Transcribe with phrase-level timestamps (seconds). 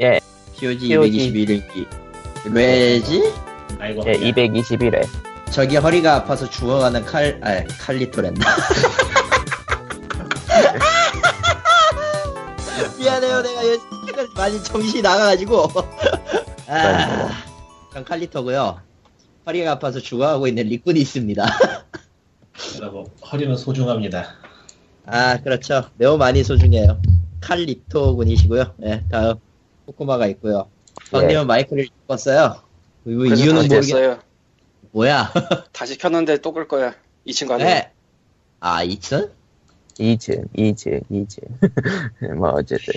[0.00, 0.18] 예,
[0.58, 1.86] POG POG 221기.
[2.52, 3.32] 왜지?
[3.78, 4.02] 아이고.
[4.06, 5.06] 예, 221회.
[5.50, 8.44] 저기 허리가 아파서 죽어가는 칼, 아, 칼리토랜다.
[12.98, 15.68] 미안해요, 내가 요즘 많이 정신이 나가가지고.
[16.66, 17.30] 아,
[17.92, 18.80] 전 칼리토고요.
[19.46, 21.44] 허리가 아파서 죽어가고 있는 리꾼이 있습니다.
[22.78, 24.26] 그리고 허리는 소중합니다.
[25.06, 25.84] 아, 그렇죠.
[25.98, 27.00] 매우 많이 소중해요.
[27.40, 28.74] 칼리토 군이시고요.
[28.78, 29.34] 네, 다음
[29.86, 30.68] 코코마가 있고요.
[31.10, 32.60] 방님은 마이크를 껐어요.
[33.04, 33.68] 그 이유는 다시 모르겠.
[33.80, 34.18] 됐어요.
[34.92, 35.32] 뭐야?
[35.72, 36.94] 다시 켰는데 또 끌 거야.
[37.26, 37.66] 2층 가면.
[37.66, 37.90] 네.
[38.60, 39.30] 아, 2층?
[39.98, 42.34] 2층, 2층, 2층.
[42.36, 42.94] 뭐, 어쨌든.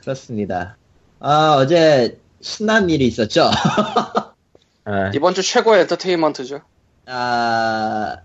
[0.00, 0.76] 그렇습니다.
[1.20, 3.50] 아, 어제 신난 일이 있었죠?
[4.84, 6.60] 아, 이번 주 최고의 엔터테인먼트죠.
[7.06, 8.16] 아,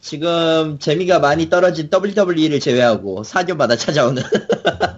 [0.00, 4.28] 지금 재미가 많이 떨어진 WWE를 제외하고 4년마다 찾아오는 네.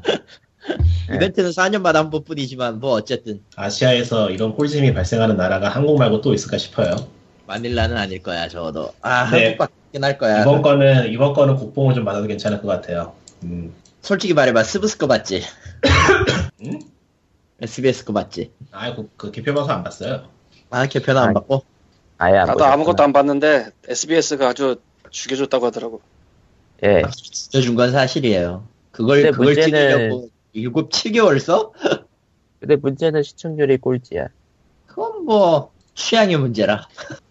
[1.14, 6.58] 이벤트는 4년마다 한 번뿐이지만 뭐 어쨌든 아시아에서 이런 꿀잼이 발생하는 나라가 한국 말고 또 있을까
[6.58, 6.96] 싶어요.
[7.46, 9.56] 마닐라는 아닐 거야 적어도 아 네.
[9.56, 13.14] 한국밖에 할 거야 이번 거는 이번 거는 국뽕을 좀 받아도 괜찮을 것 같아요.
[13.42, 13.72] 음.
[14.02, 15.42] 솔직히 말해봐 스브스 거 봤지?
[16.64, 16.78] 응?
[17.60, 18.50] SBS 거 봤지?
[18.70, 20.24] 아, 그, 그 개표 방송 안 봤어요.
[20.70, 21.34] 아 개편 안.
[21.34, 21.62] 받고?
[22.18, 22.72] 아예 안 나도 보셨구나.
[22.74, 24.76] 아무것도 안 봤는데 SBS가 아주
[25.10, 26.00] 죽여줬다고 하더라고.
[26.84, 27.02] 예.
[27.12, 31.72] 진짜 준건 사실이에요 그걸 그걸 문제는- 찍으려고 7, 7개월 써?
[32.58, 34.28] 근데 문제는 시청률이 꼴찌야.
[34.86, 36.86] 그건 뭐 취향의 문제라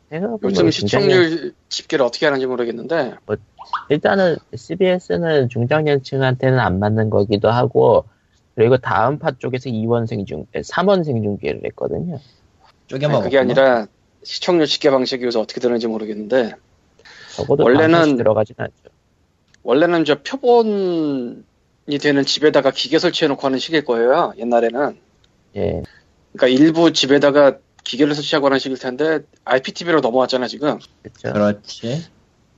[0.10, 3.16] 생각해보면 요즘 굉장히- 시청률 집계를 어떻게 하는지 모르겠는데
[3.90, 8.06] 일단은 CBS는 중장년층한테는 안 맞는 거기도 하고
[8.56, 12.20] 그리고 다음 파 쪽에서 2원 생 중, 3원 생 중계를 했거든요.
[12.88, 13.88] 쪼개먹어 아니, 그게 아니라
[14.24, 16.54] 시청률 집계 방식이 요새 어떻게 되는지 모르겠는데
[17.36, 18.74] 적어도 원래는- 원래는 들어가진 않죠.
[19.64, 21.44] 원래는 저 표본이
[21.98, 24.34] 되는 집에다가 기계 설치해놓고 하는 식일 거예요.
[24.38, 24.98] 옛날에는.
[25.56, 25.82] 예.
[26.34, 30.78] 그러니까 일부 집에다가 기계를 설치하고 하는 식일 텐데 IPTV로 넘어왔잖아 지금.
[31.02, 31.34] 그렇죠.
[31.34, 32.06] 그렇지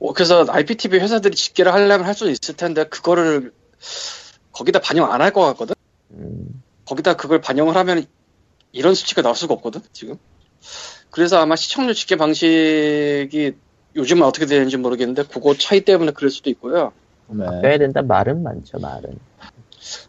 [0.00, 3.52] 어, 그래서 IPTV 회사들이 집계를 하려면 할 수 있을 텐데 그거를
[4.52, 5.74] 거기다 반영 안 할 것 같거든.
[6.10, 8.04] 음, 거기다 그걸 반영을 하면
[8.72, 10.16] 이런 수치가 나올 수가 없거든 지금.
[11.10, 13.52] 그래서 아마 시청률 집계 방식이
[13.96, 16.92] 요즘은 어떻게 되는지 모르겠는데 그거 차이 때문에 그럴 수도 있고요.
[17.28, 17.60] 네.
[17.62, 19.18] 빼야 된다 말은 많죠 말은.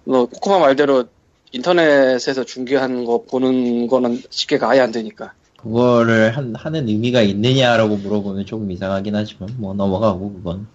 [0.03, 1.05] 뭐 코코마 말대로
[1.51, 5.33] 인터넷에서 중계하는 거 보는 거는 집계가 아예 안 되니까.
[5.57, 10.67] 그거를 한, 하는 의미가 있느냐라고 물어보면 조금 이상하긴 하지만 뭐 넘어가고 그건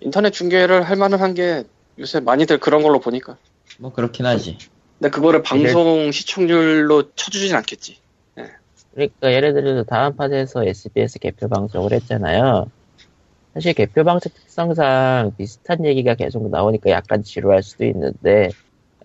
[0.00, 1.64] 인터넷 중계를 할 만은 한게
[1.98, 3.36] 요새 많이들 그런 걸로 보니까.
[3.78, 4.58] 뭐 그렇긴 하지
[4.98, 7.98] 근데 그거를 방송 시청률로 쳐주진 않겠지.
[8.92, 12.66] 그러니까 예를 들어서 다음 판에서 SBS 개표 방송을 했잖아요.
[13.54, 18.50] 사실 개표 방송 특성상 비슷한 얘기가 계속 나오니까 약간 지루할 수도 있는데,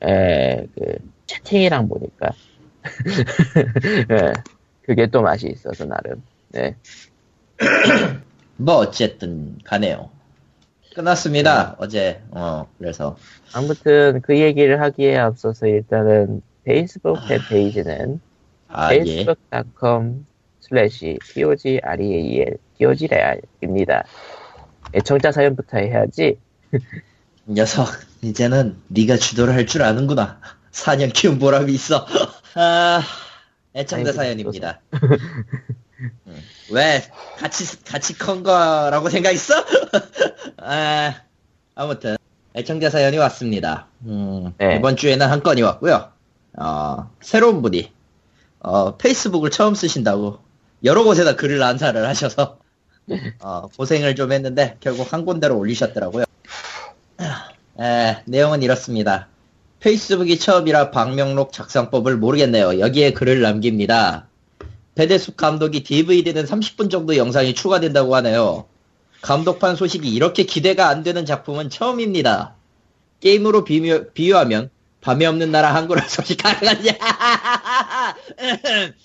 [0.03, 2.31] 에, 그, 채팅이랑 보니까.
[4.11, 4.33] 예,
[4.83, 6.21] 그게 또 맛이 있어서 나름.
[6.49, 6.75] 네.
[8.57, 10.09] 뭐 어쨌든 가네요
[10.93, 13.17] 끝났습니다 어제 어 그래서
[13.53, 18.21] 아무튼 그 얘기를 하기에 앞서서 일단은 페이스북 팬페이지는
[18.67, 20.25] 아예 facebook.com
[20.61, 24.03] slash POGREAL, POGREAL입니다.
[24.93, 26.37] 애청자 사연부터 해야지.
[27.47, 27.87] 녀석
[28.21, 30.39] 이제는 네가 주도를 할 줄 아는구나.
[30.71, 32.05] 4년 키운 보람이 있어.
[32.55, 33.01] 아
[33.75, 34.79] 애청자 사연입니다.
[36.27, 36.41] 음,
[36.71, 37.03] 왜
[37.37, 39.53] 같이 같이 큰 거라고 생각했어?
[40.57, 41.13] 아
[41.75, 42.17] 아무튼
[42.55, 43.87] 애청자 사연이 왔습니다.
[44.05, 44.77] 음, 네.
[44.77, 46.11] 이번 주에는 한 건이 왔고요.
[46.57, 47.91] 어, 새로운 분이
[48.59, 50.39] 어, 페이스북을 처음 쓰신다고
[50.83, 52.59] 여러 곳에다 글을 난사를 하셔서
[53.39, 56.25] 어, 고생을 좀 했는데 결국 한 군데로 올리셨더라고요.
[57.79, 59.27] 에, 내용은 이렇습니다.
[59.79, 62.79] 페이스북이 처음이라 방명록 작성법을 모르겠네요.
[62.79, 64.27] 여기에 글을 남깁니다.
[64.95, 68.65] 배대숙 감독이 DVD는 30분 정도 영상이 추가된다고 하네요.
[69.21, 72.55] 감독판 소식이 이렇게 기대가 안 되는 작품은 처음입니다.
[73.19, 74.69] 게임으로 비유, 비유하면
[75.01, 76.93] 밤에 없는 나라 한글화 소식 가능하냐?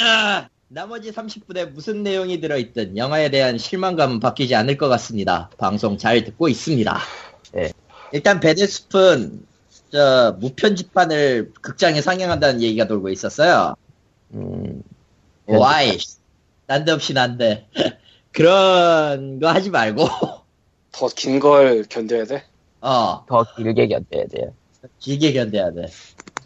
[0.00, 5.50] 아, 나머지 30분에 무슨 내용이 들어있든 영화에 대한 실망감은 바뀌지 않을 것 같습니다.
[5.58, 6.98] 방송 잘 듣고 있습니다.
[7.52, 7.72] 네.
[8.12, 9.46] 일단 베데숲은
[9.92, 13.74] 저 무편집판을 극장에 상영한다는 얘기가 돌고 있었어요.
[14.32, 14.82] 음,
[15.46, 15.98] 와이
[16.66, 17.68] 난데없이 난데
[18.32, 20.06] 그런 거 하지 말고
[20.92, 22.44] 더 긴 걸 견뎌야 돼.
[22.80, 24.54] 어 더 길게 견뎌야 돼요.
[25.00, 25.86] 길게 견뎌야 돼.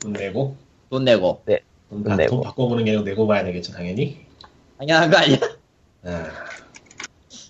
[0.00, 0.56] 돈 내고
[0.90, 1.58] 돈 내고 돈,
[1.90, 2.36] 돈 바, 내고.
[2.36, 4.26] 돈 바꿔보는 게 아니고 내고 봐야 되겠죠 당연히.
[4.78, 5.38] 당연한 거 아니야?
[6.04, 6.30] 아,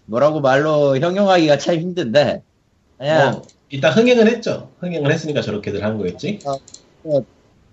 [0.06, 2.42] 뭐라고 말로 형용하기가 참 힘든데
[2.98, 4.70] 그냥 뭐 일단 흥행은 했죠.
[4.78, 6.38] 흥행을 했으니까 저렇게들 한 거겠지.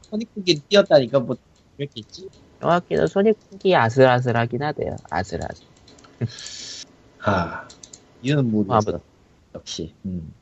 [0.09, 1.37] 소닉국이 뛰었다니까 뭐
[1.77, 2.29] 그랬겠지.
[2.59, 4.95] 정확히는 소닉이 아슬아슬하긴 하대요.
[5.09, 5.65] 아슬아슬.
[7.19, 7.67] 아,
[8.21, 8.91] 이유는 모르겠어.
[8.91, 9.01] 뭐.
[9.55, 9.93] 역시.
[10.05, 10.33] 음.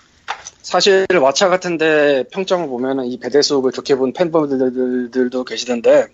[0.71, 6.07] 사실 왓챠 같은데 평점을 보면은 이 배대 수업을 좋게 본 팬분들도 계시던데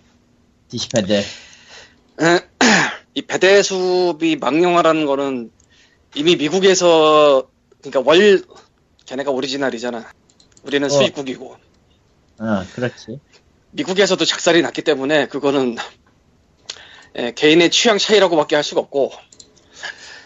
[0.70, 1.22] 디시팬들.
[3.14, 5.52] 이 배대슈가 망영화라는 거는
[6.16, 7.48] 이미 미국에서
[7.84, 8.42] 그러니까 월
[9.06, 10.12] 걔네가 오리지널이잖아.
[10.64, 10.90] 우리는 어.
[10.90, 11.56] 수입국이고
[12.40, 13.20] 어, 그렇지.
[13.70, 15.76] 미국에서도 작살이 났기 때문에 그거는
[17.16, 19.12] 예, 개인의 취향 차이라고밖에 할 수가 없고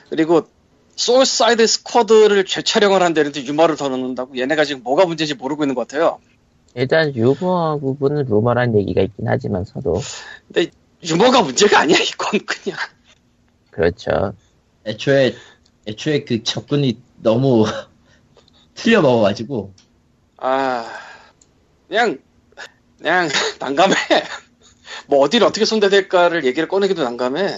[0.09, 0.47] 그리고
[0.95, 6.19] 수어사이드 스쿼드를 재촬영을 한다는데 유머를 더 넣는다고 얘네가 지금 뭐가 문제인지 모르고 있는 것 같아요.
[6.75, 10.01] 일단 유머 부분은 루머란 얘기가 있긴 하지만 서도
[11.03, 12.77] 유머가 문제가 아니야 이건 그냥
[13.71, 14.33] 그렇죠.
[14.85, 15.35] 애초에,
[15.87, 17.65] 애초에 그 접근이 너무
[18.75, 19.73] 틀려 먹어가지고.
[20.37, 20.85] 아
[21.87, 22.19] 그냥
[22.97, 23.29] 그냥
[23.59, 23.95] 난감해.
[25.07, 27.57] 뭐 어디를 어떻게 손대될까를 얘기를 꺼내기도 난감해.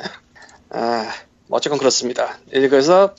[0.69, 2.37] 아뭐 어쨌건 그렇습니다.
[2.53, 3.13] 예, 그래서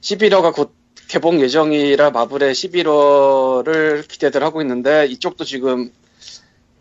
[0.00, 0.74] 11화가 곧
[1.08, 5.90] 개봉 예정이라 마블의 11화를 기대들 하고 있는데 이쪽도 지금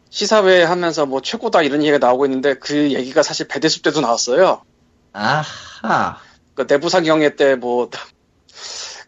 [0.10, 4.62] 시사회 하면서 뭐 최고다 이런 얘기가 나오고 있는데 그 얘기가 사실 배대숲 때도 나왔어요.
[5.14, 6.18] 아하.
[6.56, 7.90] 그 내부 상경회 때 뭐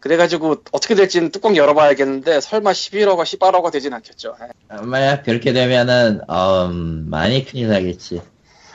[0.00, 4.34] 그래가지고 어떻게 될지는 뚜껑 열어봐야겠는데 설마 11화가 18화가 되진 않겠죠.
[4.40, 4.76] 예.
[4.82, 8.22] 만약 그렇게 되면은, 음, 많이 큰일 나겠지.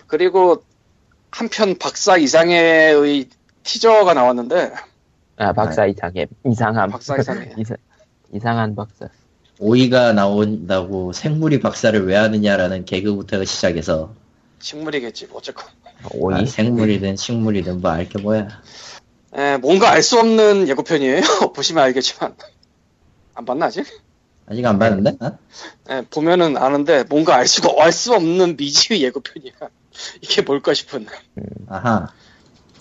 [0.08, 0.64] 그리고
[1.40, 3.28] 한편 박사 이상해의
[3.64, 4.72] 티저가 나왔는데
[5.36, 7.52] 아 박사 이상해 이상한 박사 이상해.
[7.60, 7.76] 이상,
[8.34, 9.10] 이상한 박사.
[9.60, 14.14] 오이가 나온다고 생물이 박사를 왜 하느냐라는 개그부터 시작해서
[14.60, 15.66] 식물이겠지 뭐 어쨌건
[16.14, 18.48] 오이 아, 생물이든 식물이든 뭐 알게 뭐야.
[19.36, 21.22] 에, 뭔가 알 수 없는 예고편이에요
[21.54, 22.34] 보시면 알겠지만
[23.34, 23.86] 안 봤나 아직?
[24.48, 25.18] 아직 안 봤는데?
[25.20, 25.38] 어?
[25.90, 29.52] 에, 보면은 아는데 뭔가 알 수가 알 수 없는 미지의 예고편이야
[30.22, 31.08] 이게 뭘까 싶은
[31.70, 32.10] 아하.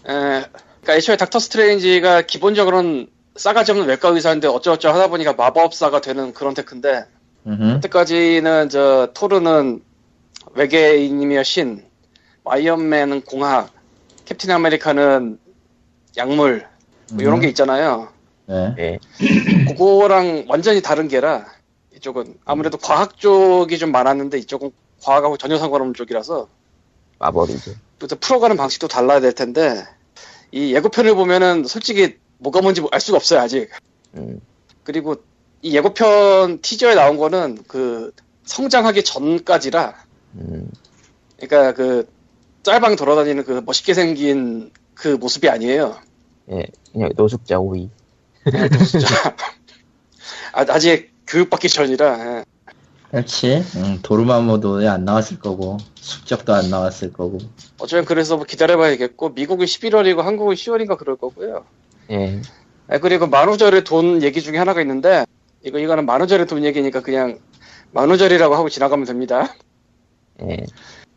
[0.07, 0.45] 에,
[0.85, 6.55] 그러니까 애초에 닥터 스트레인지가 기본적으로는 싸가지 없는 외과 의사인데 어쩌고저쩌고 하다 보니까 마법사가 되는 그런
[6.55, 7.07] tech인데
[7.47, 7.75] 음흠.
[7.75, 9.83] 그때까지는 저 토르는
[10.53, 11.85] 외계인이며 신,
[12.45, 13.71] 아이언맨은 공학,
[14.25, 15.39] 캡틴 아메리카는
[16.17, 16.67] 약물
[17.13, 18.09] 뭐 이런 게 있잖아요.
[18.47, 18.75] 네.
[18.79, 18.99] 예.
[19.69, 21.47] 그거랑 완전히 다른 거라
[21.97, 24.71] 이쪽은 아무래도 과학 쪽이 좀 많았는데 이쪽은
[25.03, 26.49] 과학하고 전혀 상관없는 쪽이라서
[27.25, 27.77] 마법이지.
[27.99, 29.85] 또 풀어가는 방식도 달라야 될 텐데
[30.53, 33.71] 이 예고편을 보면은 솔직히 뭐가 뭔지 알 수가 없어요 아직.
[34.15, 34.41] 음.
[34.83, 35.17] 그리고
[35.63, 38.13] 이 예고편 티저에 나온 거는 그
[38.45, 39.95] 성장하기 전까지라
[40.35, 40.71] 음.
[41.39, 42.07] 그러니까 그
[42.63, 45.97] 짤방 돌아다니는 그 멋있게 생긴 그 모습이 아니에요.
[46.51, 46.67] 예.
[46.93, 47.89] 그냥 노숙자 오이.
[48.45, 49.07] 또 진짜
[50.53, 52.45] 아, 아직 교육받기 전이라 예.
[53.15, 53.63] 그렇지.
[53.77, 57.39] 음, 도르마모도 안 나왔을 거고 숙적도 안 나왔을 거고.
[57.79, 61.65] 어쩌면 그래서 뭐 기다려봐야겠고 미국은 11월이고 한국은 10월인가 그럴 거고요.
[62.11, 62.43] 예.
[62.89, 65.27] 아, 그리고 만우절의 돈 얘기 중에 하나가 있는데
[65.63, 67.39] 이거 이거는 만우절의 돈 얘기니까 그냥
[67.93, 69.55] 만우절이라고 하고 지나가면 됩니다.
[70.43, 70.67] 예.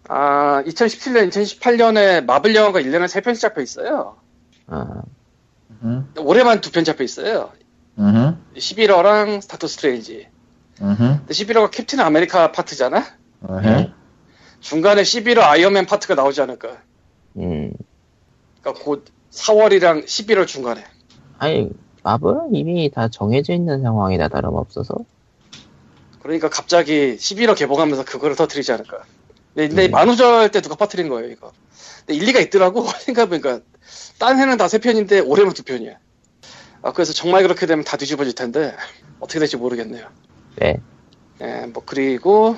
[0.07, 4.17] 아 2017년, 2018년에 마블 영화가 1년에 3편씩 잡혀 있어요.
[4.67, 5.01] 아.
[5.81, 7.51] 음, 올해만 두편 잡혀 있어요.
[7.97, 10.27] 음, 시빌워랑 닥터 스트레인지.
[10.81, 13.03] 음, 근데 11화가 캡틴 아메리카 파트잖아?
[13.49, 13.93] 음.
[14.59, 16.81] 중간에 시빌워 아이언맨 파트가 나오지 않을까.
[17.37, 17.71] 음.
[18.61, 20.83] 그러니까 곧 4월이랑 11월 중간에.
[21.37, 21.69] 아니
[22.03, 24.95] 마블은 이미 다 정해져 있는 상황이나 다름없어서.
[26.21, 29.03] 그러니까 갑자기 시빌워 개봉하면서 그거를 터뜨리지 않을까.
[29.53, 29.91] 근데, 근데 음.
[29.91, 31.51] 만우절 때 누가 퍼뜨린 거예요, 이거.
[32.05, 32.85] 근데 일리가 있더라고.
[32.99, 33.61] 생각해보니까.
[34.19, 35.93] 딴 해는 다 세 편인데 올해만 두 편이야.
[36.81, 38.75] 아, 그래서 정말 그렇게 되면 다 뒤집어질 텐데
[39.19, 40.07] 어떻게 될지 모르겠네요.
[40.59, 40.81] 네.
[41.41, 42.57] 예, 뭐 그리고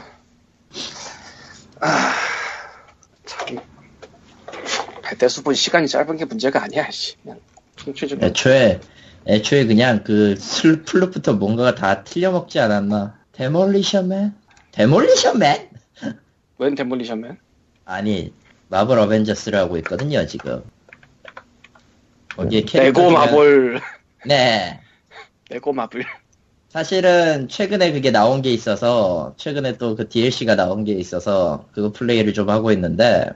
[1.81, 2.13] 아,
[3.25, 3.59] 참
[5.03, 6.89] 배대슈는 시간이 짧은 게 문제가 아니야.
[6.91, 7.15] 씨.
[7.23, 7.39] 그냥
[8.21, 8.79] 애초에
[9.27, 13.17] 애초에 그냥 그 슬, 플롯부터 뭔가가 다 틀려먹지 않았나?
[13.33, 14.35] 데몰리션맨?
[14.71, 15.69] 데몰리션맨?
[16.57, 17.37] 웬 데몰리션맨?
[17.85, 18.33] 아니
[18.67, 20.61] 마블 어벤져스를 하고 있거든요 지금.
[22.35, 23.81] 거기에 캐릭터 레고 마블
[24.25, 24.79] 네.
[25.49, 26.05] 레고 마블
[26.69, 32.33] 사실은 최근에 그게 나온 게 있어서 최근에 또 그 DLC가 나온 게 있어서 그거 플레이를
[32.33, 33.29] 좀 하고 있는데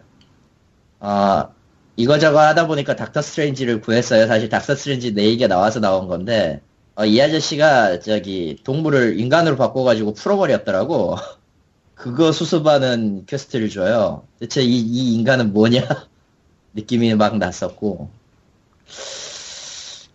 [1.00, 1.50] 아
[1.96, 4.28] 이거저거 하다 보니까 닥터 스트레인지를 구했어요.
[4.28, 6.62] 사실 닥터 스트레인지 네 얘기가 나와서 나온 건데
[6.96, 11.18] 어, 이 아저씨가 저기 동물을 인간으로 바꿔가지고 풀어버렸더라고.
[11.96, 14.28] 그거 수습하는 quest를 줘요.
[14.40, 16.08] 대체 이, 이 인간은 뭐냐
[16.74, 18.10] 느낌이 막 났었고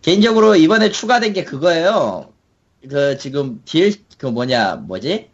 [0.01, 2.31] 개인적으로 이번에 추가된 게 그거예요.
[2.87, 5.29] 그 지금 DL 그 뭐냐 뭐지?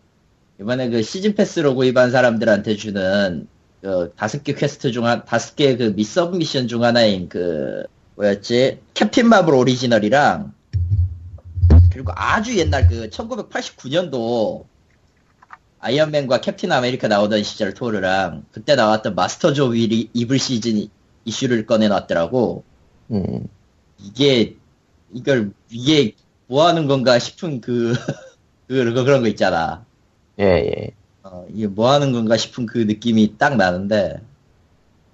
[0.60, 3.48] 이번에 그 시즌 패스로 구입한 사람들한테 주는
[3.82, 7.84] 그 다섯 개 퀘스트 중한 다섯 개 그 미 sub mission 중 하나인 그
[8.16, 8.80] 뭐였지?
[8.94, 10.54] 캡틴 마블 오리지널이랑
[11.92, 14.66] 그리고 아주 옛날 그 1989년도
[15.80, 19.14] 아이언맨과 캡틴 아메리카 나오던 시절 토르랑 그때 나왔던
[19.62, 20.88] 오브 이- 이블 시즌
[21.26, 22.64] 이슈를 꺼내놨더라고.
[23.12, 23.48] 음,
[24.00, 24.56] 이게
[25.14, 26.14] 이걸 이게
[26.48, 27.94] 뭐 하는 건가 싶은 그,
[28.68, 29.86] 그 그런 거 있잖아.
[30.40, 30.92] 예, 예.
[31.24, 34.20] 어, 이게 뭐 하는 건가 싶은 그 느낌이 딱 나는데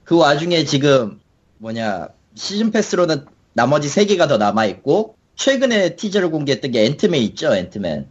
[0.04, 1.20] 그 와중에 지금
[1.60, 7.56] 뭐냐 시즌 패스로는 나머지 세 개가 더 남아 있고 최근에 티저를 공개했던 게 앤트맨 있죠
[7.56, 8.08] 앤트맨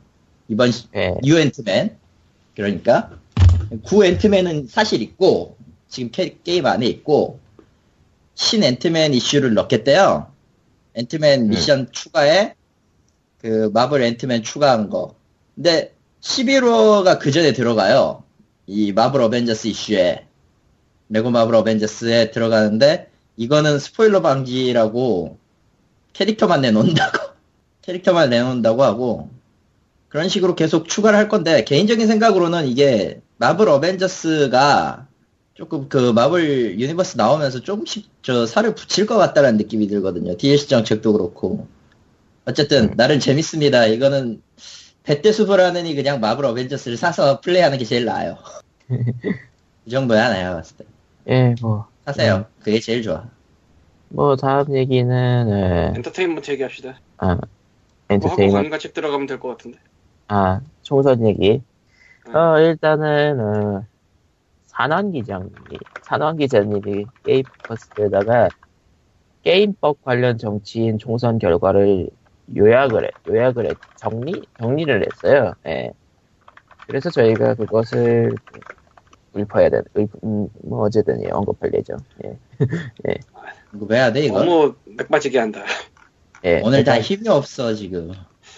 [0.49, 1.15] 이번 시- 예.
[1.23, 1.97] 뉴 앤트맨
[2.57, 3.11] 그러니까
[3.83, 5.57] 구 앤트맨은 사실 있고
[5.89, 7.39] 지금 캐- 게임 안에 있고
[8.35, 10.33] 신 앤트맨 이슈를 넣겠대요
[10.95, 12.55] 앤트맨 미션 추가에
[13.40, 15.14] 그 마블 앤트맨 추가한 거
[15.54, 18.25] 근데 11호가 그 전에 들어가요
[18.66, 20.26] 이 마블 어벤져스 이슈에
[21.09, 25.38] 레고 마블 어벤져스에 들어가는데 이거는 스포일러 방지라고
[26.12, 27.18] 캐릭터만 내놓는다고
[27.82, 29.30] 캐릭터만 내놓는다고 하고
[30.09, 35.06] 그런 식으로 계속 추가를 할 건데 개인적인 생각으로는 이게 마블 어벤져스가
[35.54, 40.37] 조금 그 마블 유니버스 나오면서 조금씩 저 살을 붙일 것 같다는 느낌이 들거든요.
[40.37, 41.66] DLC 정책도 그렇고.
[42.50, 43.87] 어쨌든 나름 재밌습니다.
[43.87, 44.42] 이거는
[45.04, 48.37] 배때수보라느니 그냥 마블 어벤져스를 사서 플레이하는 게 제일 나아요.
[49.87, 50.85] 이 정도야 나야 봤을 때.
[51.28, 52.47] 예, 뭐, 사세요.
[52.62, 53.25] 그게 제일 좋아.
[54.09, 56.99] 뭐, 다음 얘기는, 예, 엔터테인먼트 얘기합시다.
[57.19, 57.40] 아, 뭐
[58.11, 59.78] 엔터테인먼트, 관광책 들어가면 될 것 같은데.
[60.28, 61.62] 아, 총선 얘기.
[62.26, 62.35] 음.
[62.37, 63.85] 어, 일단은, 어,
[64.66, 68.49] 산원 기장님이, 산원 기자님이 게임 포스트에다가
[69.45, 72.11] 게임법 관련 정치인 총선 결과를
[72.57, 74.42] 요약을 해, 요약을 해, 정리?
[74.59, 75.54] 정리를 했어요.
[75.66, 75.90] 예.
[76.87, 78.35] 그래서 저희가 그것을
[79.37, 81.99] 읊어야 돼, 읊, 음, 뭐, 어쨌든, 예, 언급할 예정.
[82.25, 82.37] 예.
[83.75, 84.42] 이거 왜 해야 돼 이거?
[84.42, 85.64] 너무 맥빠지게 한다.
[86.45, 86.61] 예.
[86.64, 88.12] 오늘 다 일단, 힘이 없어 지금.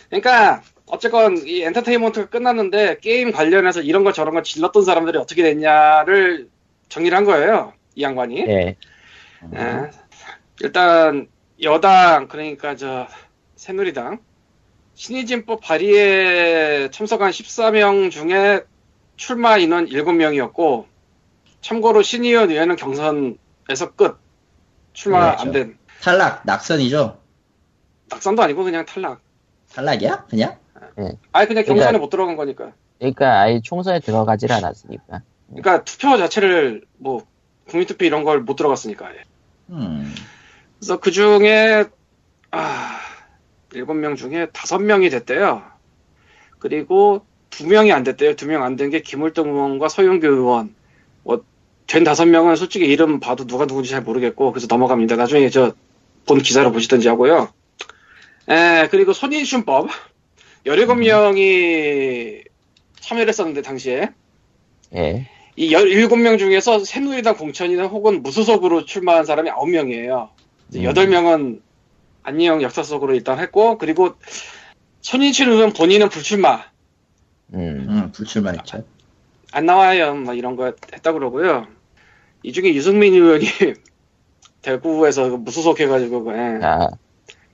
[0.09, 6.49] 그러니까 어쨌건 이 엔터테인먼트가 끝났는데 게임 관련해서 이런 거 저런 거 질렀던 사람들이 어떻게 됐냐를
[6.89, 7.73] 정리를 한 거예요.
[7.95, 8.45] 이 양반이.
[8.47, 8.77] 예.
[9.55, 9.91] 예.
[10.61, 11.29] 일단
[11.63, 13.07] 여당 그러니까 저
[13.67, 14.19] 새누리당
[14.95, 18.65] 신의진법 발의에 참석한 14명 중에
[19.15, 20.87] 출마 인원 7명이었고
[21.61, 24.19] 참고로 신의원 의원은 경선에서 끝
[24.93, 25.43] 출마 그렇죠.
[25.43, 27.21] 안된 탈락 낙선이죠.
[28.11, 29.21] 낙선도 아니고 그냥 탈락
[29.73, 30.27] 탈락이야?
[30.29, 30.59] 그냥?
[31.31, 35.23] 아예 그냥 경선에 그러니까- 못 들어간 거니까 그러니까 아예 총선에 들어가질 않았으니까.
[35.47, 37.25] 그러니까 투표 자체를 뭐
[37.69, 39.19] 국민투표 이런 걸 못 들어갔으니까 아예.
[39.71, 40.13] 음.
[40.81, 41.85] 그래서 그 중에
[42.51, 42.99] 아
[43.75, 45.63] 일곱 명 중에 다섯 명이 됐대요.
[46.59, 48.35] 그리고 두 명이 안 됐대요.
[48.37, 50.75] 두명안 된 게 김울동 의원과 서영교 의원.
[51.25, 55.17] 뭐된 다섯 명은 솔직히 이름 봐도 누가 누군지 잘 모르겠고 그래서 넘어갑니다.
[55.17, 55.75] 나중에 저
[56.25, 57.49] 본 기사를 보시든지 하고요.
[58.49, 59.89] 에 그리고 손인순법
[60.67, 62.45] 17명이
[63.01, 64.11] 참여를 했었는데 당시에
[64.95, 65.29] 예.
[65.57, 70.29] 이 17명 중에서 새누리당 공천이나 혹은 무소속으로 출마한 사람이 9명이에요.
[70.77, 70.81] 음.
[70.81, 71.61] 8명은
[72.23, 74.15] 안녕 역사 속으로 일단 했고, 그리고
[75.01, 76.65] 손인춘 의원 본인은 불출마.
[77.55, 77.87] 음.
[77.89, 78.85] 음, 불출마했죠.
[79.53, 80.15] 안 나와요.
[80.15, 81.67] 막 이런 거 했다 그러고요.
[82.43, 83.45] 이 중에 유승민 의원이
[84.63, 86.59] 대구에서 무소속 해가지고, 예.
[86.65, 86.89] 아,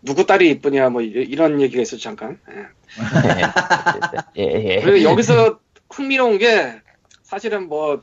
[0.03, 2.39] 누구 딸이 이쁘냐, 뭐 이- 이런 얘기가 있었죠, 잠깐.
[2.51, 2.67] 예.
[4.43, 4.43] 예,
[4.77, 4.81] 예.
[4.83, 5.59] 그리고 여기서
[5.91, 6.81] 흥미로운 게
[7.23, 8.01] 사실은 뭐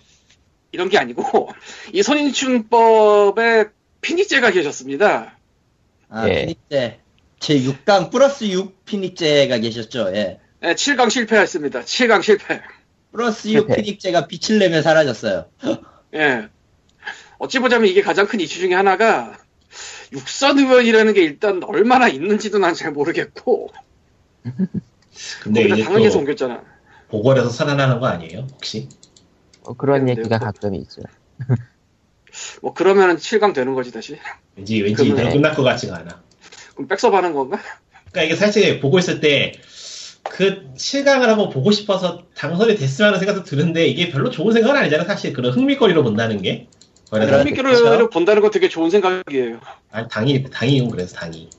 [0.72, 1.50] 이런 게 아니고
[1.94, 3.66] 이 손인춘법에
[4.02, 5.35] 피니제가 계셨습니다.
[6.10, 6.42] 아, 예.
[6.46, 7.00] 피닉제.
[7.40, 10.12] 제 6강 플러스 6 피닉제가 계셨죠.
[10.16, 10.40] 예.
[10.64, 11.82] 예, 7강 실패했습니다.
[11.82, 12.62] 7강 실패.
[13.12, 13.76] 플러스 6 실패.
[13.76, 15.46] 피닉제가 빛을 내며 사라졌어요.
[16.16, 16.48] 예.
[17.38, 19.38] 어찌 보자면 이게 가장 큰 이슈 중에 하나가
[20.14, 23.70] 육선 의원이라는 게 일단 얼마나 있는지도 난 잘 모르겠고
[25.44, 26.64] 근데 이제 당에서 또 옮겼잖아.
[27.10, 28.48] 보궐에서 살아나는 거 아니에요?
[28.54, 28.88] 혹시?
[29.64, 30.46] 뭐 그런 그런데요, 얘기가 뭐.
[30.48, 31.02] 가끔 있죠.
[32.62, 34.18] 뭐 그러면은 7강 되는 거지 다시.
[34.56, 36.22] 왠지 왠지 그러면- 이대로 끝날 것 같지가 않아.
[36.74, 37.60] 그럼 백섭하는 건가?
[38.12, 43.88] 그러니까 이게 사실 보고 있을 때그 실강을 한번 보고 싶어서 당선이 됐으면 하는 생각도 드는데
[43.88, 46.68] 이게 별로 좋은 생각은 아니잖아 사실 그런 흥미거리로 본다는 게
[47.12, 48.10] 흥미기를 그렇죠.
[48.10, 49.60] 본다는 건 되게 좋은 생각이에요.
[49.92, 51.50] 아니 당이 당이용 그래서 당이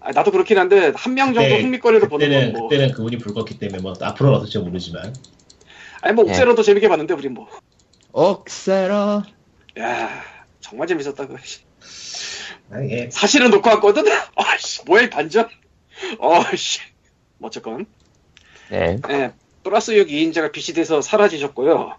[0.00, 2.68] 아, 나도 그렇긴 한데 한 명 정도 그때- 흥미거리로 보는 건 뭐.
[2.68, 5.14] 그때는 그분이 불렀기 때문에 뭐 앞으로는 어떨지 모르지만
[6.00, 6.30] 아니 뭐 예.
[6.30, 7.48] 옥세로도 재밌게 봤는데 우린 뭐.
[8.12, 9.22] 옥세로.
[9.78, 10.22] 야
[10.60, 11.36] 정말 재밌었다 그.
[12.70, 14.04] 아, 이게 사실은 놓고 왔거든.
[14.36, 15.48] 아씨 뭐야 이 반전.
[16.18, 16.44] 뭐
[17.42, 17.86] 어쨌건.
[18.70, 18.98] 네.
[19.10, 21.96] 예, 플러스 6 2인자가 비치돼서 사라지셨고요.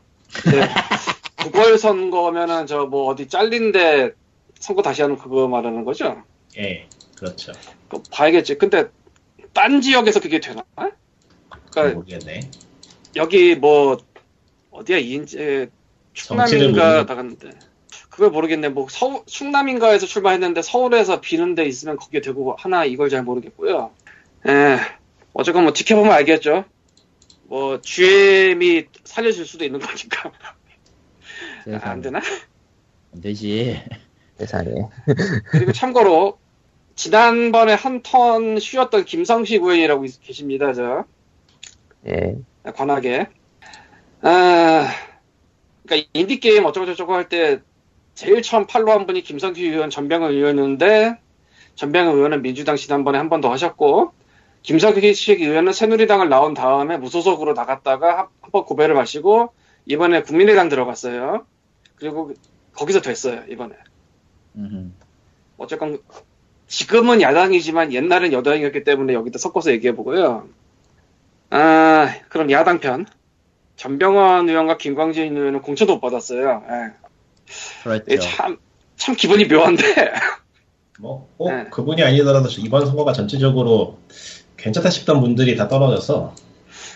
[0.52, 0.70] 네,
[1.44, 4.12] 보궐선거면은 저 뭐 어디 잘린데
[4.60, 6.24] 선거 다시 하는 그거 말하는 거죠?
[6.58, 7.54] 예, 그렇죠.
[7.88, 8.58] 그거 봐야겠지.
[8.58, 8.86] 근데
[9.54, 10.64] 딴 지역에서 그게 되나?
[11.72, 12.42] 그러니까 모르겠네.
[13.16, 13.98] 여기 뭐
[14.72, 15.70] 어디야 이인제
[16.14, 17.50] 정치를 충남인가 모르는- 나갔는데
[18.18, 18.70] 그걸 모르겠네.
[18.70, 23.92] 뭐 서울 충남인가에서 출마했는데 서울에서 비는 데 있으면 거기에 되고 하나 이걸 잘 모르겠고요.
[24.48, 24.80] 예.
[25.34, 26.66] 어쨌건 뭐 지켜보면 알겠죠.
[27.44, 30.32] 뭐 GM이 살려줄 수도 있는 거니까
[31.84, 32.20] 아, 안 되나?
[33.14, 33.84] 안 되지.
[34.40, 34.72] 세상에.
[35.52, 36.40] 그리고 참고로
[36.96, 40.74] 지난번에 한 턴 쉬었던 김성식 의원이라고 있- 계십니다.
[40.74, 41.06] 저
[42.08, 42.36] 예.
[42.74, 43.28] 관하게.
[44.22, 44.88] 아,
[45.86, 47.62] 그러니까 인디 게임 어쩌고 저쩌고 할 때
[48.18, 51.20] 제일 처음 팔로 한 분이 김성규 의원, 전병헌 의원이었는데
[51.76, 54.12] 전병헌 의원은 민주당 지난번에 한 번 더 하셨고
[54.64, 59.54] 김성규 의원은 새누리당을 나온 다음에 무소속으로 나갔다가 한 번 고배를 마시고
[59.86, 61.46] 이번에 국민의당 들어갔어요.
[61.98, 62.34] 그리고
[62.74, 63.76] 거기서 됐어요 이번에.
[64.56, 64.90] 음흠.
[65.58, 66.00] 어쨌건
[66.68, 70.48] 지금은 야당이지만 옛날엔 여당이었기 때문에 여기다 섞어서 얘기해 보고요.
[71.52, 73.06] 아 그럼 야당 편
[73.76, 76.64] 전병헌 의원과 김광진 의원은 공천도 못 받았어요.
[76.68, 77.07] 예.
[77.84, 78.20] 그렇죠.
[78.20, 78.58] 참,
[78.96, 79.84] 참 기분이 묘한데
[81.00, 81.66] 뭐, 꼭 네.
[81.72, 84.00] 그분이 아니더라도 이번 선거가 전체적으로
[84.58, 86.34] 괜찮다 싶던 분들이 다 떨어져서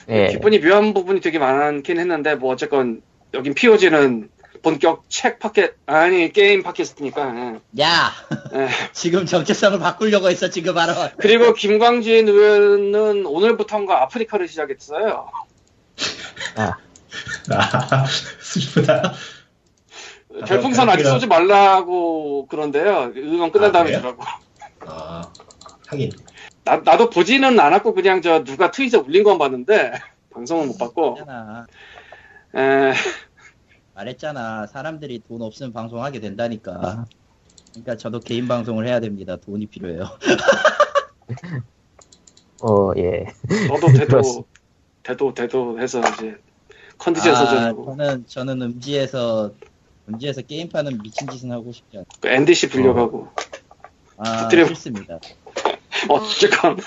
[0.10, 0.28] 예.
[0.28, 3.02] 기분이 묘한 부분이 되게 많긴 했는데 뭐 어쨌건
[3.34, 4.30] 여긴 POG는
[4.62, 7.84] 본격 책 팟캐 아니 게임 팟캐스트니까 예.
[7.84, 8.12] 야,
[8.54, 8.68] 예.
[8.94, 10.94] 지금 정체성을 바꾸려고 했어 지금 바로.
[11.18, 15.30] 그리고 김광진 의원은 오늘부터인가 아프리카를 시작했어요.
[16.56, 16.78] 아,
[17.52, 18.06] 아,
[18.42, 19.14] 슬프다.
[20.42, 21.04] 아, 별풍선 아직.
[21.06, 23.12] 쏘지 말라고 그런데요.
[23.16, 24.02] 의원 끝난 아, 다음에 그래요?
[24.02, 24.24] 주라고.
[24.86, 25.22] 아,
[25.88, 26.12] 하긴
[26.64, 29.94] 나, 나도 보지는 않았고 그냥 저 누가 트윗에 올린 건 봤는데
[30.34, 31.12] 방송은 못 봤고.
[31.16, 31.68] 말했잖아.
[32.56, 32.94] 에,
[33.96, 34.68] 말했잖아.
[34.68, 37.06] 사람들이 돈 없으면 방송하게 된다니까.
[37.72, 39.38] 그러니까 저도 개인 방송을 해야 됩니다.
[39.38, 40.04] 돈이 필요해요.
[42.64, 43.26] 어, 예.
[43.68, 44.46] 너도 대도.
[45.04, 46.38] 대도 대도 해서 이제
[47.00, 49.52] 컨디션 아, 서전하고 저는 저는 음지에서
[50.10, 52.06] 음지에서 게임파는 미친 짓은 하고 싶지 않아요.
[52.20, 53.30] 그 NDC 불려가고
[54.18, 54.66] 아, 터뜨려.
[54.68, 55.20] 싫습니다.
[56.10, 56.78] 어쨌건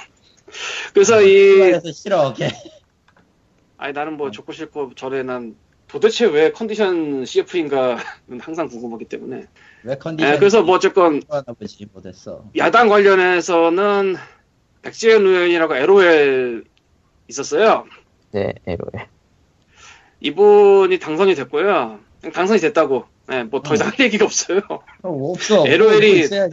[0.92, 2.28] 그래서 이 그래서 싫어.
[2.30, 2.50] 오케이.
[3.76, 5.56] 아니 나는 뭐 좋고 싫고 저래 난
[5.88, 7.98] 도대체 왜 컨디션 CF인가는
[8.40, 9.46] 항상 궁금하기 때문에
[9.84, 10.34] 왜 컨디션?
[10.34, 11.22] 에, 그래서 뭐 어쨌건
[11.92, 12.44] 못했어.
[12.56, 14.16] 야당 관련해서는
[14.82, 16.64] 백지현 의원이라고 LOL
[17.28, 17.86] 있었어요.
[18.32, 19.08] 네, 에로에.
[20.20, 22.00] 이분이 당선이 됐고요.
[22.32, 23.04] 당선이 됐다고.
[23.50, 24.60] 뭐더 이상 할 얘기가 없어요.
[25.02, 25.64] 어, 없어.
[25.68, 26.48] LOL 이- 뭐.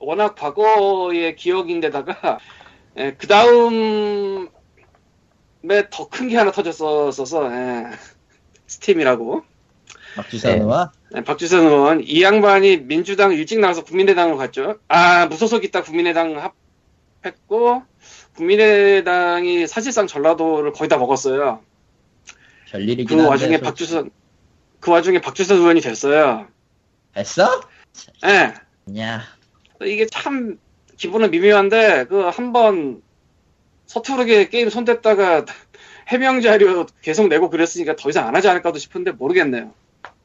[0.00, 2.38] 워낙 과거의 기억인데다가
[3.18, 4.48] 그 다음에
[5.90, 7.84] 더 큰 게 하나 터졌었어서 예,
[8.66, 9.42] 스팀이라고.
[10.16, 14.78] 박주선우와 예, 박주선 의원 이 양반이 민주당 일찍 나가서 국민의당으로 갔죠.
[14.88, 16.52] 아 무소속 있다 국민의당
[17.22, 17.82] 합했고
[18.36, 21.60] 국민의당이 사실상 전라도를 거의 다 먹었어요.
[23.24, 23.28] 그.
[23.28, 23.58] 와중에.
[23.60, 24.10] 박주선
[24.80, 26.46] 그 와중에 박주선 의원이 됐어요.
[27.16, 27.60] 했어?
[28.24, 28.54] 예.
[29.00, 29.22] 야,
[29.82, 30.58] 이게 참
[30.96, 33.02] 기분은 미묘한데 그 한 번
[33.86, 35.44] 서투르게 게임 손댔다가
[36.08, 39.72] 해명 자료 계속 내고 그랬으니까 더 이상 안 하지 않을까도 싶은데 모르겠네요.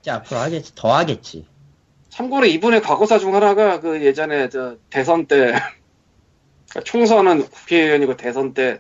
[0.02, 0.76] 이제 앞으로 하겠지.
[0.76, 1.48] 더 하겠지.
[2.10, 5.54] 참고로 이분의 과거사 중 하나가 그 예전에 저 대선 때
[6.70, 8.80] 그러니까 총선은 국회의원이고 대선 때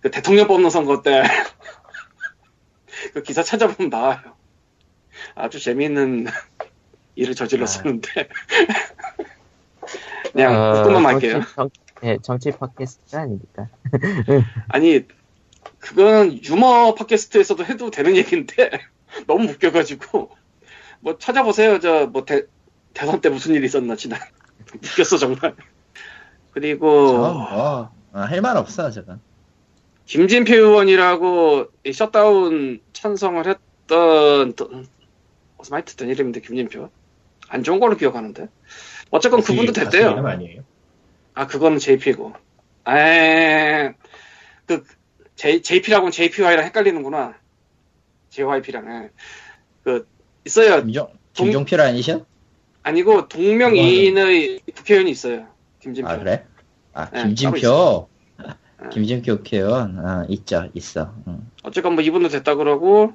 [0.00, 1.22] 그 대통령 뽑는 선거 때
[3.14, 4.18] 그 기사 찾아보면 나와요.
[5.34, 6.26] 아주 재미있는
[7.16, 8.28] 일을 저질렀었는데
[10.32, 11.32] 그냥 어, 웃고만 말게요.
[11.42, 11.70] 정치, 정,
[12.04, 13.68] 예, 정치 팟캐스트 아닙니까?
[14.68, 15.06] 아니
[15.78, 18.70] 그건 유머 팟캐스트에서도 해도 되는 얘기인데
[19.26, 20.30] 너무 웃겨가지고
[21.00, 22.24] 뭐 찾아보세요 저 뭐
[22.94, 24.20] 대선 때 무슨 일이 있었나 지난
[24.74, 25.54] 웃겼어 정말
[26.52, 29.20] 그리고 뭐, 어, 할말 없어, 저건.
[30.04, 34.52] 김진표 의원이라고 이 셧다운 찬성을 했던
[35.70, 36.90] 많이 듣던 이름인데 김진표
[37.48, 38.48] 안 좋은 걸로 기억하는데
[39.10, 40.62] 어쨌건 그분도 가수 됐대요 아니에요?
[41.34, 42.34] 아, 그거는 JP고.
[42.88, 43.94] 에,
[44.66, 44.84] 그,
[45.36, 47.34] J, JP라고는 JPY랑 헷갈리는구나.
[48.30, 49.10] JYP랑,
[49.82, 50.06] 그,
[50.46, 50.82] 있어요.
[50.82, 52.26] 동- 김종필 아니셔?
[52.82, 55.46] 아니고, 동명이인의 국회의원이 있어요.
[55.80, 56.10] 김진표.
[56.10, 56.44] 아, 그래?
[56.92, 58.08] 아, 네, 김진표.
[58.38, 58.44] 네.
[58.90, 60.04] 김진표 국회의원.
[60.06, 61.14] 아, 있죠, 있어.
[61.28, 61.50] 응.
[61.62, 63.14] 어쨌건 뭐 이분도 됐다 그러고,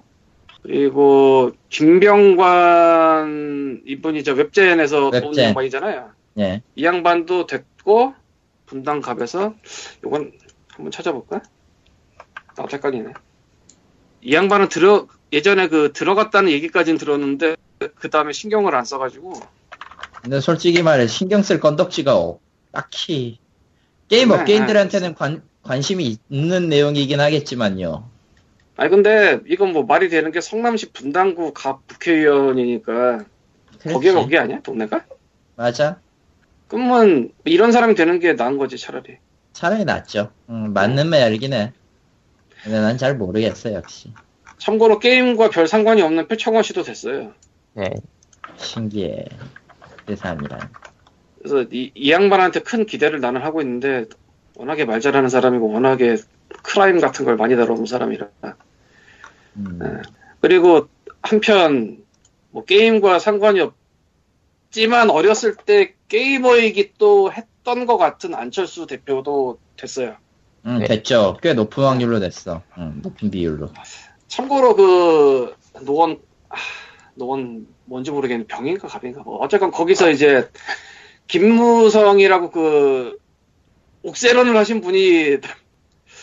[0.67, 5.21] 그리고, 김병관 이분이 저 웹젠에서 웹젠.
[5.21, 6.09] 뽑은 양반이잖아요.
[6.39, 6.61] 예.
[6.75, 8.13] 이 양반도 됐고,
[8.65, 9.53] 분당 갑에서,
[10.03, 10.33] 요건
[10.69, 11.41] 한번 찾아볼까?
[12.57, 13.13] 나 헷갈리네.
[14.23, 17.55] 이 양반은 들어 예전에 그 들어갔다는 얘기까지는 들었는데
[17.95, 19.33] 그 다음에 신경을 안 써가지고
[20.23, 23.37] 근데 솔직히 말해 신경 쓸 건덕지가 없- 딱히
[24.07, 28.09] 게임 네, 업계인들한테는 관, 관심이 있는 내용이긴 하겠지만요.
[28.77, 33.25] 아니 근데 이건 뭐 말이 되는 게 성남시 분당구 갑 국회의원이니까
[33.83, 34.13] 거기가.
[34.21, 35.05] 거기 아니야 동네가?
[35.55, 35.99] 맞아.
[36.67, 39.17] 그러면 이런 사람이 되는 게 나은 거지 차라리.
[39.53, 40.31] 차라리 낫죠.
[40.49, 41.73] 음, 맞는 말이긴 해.
[42.63, 44.13] 근데 난 잘 모르겠어 역시.
[44.59, 47.33] 참고로 게임과 별 상관이 없는 표창원 씨도 됐어요.
[47.73, 47.89] 네.
[48.57, 49.25] 신기해.
[50.07, 50.59] 세상이란.
[51.39, 54.05] 그래서 이, 이 양반한테 큰 기대를 나는 하고 있는데
[54.55, 56.17] 워낙에 말 잘하는 사람이고 워낙에
[56.63, 58.27] 크라임 같은 걸 많이 다뤄본 사람이라.
[59.57, 59.79] 음.
[59.79, 59.87] 네.
[60.39, 60.87] 그리고
[61.21, 62.03] 한편
[62.51, 63.59] 뭐 게임과 상관이
[64.69, 70.15] 없지만 어렸을 때 게이머이기 또 했던 것 같은 안철수 대표도 됐어요.
[70.65, 70.85] 음, 네.
[70.85, 71.37] 됐죠.
[71.41, 72.61] 꽤 높은 확률로 됐어.
[72.77, 73.69] 음, 높은 비율로.
[74.27, 76.55] 참고로 그 노원 아,
[77.15, 80.49] 노원 뭔지 모르겠는데 병인가 갑인가 뭐 어쨌건 거기서 이제
[81.27, 83.17] 김무성이라고 그
[84.03, 85.37] 옥세론을 하신 분이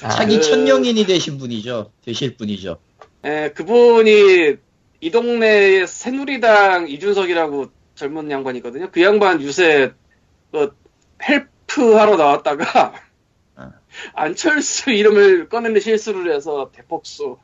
[0.03, 1.91] 아, 차기 그- 천명인이 되신 분이죠.
[2.05, 2.79] 되실 분이죠.
[3.25, 4.57] 에, 그분이
[5.01, 8.91] 이 동네의 새누리당 이준석이라고 젊은 양반이거든요.
[8.91, 9.93] 그 양반 요새
[10.53, 10.77] 그
[11.23, 12.95] help 하러 나왔다가
[13.57, 13.73] 아.
[14.13, 17.39] 안철수 이름을 꺼내는 실수를 해서 대폭소.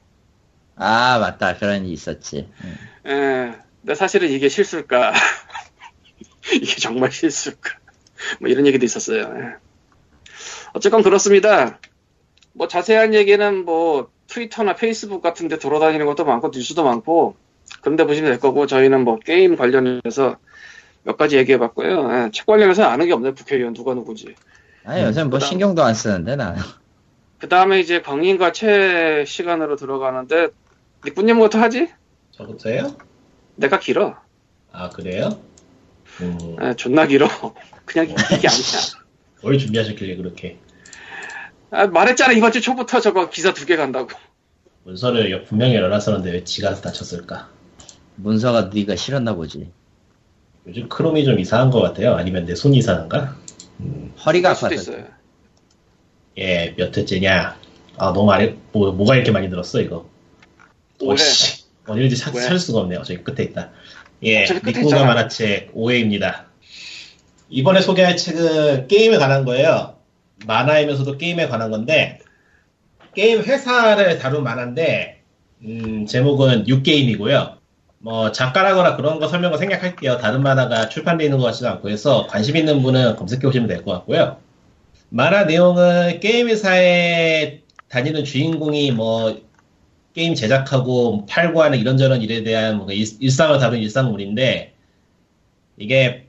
[0.76, 1.56] 아 맞다.
[1.56, 2.48] 그런 일이 있었지.
[2.64, 3.10] 음.
[3.10, 5.12] 에, 근데 사실은 이게 실수일까?
[6.54, 7.78] 이게 정말 실수일까?
[8.40, 9.20] 뭐 이런 얘기도 있었어요.
[9.22, 9.54] 예.
[10.72, 11.80] 어쨌건 그렇습니다.
[12.52, 17.34] 뭐 자세한 얘기는 뭐 트위터나 페이스북 같은 데 돌아다니는 것도 많고 뉴스도 많고
[17.82, 20.36] 그런 데 보시면 될 거고 저희는 뭐 게임 관련해서
[21.02, 22.10] 몇 가지 얘기해 봤고요.
[22.12, 24.34] 예, 책 관련해서 아는 게 없네 국회의원 누가 누구지.
[24.84, 26.54] 아니 요새 뭐 그다음- 신경도 안 쓰는데 나.
[27.38, 30.48] 그 다음에 이제 광인과 채 시간으로 들어가는데
[31.04, 31.88] 니꾸님부터 하지?
[32.32, 32.96] 저부터요?
[33.56, 34.16] 내가 길어.
[34.72, 35.40] 아 그래요?
[36.20, 37.26] 음, 예, 존나 길어.
[37.84, 38.16] 그냥 이게
[38.46, 38.80] 아니야.
[39.42, 40.58] 뭘 준비하셨길래 그렇게
[41.70, 44.08] 아, 말했잖아 이번 주 초부터 저거 기사 두 개 간다고.
[44.84, 47.48] 문서를 분명히 열어놨었는데 왜 지가 다쳤을까?
[48.16, 49.70] 문서가 네가 싫었나 보지.
[50.66, 52.14] 요즘 크롬이 좀 이상한 것 같아요.
[52.14, 53.36] 아니면 내 손이 이상한가?
[54.24, 55.08] 허리가 그럴 수도 아파서.
[56.38, 57.56] 예, 몇 회째냐?
[57.98, 60.08] 아, 너무 말해, 뭐, 뭐가 이렇게 많이 들었어, 이거?
[61.00, 62.40] 오씨, 어디든지 찾, 왜?
[62.42, 63.02] 찾을 수가 없네요.
[63.02, 63.70] 저기 끝에 있다.
[64.22, 65.04] 예, 니코가 있잖아.
[65.04, 66.44] 만화책 5회입니다.
[67.48, 69.96] 이번에 소개할 책은 게임에 관한 거예요.
[70.46, 72.18] 만화이면서도 게임에 관한 건데,
[73.14, 75.22] 게임 회사를 다룬 만화인데,
[75.64, 77.58] 음, 제목은 6게임이고요.
[77.98, 80.18] 뭐, 작가라거나 그런 거 설명을 생략할게요.
[80.18, 83.92] 다른 만화가 출판되어 있는 것 같지도 않고 해서 관심 있는 분은 검색해 보시면 될 것
[83.92, 84.38] 같고요.
[85.10, 89.40] 만화 내용은 게임 회사에 다니는 주인공이 뭐
[90.14, 94.72] 게임 제작하고 팔고 하는 이런저런 일에 대한 뭔가 일, 일상을 다룬 일상물인데
[95.78, 96.26] 이게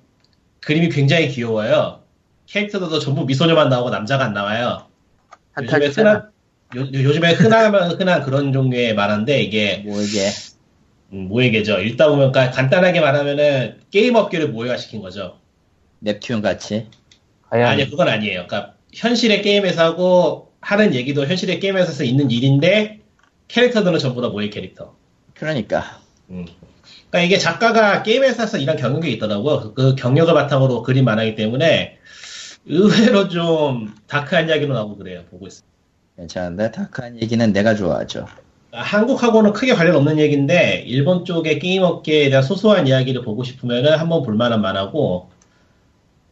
[0.62, 2.01] 그림이 굉장히 귀여워요.
[2.48, 4.88] 캐릭터들도 전부 미소녀만 나오고 남자가 안 나와요.
[5.62, 5.88] 요즘에.
[5.88, 6.32] 흔한
[6.76, 10.30] 요, 요즘에 흔하면 흔한 그런 종류의 만화인데 이게 뭐 이게
[11.14, 11.80] 음, 모의계죠.
[11.82, 15.38] 읽다 보면 가- 간단하게 말하면은 게임 업계를 모의화시킨 거죠.
[16.04, 16.88] 넵튠 같이.
[17.50, 18.48] 과연 아니요, 그건 아니에요.
[18.48, 23.00] 그러니까 현실의 게임에서 하고 하는 얘기도 현실의 게임에서 있는 일인데
[23.50, 24.96] 캐릭터들은 전부 다 모의 캐릭터.
[25.34, 26.00] 그러니까
[26.30, 26.46] 음.
[27.10, 29.74] 그러니까 이게 작가가 게임 회사에서 일한 경력이 있더라고요.
[29.74, 31.98] 그 경력을 바탕으로 그림 만화이기 때문에
[32.66, 35.24] 의외로 좀 다크한 이야기로 나오고 그래요.
[35.30, 35.66] 보고 있어요.
[36.18, 38.26] 괜찮은데 다크한 얘기는 내가 좋아하죠.
[38.72, 44.24] 한국하고는 크게 관련 없는 얘기인데 일본 쪽의 게임 업계에 대한 소소한 이야기를 보고 싶으면은 한번
[44.24, 45.30] 볼만한 만화고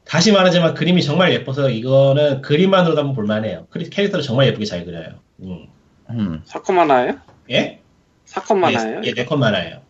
[0.06, 3.68] 다시 말하지만 그림이 정말 예뻐서 이거는 그림만으로도 한번 볼만해요.
[3.72, 5.20] 캐릭터를 정말 예쁘게 잘 그려요.
[5.42, 5.68] 음.
[6.10, 6.42] 음.
[6.46, 7.20] 사건 만화예요?
[7.52, 7.80] 예?
[8.26, 9.02] 사건 만화예요?
[9.04, 9.82] 예, 네컷 만화예요.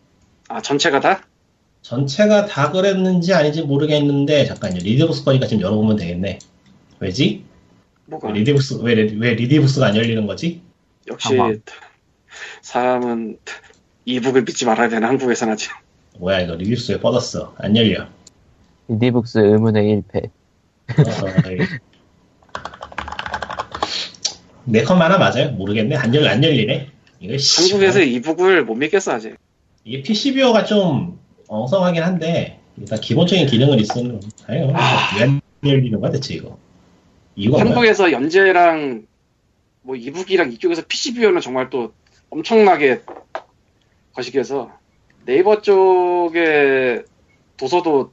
[0.49, 1.21] 아 전체가 다?
[1.81, 4.75] 전체가 다 그랬는지 아닌지 모르겠는데 잠깐요.
[4.79, 6.39] 리디북스 거니까 지금 열어보면 되겠네.
[6.99, 7.43] 왜지?
[8.05, 8.27] 뭐가?
[8.29, 10.61] 왜 리디북스 왜, 레- 왜 리디북스가 안 열리는 거지?
[11.07, 11.53] 역시 아마.
[12.61, 13.37] 사람은
[14.05, 15.71] e-book을 믿지 말아야 되나 한국에서는 아직.
[16.19, 17.55] 뭐야 이거 리디북스 왜 뻗었어?
[17.57, 18.07] 안 열려.
[18.89, 20.25] 리디북스 의문의 1패.
[20.25, 21.79] 어, 이-
[24.65, 25.51] 네컷 만화 맞아요?
[25.51, 25.95] 모르겠네.
[25.95, 26.89] 안 열, 안 열리네.
[27.21, 29.35] 이거 씨, 한국에서 이북을 못 믿겠어 아직.
[29.83, 34.71] 이게 PCBO가 좀 엉성하긴 한데 일단 기본적인 기능은 있으면 다행히
[35.17, 36.57] 왜안 열리는 거야 대체 이거?
[37.35, 37.59] 이유가?
[37.59, 39.05] 한국에서 연재랑
[39.81, 41.91] 뭐 이북이랑 이쪽에서 PCBO는 정말 또
[42.29, 43.01] 엄청나게
[44.13, 44.71] 거시기해서
[45.25, 47.03] 네이버 쪽에
[47.57, 48.11] 도서도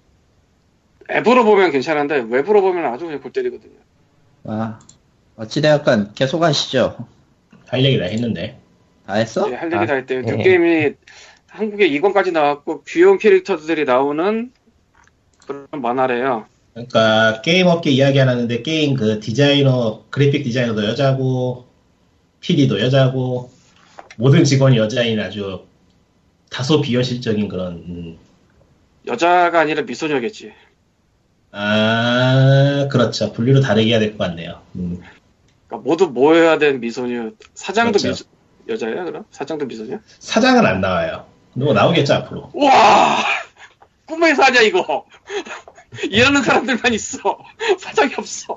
[1.10, 3.74] 앱으로 보면 괜찮은데 웹으로 보면 아주 그냥 골 때리거든요.
[4.44, 4.78] 아
[5.36, 6.96] 어찌되었건 계속 하시죠.
[7.66, 8.58] 할 얘기 다 했는데.
[9.06, 9.48] 다 했어?
[9.50, 10.22] 예, 할 얘기 아, 다 했대요.
[10.26, 10.30] 예.
[10.32, 10.94] 뉴게임이
[11.56, 14.52] 한국에 2권까지 나왔고 귀여운 캐릭터들이 나오는
[15.46, 16.46] 그런 만화래요.
[16.74, 21.66] 그러니까 게임 업계 이야기 안 하는데 게임 그 디자이너 그래픽 디자이너도 여자고
[22.40, 23.50] PD도 여자고
[24.18, 25.64] 모든 직원이 여자인 아주
[26.50, 28.18] 다소 비현실적인 그런 음.
[29.06, 30.52] 여자가 아니라 미소녀겠지.
[31.52, 34.60] 아 그렇죠 분류를 다르게 해야 될 것 같네요.
[34.74, 35.00] 음.
[35.68, 37.30] 그러니까 모두 모여야 되는 미소녀.
[37.54, 38.08] 사장도 그렇죠.
[38.08, 38.24] 미소,
[38.68, 39.24] 여자예요, 그럼?
[39.30, 39.98] 사장도 미소녀?
[40.18, 41.24] 사장은 안 나와요.
[41.56, 42.50] 뭐 나오겠죠 앞으로.
[42.54, 43.24] 와!
[44.06, 45.06] 꿈의 사냐, 이거!
[46.10, 47.38] 이러는 사람들만 있어.
[47.80, 48.54] 사장이 없어.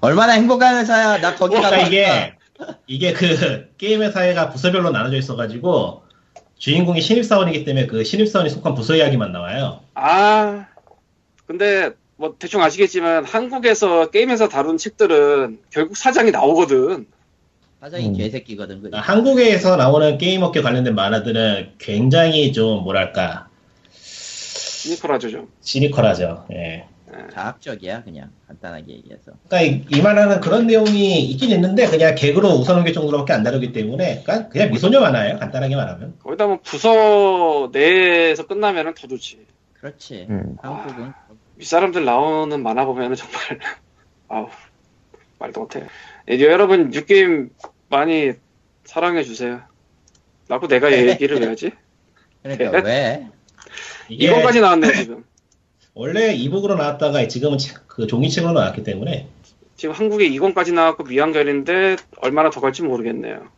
[0.00, 1.20] 얼마나 행복한 회사야.
[1.20, 2.34] 나 거기 그러니까 가고 이게
[2.86, 6.02] 이게 그 게임 회사가 부서별로 나눠져 있어가지고
[6.58, 9.80] 주인공이 신입사원이기 때문에 그 신입사원이 속한 부서 이야기만 나와요.
[9.94, 10.66] 아,
[11.46, 17.06] 근데, 뭐, 대충 아시겠지만, 한국에서 게임에서 다룬 책들은 결국 사장이 나오거든.
[17.80, 18.12] 사장이 음.
[18.14, 18.82] 개새끼거든.
[18.82, 18.96] 그게.
[18.96, 23.48] 한국에서 나오는 게임 업계 관련된 만화들은 굉장히 좀 뭐랄까
[23.90, 25.48] 시니컬하죠, 좀.
[25.60, 26.46] 시니컬하죠.
[26.52, 26.86] 예.
[27.32, 29.32] 자학적이야 그냥 간단하게 얘기해서.
[29.48, 34.22] 그러니까 이, 이 만화는 그런 내용이 있긴 있는데 그냥 개그로 웃어넘길 정도로밖에 안 다루기 때문에
[34.24, 35.38] 그냥, 그냥 미소녀 만화예요.
[35.38, 36.14] 간단하게 말하면.
[36.22, 39.44] 거기다 뭐, 부서 내에서 끝나면은 더 좋지.
[39.80, 40.26] 그렇지.
[40.30, 40.56] 음.
[40.62, 41.12] 한국은
[41.56, 43.58] 윗사람들 나오는 만화 보면은 정말
[44.28, 44.48] 아우
[45.38, 45.84] 말도 못해
[46.30, 47.50] 예, 여러분 뉴게임
[47.90, 48.32] 많이
[48.84, 49.60] 사랑해 주세요.
[50.48, 51.72] 나고 내가 얘기를 해야지?
[52.42, 53.26] 그러니까 왜?
[54.08, 55.24] 이게 이거까지 나왔네 지금.
[55.94, 59.28] 원래 이북으로 나왔다가 지금은 책- 그 종이책으로 나왔기 때문에.
[59.76, 63.48] 지금 한국에 2권까지 나왔고 미완결인데 얼마나 더 갈지 모르겠네요.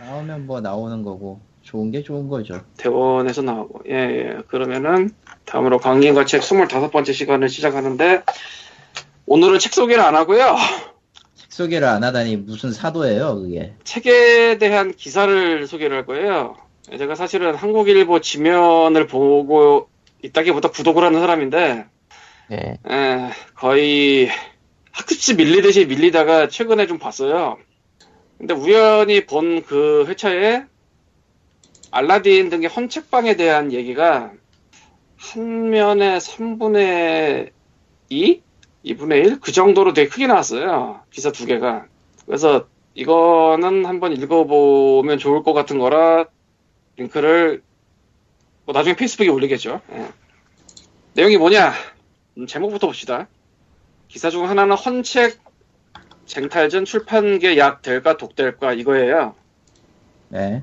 [0.00, 1.40] 나오면 뭐 나오는 거고.
[1.62, 2.60] 좋은 게 좋은 거죠.
[2.76, 3.82] 대원에서 나오고.
[3.88, 4.38] 예 예.
[4.48, 5.10] 그러면은
[5.46, 8.22] 다음으로 강의과 책 25번째 시간을 시작하는데
[9.26, 10.56] 오늘은 책 소개를 안 하고요.
[10.56, 10.93] 책
[11.54, 13.74] 소개를 안 하다니 무슨 사도예요 그게.
[13.84, 16.56] 책에 대한 기사를 소개를 할 거예요.
[16.98, 19.88] 제가 사실은 한국일보 지면을 보고
[20.22, 21.86] 있다기보다 구독을 하는 사람인데,
[22.50, 22.56] 예.
[22.56, 24.28] 에, 거의
[24.90, 27.56] 학습지 밀리듯이 밀리다가 최근에 좀 봤어요.
[28.36, 30.64] 근데 우연히 본 그 회차에
[31.92, 34.32] 알라딘 등의 헌책방에 대한 얘기가
[35.16, 37.52] 한 면에 3분의
[38.10, 38.42] 2?
[38.84, 39.40] 2분의 1?
[39.40, 41.00] 그 정도로 되게 크게 나왔어요.
[41.10, 41.86] 기사 두 개가.
[42.26, 46.26] 그래서 이거는 한번 읽어보면 좋을 것 같은 거라
[46.96, 47.62] 링크를
[48.64, 49.80] 뭐 나중에 페이스북에 올리겠죠.
[49.92, 50.08] 예.
[51.14, 51.72] 내용이 뭐냐?
[52.38, 53.28] 음, 제목부터 봅시다.
[54.08, 55.38] 기사 중 하나는 헌책
[56.26, 59.34] 쟁탈전 출판계 약 될까 독될까 이거예요.
[60.28, 60.62] 네.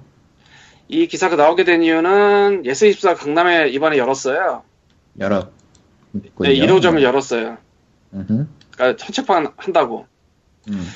[0.88, 4.64] 이 기사가 나오게 된 이유는 예스24 강남에 이번에 열었어요.
[5.20, 5.50] 여러.
[6.12, 7.58] 네, 1호점을 열었어요.
[8.14, 8.48] 음흠.
[8.72, 10.06] 그러니까 헌책방 한다고.
[10.70, 10.88] 음.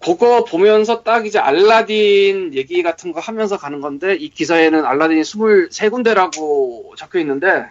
[0.00, 6.96] 그거 보면서 딱 이제 알라딘 얘기 같은 거 하면서 가는 건데 이 기사에는 알라딘이 23군데라고
[6.96, 7.66] 적혀 있는데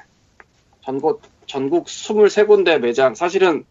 [0.83, 3.63] 전국 전국 23군데 매장 사실은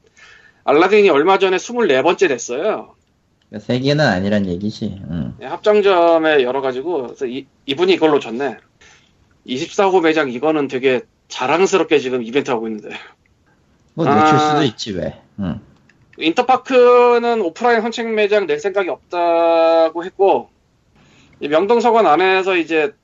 [0.64, 2.94] 알라딘이 얼마 전에 24번째 됐어요.
[3.48, 5.00] 그러니까 세 개는 아니란 얘기지.
[5.10, 5.36] 음.
[5.40, 8.56] 예, 합정점에 열어 가지고 그래서 이, 이분이 이걸로 줬네.
[9.46, 12.96] 24호 매장 이거는 되게 자랑스럽게 지금 이벤트 하고 있는데
[13.96, 14.38] 뭐 놓칠 아.
[14.38, 15.18] 수도 있지 왜.
[15.38, 15.60] 음.
[16.18, 20.50] 인터파크는 오프라인 헌책 매장 낼 생각이 없다고 했고
[21.40, 22.94] 이 명동서관 안에서 이제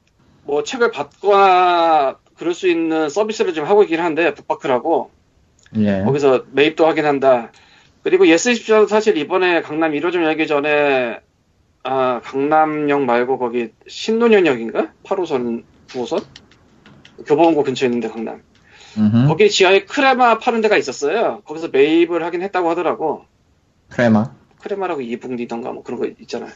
[0.44, 5.10] 뭐 책을 받거나 그럴 수 있는 서비스를 좀 하고 있긴 한데 북파크라고
[5.76, 6.02] 예.
[6.02, 7.52] 거기서 매입도 하긴 한다.
[8.02, 11.20] 그리고 예스24도 사실 이번에 강남 1호점 열기 전에
[11.84, 14.92] 아 강남역 말고 거기 신논현역인가?
[15.04, 16.24] 8호선, 9호선?
[17.26, 18.42] 교보문고 근처에 있는데 강남.
[18.96, 19.28] 음흠.
[19.28, 21.42] 거기 지하에 크레마 파는 데가 있었어요.
[21.44, 23.24] 거기서 매입을 하긴 했다고 하더라고.
[23.88, 24.32] 크레마.
[24.60, 26.50] 크레마라고 e-book reader던가 뭐 그런 거 있잖아요.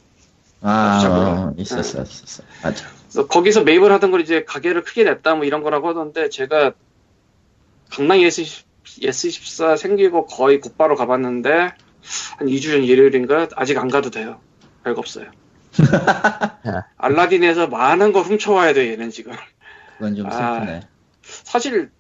[0.63, 1.53] 아.
[1.53, 2.43] 어, 있었어, 있었어.
[2.63, 2.87] 맞아.
[3.09, 6.73] 그래서 거기서 매입을 하던 걸 이제 가게를 크게 냈다 뭐 이런 거라고 하던데 제가
[7.91, 8.43] 강남 예스,
[8.85, 11.51] 예스24 생기고 거의 곧바로 가봤는데
[12.39, 14.41] 한 2주 전 일요일인가 아직 안 가도 돼요.
[14.85, 15.31] 별거 없어요.
[16.97, 19.33] 알라딘에서 많은 걸 훔쳐와야 돼 얘는 지금.
[19.99, 20.61] 그건 좀 아.
[20.61, 20.81] 슬프네.
[21.23, 21.91] 사실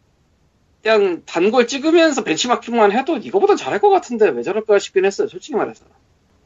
[0.87, 5.27] 그냥 단골 찍으면서 벤치마킹만 해도 이거보단 잘할 것 같은데 왜 저럴까 싶긴 했어요.
[5.27, 5.85] 솔직히 말해서.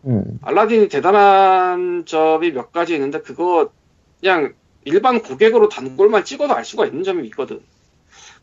[0.06, 0.38] 음.
[0.40, 3.70] 알라딘이 대단한 점이 몇 가지 있는데 그거
[4.18, 4.54] 그냥
[4.86, 7.60] 일반 고객으로 단골만 찍어도 알 수가 있는 점이 있거든.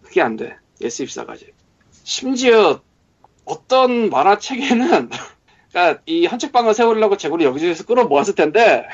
[0.04, 0.56] 그게 안 돼.
[0.82, 1.48] 예스24까지.
[2.04, 2.82] 심지어
[3.44, 5.10] 어떤 만화책에는
[5.74, 8.88] 그러니까 이 헌책방을 세우려고 재고를 여기저기서 끌어모았을 텐데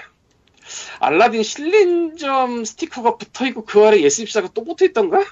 [1.01, 5.25] 알라딘 신림점 스티커가 붙어있고 그 아래 예스24가 또 붙어있던가?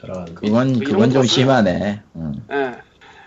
[0.00, 1.22] 저런 그건, 이런 그건 좀?
[1.24, 2.02] 심하네.
[2.16, 2.46] 음.
[2.50, 2.72] 예.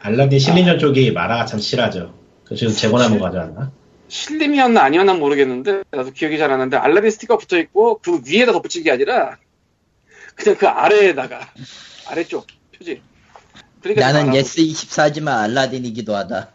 [0.02, 2.14] 알라딘 실린전 쪽이 만화가 참 실하죠.
[2.44, 3.72] 그그 지금 재고나무 가져왔나?
[4.08, 8.84] 실림이었나 아니었나 모르겠는데 나도 기억이 잘 안 나는데 알라딘 스티커 붙어 있고 그 위에다 덧붙인
[8.84, 9.38] 게 아니라
[10.36, 11.40] 그냥 그 아래에다가
[12.10, 13.02] 아래쪽 표지.
[13.82, 16.50] 그러니까 나는 예스 24지만 알라딘이기도 하다.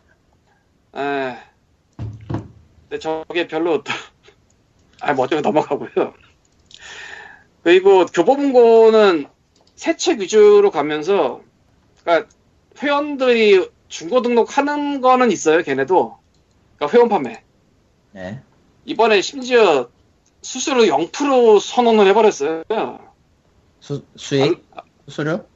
[0.96, 1.37] 에,
[2.88, 3.92] 근데 저게 별로 또-
[5.00, 6.14] 아, 뭐 어쩌면 넘어가고요.
[7.62, 9.26] 그리고 교보문고는
[9.78, 11.40] 새 책 위주로 가면서
[12.02, 12.28] 그러니까
[12.82, 16.18] 회원들이 중고 등록하는 거는 있어요, 걔네도.
[16.76, 17.42] 그러니까 회원 판매.
[18.10, 18.42] 네.
[18.84, 19.88] 이번에 심지어
[20.42, 22.64] 수수료 0% 선언을 해버렸어요.
[23.80, 24.66] 수, 수익?
[24.74, 25.46] 알, 수수료?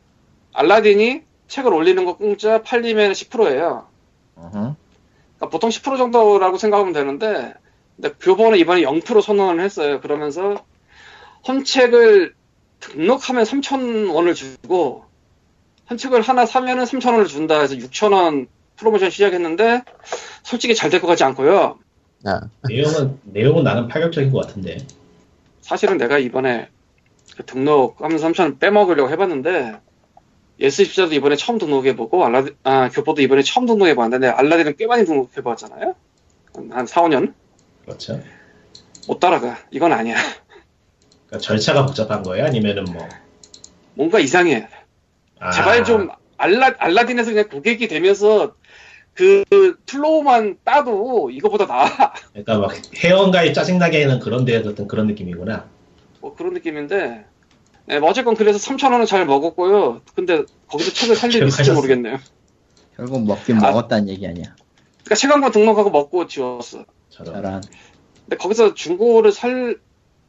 [0.52, 3.88] 알라딘이 책을 올리는 거 공짜 팔리면 10%예요.
[4.36, 4.50] 어허.
[4.50, 7.54] 그러니까 보통 10% 정도라고 생각하면 되는데,
[7.96, 10.00] 근데 교보는 이번에 0% 선언을 했어요.
[10.00, 10.64] 그러면서
[11.44, 12.34] 헌책을
[12.82, 15.04] 등록하면 3,000원을 주고,
[15.86, 19.82] 헌책을 하나 사면은 3,000원을 준다 해서 6,000원 프로모션 시작했는데,
[20.42, 21.78] 솔직히 잘 될 것 같지 않고요.
[22.24, 24.78] 아, 내용은 내용은 나는 파격적인 것 같은데.
[25.60, 26.68] 사실은 내가 이번에
[27.36, 29.76] 그 등록하면서 3,000원 빼먹으려고 해봤는데,
[30.60, 35.94] 예스24도 이번에 처음 등록해보고, 알라딘, 아, 교보도 이번에 처음 등록해봤는데, 알라딘은 꽤 많이 등록해봤잖아요?
[36.70, 37.32] 한 4, 5년?
[37.84, 38.20] 그렇죠.
[39.08, 39.58] 못 따라가.
[39.70, 40.16] 이건 아니야.
[41.32, 42.44] 그러니까 절차가 복잡한 거예요?
[42.44, 43.08] 아니면은 뭐
[43.94, 44.68] 뭔가 이상해.
[45.40, 48.54] 아, 제발 좀 알라, 알라딘에서 그냥 고객이 되면서
[49.14, 49.44] 그
[49.86, 52.12] flow만 따도 이거보다 나아.
[52.32, 55.68] 그러니까 막 회원가입 짜증나게 하는 그런 데에 어떤 그런 느낌이구나.
[56.20, 57.24] 뭐 그런 느낌인데.
[57.86, 60.02] 네, 뭐 어쨌건 그래서 3,000원은 잘 먹었고요.
[60.14, 61.72] 근데 거기서 책을 살 일이 있을지.
[61.72, 62.18] 모르겠네요.
[62.96, 63.70] 결국 먹긴 아.
[63.70, 64.54] 먹었다는 얘기 아니야.
[64.98, 66.84] 그러니까 책한권 등록하고 먹고 지웠어.
[67.08, 67.62] 저런.
[68.24, 69.78] 근데 거기서 중고를 살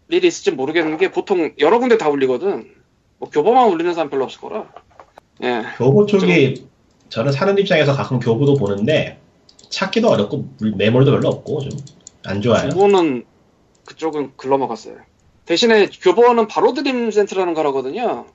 [0.10, 2.70] 일이 있을지 모르겠는 게 보통 여러 군데 다 울리거든.
[3.18, 4.68] 뭐 교보만 울리는 사람 별로 없을 거라.
[5.44, 5.64] 예.
[5.78, 6.68] 교보 쪽이
[7.10, 9.20] 저는 사는 입장에서 가끔 교보도 보는데
[9.70, 11.72] 찾기도 어렵고 물- 매물도 별로 없고 좀
[12.26, 12.70] 안 좋아요.
[12.70, 13.26] 중고는
[13.86, 14.96] 그쪽은 글러먹었어요.
[15.46, 18.28] 대신에 교보는 바로 드림 센터라는 거라거든요.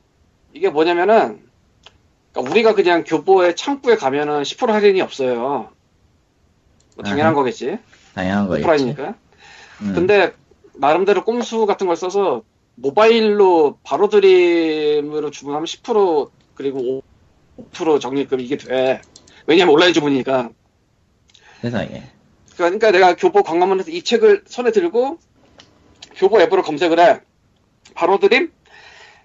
[0.52, 1.40] 이게 뭐냐면은
[2.32, 5.70] 그러니까 우리가 그냥 교보의 창구에 가면은 10% 할인이 없어요.
[6.96, 7.34] 뭐 당연한 아하.
[7.34, 7.78] 거겠지.
[8.14, 8.64] 다양한 거겠지.
[8.64, 9.14] 오프라인이니까.
[9.80, 9.92] 음.
[9.94, 10.32] 근데
[10.78, 12.42] 나름대로 꼼수 같은 걸 써서
[12.76, 17.02] 모바일로 바로 드림으로 주문하면 10% 그리고
[17.72, 19.02] 5% 적립금 이게 돼.
[19.46, 20.50] 왜냐면 온라인 주문이니까.
[21.60, 22.04] 세상에.
[22.56, 25.18] 그러니까 내가 교보 광화문에서 이 책을 손에 들고
[26.14, 27.20] 교보 앱으로 검색을 해.
[27.94, 28.52] 바로 드림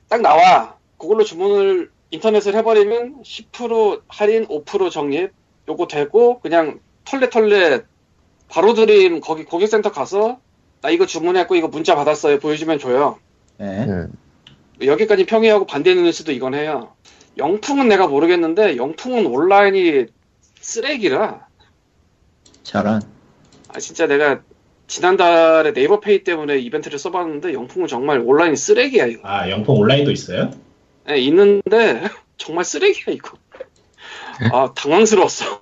[0.10, 0.78] 딱 나와.
[0.98, 5.32] 그걸로 주문을 인터넷을 해버리면 10% 할인, 5% 적립
[5.68, 7.82] 요거 되고 그냥 털레털레
[8.48, 10.40] 바로 드림 거기 고객센터 가서
[10.84, 13.18] 나 이거 주문했고 이거 문자 받았어요 보여주면 줘요.
[13.58, 13.86] 네.
[13.86, 14.12] 음.
[14.82, 16.94] 여기까지 평이하고 반대 뉴스도 이건 해요.
[17.38, 20.08] 영풍은 내가 모르겠는데 영풍은 온라인이
[20.60, 21.48] 쓰레기라.
[22.64, 23.02] 저런.
[23.70, 24.42] 아 진짜 내가
[24.88, 29.22] 지난달에 네이버 페이 때문에 이벤트를 써봤는데 영풍은 정말 온라인 쓰레기야 이거.
[29.26, 30.52] 아 영풍 온라인도 있어요?
[31.08, 32.04] 네, 있는데
[32.36, 33.38] 정말 쓰레기야 이거.
[34.52, 35.62] 아 당황스러웠어.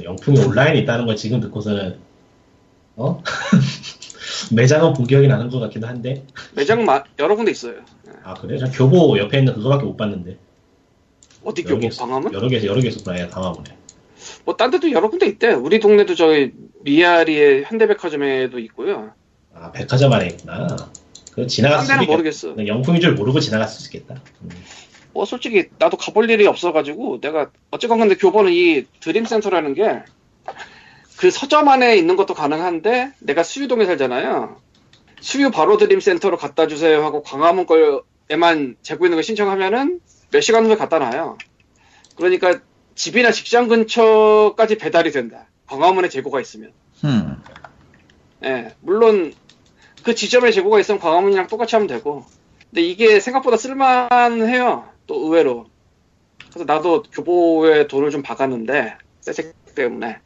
[0.00, 1.98] 영풍이 온라인에 있다는 걸 지금 듣고서는
[2.96, 3.22] 어?
[4.52, 6.24] 매장은 본 기억이 나는 것 같기도 한데
[6.54, 7.76] 매장 마, 여러 군데 있어요.
[8.24, 8.58] 아 그래?
[8.58, 10.36] 저 교보 옆에 있는 그거밖에 못 봤는데
[11.42, 12.32] 어디 교보 개 있- 광화문?
[12.32, 13.76] 여러 개 여러 개 있었구나 예, 강화문에
[14.44, 15.52] 뭐 딴 데도 여러 군데 있대.
[15.52, 19.12] 우리 동네도 저기 미아리의 현대백화점에도 있고요.
[19.54, 20.66] 아 백화점 안에 있구나
[21.32, 22.66] 그딴 지나갔을 데는 수도 모르겠어.
[22.66, 24.48] 영풍인 줄 모르고 지나갔을 수 있겠다 음.
[25.12, 30.02] 뭐 솔직히 나도 가볼 일이 없어가지고 내가 어쨌건 근데 교보는 이 드림센터라는 게
[31.20, 34.56] 그 서점 안에 있는 것도 가능한데 내가 수유동에 살잖아요.
[35.20, 40.64] 수유 바로 드림 센터로 갖다 주세요 하고 광화문 거에만 재고 있는 거 신청하면은 몇 시간
[40.64, 41.36] 후에 갖다 놔요.
[42.16, 42.60] 그러니까
[42.94, 45.46] 집이나 직장 근처까지 배달이 된다.
[45.66, 46.72] 광화문에 재고가 있으면.
[47.02, 47.42] 흠.
[48.42, 49.34] 예, 물론
[50.02, 52.24] 그 지점에 재고가 있으면 광화문이랑 똑같이 하면 되고.
[52.70, 54.88] 근데 이게 생각보다 쓸만해요.
[55.06, 55.66] 또 의외로.
[56.48, 60.20] 그래서 나도 교보에 돈을 좀 박았는데 새책 때문에.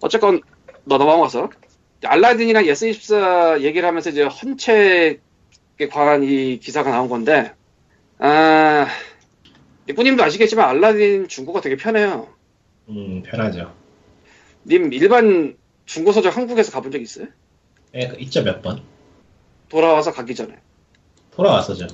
[0.00, 0.40] 어쨌건
[0.84, 1.50] 너 넘어가서
[2.04, 5.20] 알라딘이랑 예스24 얘기를 하면서 이제 헌책에
[5.90, 7.52] 관한 이 기사가 나온 건데
[8.18, 8.86] 아
[9.88, 12.28] 이분님도 아시겠지만 알라딘 중고가 되게 편해요.
[12.88, 13.72] 음, 편하죠
[14.66, 15.56] 님 일반
[15.86, 17.26] 중고 서적 한국에서 가본 적 있어요?
[17.94, 18.82] 예, 그 있죠 몇 번
[19.68, 20.56] 돌아와서 가기 전에
[21.34, 21.86] 돌아왔어죠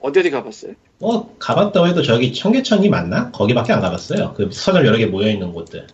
[0.00, 0.74] 어디 어디 가봤어요?
[0.98, 3.30] 뭐 가봤다고 해도 저기 청계천이 맞나?
[3.32, 5.86] 거기밖에 안 가봤어요 그 서점 여러 개 모여 있는 곳들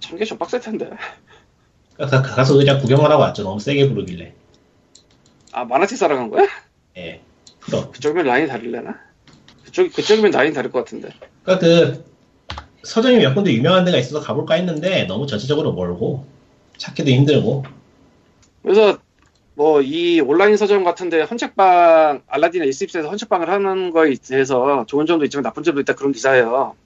[0.00, 0.90] 청계 좀 빡셀 텐데.
[1.98, 4.34] 가, 가서 그냥 구경을 하고 왔죠 너무 세게 부르길래
[5.52, 6.46] 아 만화책 사러 간 거야?
[6.98, 7.22] 예
[7.60, 8.98] 프로 그쪽이면 라인이 다를래나?
[9.64, 11.08] 그쪽 그쪽이면 라인이 다를 것 같은데.
[11.42, 12.04] 그러니까 그
[12.82, 16.26] 서점이 몇 군데 유명한 데가 있어서 가볼까 했는데 너무 전체적으로 멀고
[16.76, 17.64] 찾기도 힘들고
[18.62, 18.98] 그래서
[19.54, 25.42] 뭐 이 온라인 서점 같은데 헌책방 알라딘 에이스입스에서 헌책방을 하는 거에 대해서 좋은 점도 있지만
[25.44, 26.76] 나쁜 점도 있다 그런 기사예요.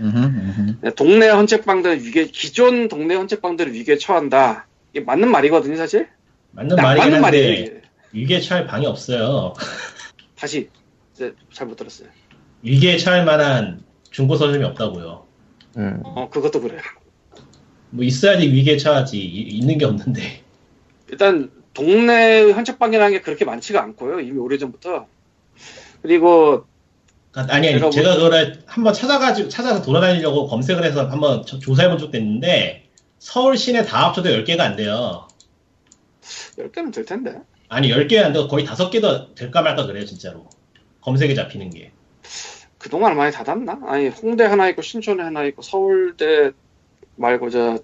[0.00, 0.76] 음흠, 음흠.
[0.82, 4.66] 네, 동네 헌책방들 위기에 기존 동네 헌책방들을 위기에 처한다.
[4.92, 6.08] 이게 맞는 말이거든요, 사실.
[6.52, 7.24] 맞는 나- 말이긴 맞는.
[7.24, 7.82] 한데.
[8.12, 9.54] 위기에 처할 방이 없어요.
[10.36, 10.68] 다시
[11.18, 12.08] 네, 잘못 들었어요.
[12.62, 15.26] 위기에 처할 만한 중고 서점이 없다고요.
[15.76, 16.00] 음.
[16.02, 16.80] 어 그것도 그래요.
[17.90, 20.42] 뭐 있어야지 위기에 처하지 이- 있는 게 없는데
[21.10, 24.20] 일단 동네 헌책방이라는 게 그렇게 많지가 않고요.
[24.20, 25.06] 이미 오래전부터.
[26.02, 26.64] 그리고
[27.32, 31.58] 그러니까 아니 아니 제가 제가 뭐- 그거를 한번 찾아가지고 찾아서 돌아다니려고 검색을 해서 한번 저-
[31.58, 35.28] 조사해본 적도 있는데 서울 시내 다 합쳐도 10개가 안 돼요.
[36.56, 37.38] 10개는 될 텐데.
[37.68, 40.48] 아니 10개가 안 되고 거의 5개도 될까 말까 그래요 진짜로.
[41.02, 41.92] 검색에 잡히는 게.
[42.78, 43.78] 그동안 많이 닫았나?
[43.86, 46.50] 아니 홍대 하나 있고 신촌에 하나 있고 서울대
[47.16, 47.78] 말고 저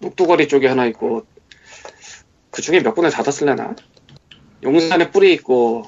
[0.00, 1.26] 녹두거리 쪽에 하나 있고
[2.50, 3.76] 그 중에 몇 군데 닫았을래나?
[4.62, 5.84] 용산에 뿌리 있고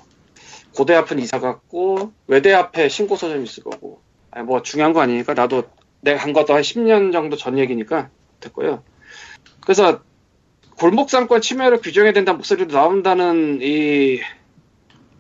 [0.75, 4.01] 고대 앞은 이사 갔고 외대 앞에 신고 서점 있을 거고
[4.31, 5.64] 아니 뭐 중요한 거 아니니까 나도
[6.01, 8.11] 내가 간 것도 한 10년 정도 전 얘기니까
[8.41, 8.83] 됐고요.
[9.61, 10.03] 그래서
[10.77, 14.20] 골목 상권 침해를 규정해야 된다는 목소리도 나온다는 이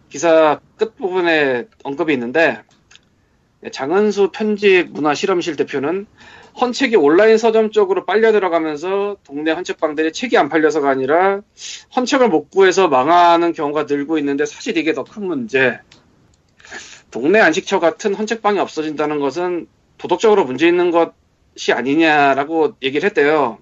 [0.08, 2.62] 기사 끝부분에 언급이 있는데
[3.70, 6.06] 장은수 편집 문화실험실 대표는
[6.60, 11.40] 헌책이 온라인 서점 쪽으로 빨려 들어가면서 동네 헌책방들이 책이 안 팔려서가 아니라
[11.96, 15.78] 헌책을 못 구해서 망하는 경우가 늘고 있는데 사실 이게 더 큰 문제.
[17.10, 19.66] 동네 안식처 같은 헌책방이 없어진다는 것은
[19.98, 23.58] 도덕적으로 문제 있는 것이 아니냐라고 얘기를 했대요.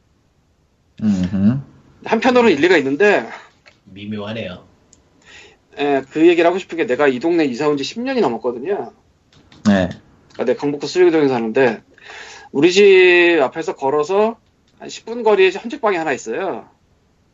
[1.03, 1.59] 음흠.
[2.05, 3.29] 한편으로는 일리가 있는데
[3.85, 4.65] 미묘하네요.
[5.79, 8.93] 예, 그 얘기를 하고 싶은 게 내가 이 동네 이사 온 지 10년이 넘었거든요.
[9.67, 9.89] 네.
[10.33, 11.83] 그러니까 내가 강북구 수리동에 사는데
[12.53, 14.39] 우리 집 앞에서 걸어서
[14.79, 16.69] 한 10분 거리에 헌책방이 하나 있어요.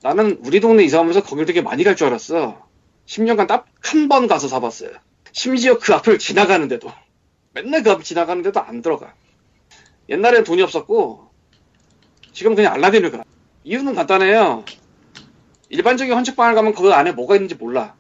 [0.02, 2.66] 나는 우리 동네 이사 오면서 거길 되게 많이 갈 줄 알았어.
[3.06, 4.90] 10년간 딱 한 번 가서 사봤어요.
[5.32, 6.92] 심지어 그 앞을 지나가는데도
[7.52, 9.14] 맨날 그 앞을 지나가는데도 안 들어가.
[10.08, 11.28] 옛날엔 돈이 없었고
[12.32, 13.24] 지금 그냥 알라딘을 가.
[13.64, 14.64] 이유는 간단해요.
[15.70, 17.94] 일반적인 헌책방을 가면 그 안에 뭐가 있는지 몰라.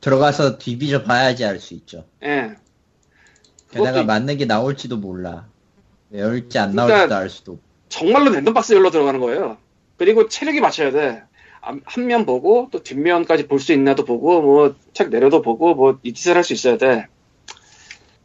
[0.00, 2.06] 들어가서 뒤비져 봐야지 알 수 있죠.
[2.22, 2.54] 예.
[3.70, 5.46] 게다가 그것도 맞는 게 나올지도 몰라.
[6.12, 7.52] 열지 안 그러니까- 나올지도 알 수도.
[7.52, 7.64] 없고.
[7.88, 9.56] 정말로 랜덤박스 열로 들어가는 거예요.
[9.96, 11.22] 그리고 체력이 맞춰야 돼.
[11.62, 16.14] 한 면 보고 또 뒷면까지 볼 수 있나도 보고 뭐 책 내려도 보고 뭐 이
[16.14, 17.06] 짓을 할 수 있어야 돼.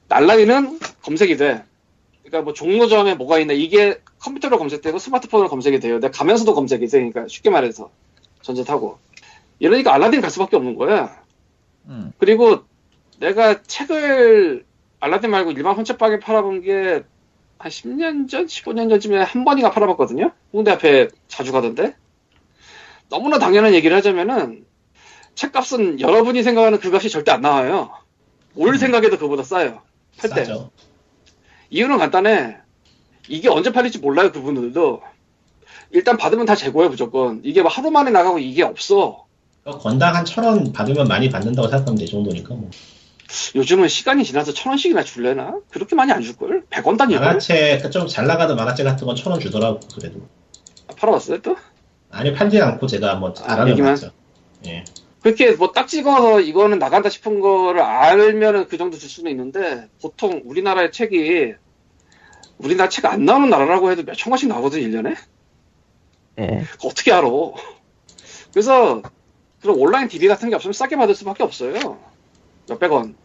[0.07, 1.63] 날라리는 검색이 돼.
[2.23, 5.99] 그러니까 뭐 종로점에 뭐가 있나 이게 컴퓨터로 검색되고 스마트폰으로 검색이 돼요.
[5.99, 6.97] 내가 가면서도 검색이 돼.
[6.99, 7.91] 그러니까 쉽게 말해서
[8.41, 8.97] 전제 타고.
[9.59, 11.21] 이러니까 알라딘 갈 수밖에 없는 거야.
[11.87, 12.11] 음.
[12.17, 12.63] 그리고
[13.19, 14.65] 내가 책을
[14.99, 17.03] 알라딘 말고 일반 헌책방에 팔아본 게
[17.57, 20.31] 한 10년 전, 15년 전쯤에 한 번인가 팔아봤거든요.
[20.53, 21.95] 홍대 앞에 자주 가던데.
[23.09, 24.65] 너무나 당연한 얘기를 하자면은
[25.35, 27.91] 책값은 여러분이 생각하는 그 값이 절대 안 나와요.
[28.55, 29.81] 올 생각해도 그보다 싸요.
[30.17, 30.45] 팔 때.
[30.45, 30.71] 싸죠.
[31.69, 32.57] 이유는 간단해.
[33.27, 35.01] 이게 언제 팔릴지 몰라요, 그분들도.
[35.91, 37.41] 일단 받으면 다 재고해, 무조건.
[37.43, 39.25] 이게 뭐 하루 만에 나가고 이게 없어.
[39.65, 42.69] 건당 한 천 원 받으면 많이 받는다고 생각하면 될 정도니까 뭐.
[43.55, 45.59] 요즘은 시간이 지나서 천 원씩이나 줄래나?
[45.71, 46.65] 그렇게 많이 안 줄걸?
[46.69, 47.19] 100원 단위로?
[47.19, 50.19] 만화책 좀 잘 나가던 만화책 같은 건 천 원 주더라고 그래도.
[50.97, 51.55] 팔아봤어요, 또?
[52.11, 53.95] 아니 팔지 않고 제가 뭐 아, 알아면 얘기만?
[53.95, 54.11] 봤죠.
[54.67, 54.83] 예.
[55.21, 60.41] 그렇게 뭐 딱 찍어서 이거는 나간다 싶은 거를 알면은 그 정도 줄 수는 있는데 보통
[60.45, 61.55] 우리나라의 책이
[62.59, 65.15] 우리나라 책 안 나오는 나라라고 해도 몇천 권씩 나오거든 1년에
[66.39, 66.63] 예.
[66.83, 67.27] 어떻게 알아
[68.53, 69.01] 그래서
[69.61, 71.99] 그런 온라인 DB 같은 게 없으면 싸게 받을 수밖에 없어요
[72.67, 73.15] 몇백 원.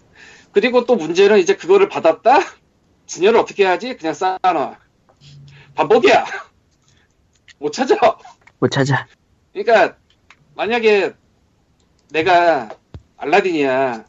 [0.52, 2.38] 그리고 또 문제는 이제 그거를 받았다?
[3.06, 3.96] 진열을 어떻게 해야지?
[3.96, 4.78] 그냥 쌓아놔.
[5.74, 6.24] 반복이야.
[7.58, 7.96] 못 찾아.
[8.58, 9.06] 못 찾아.
[9.52, 9.96] 그러니까
[10.54, 11.12] 만약에
[12.10, 12.70] 내가
[13.16, 14.04] 알라딘이야.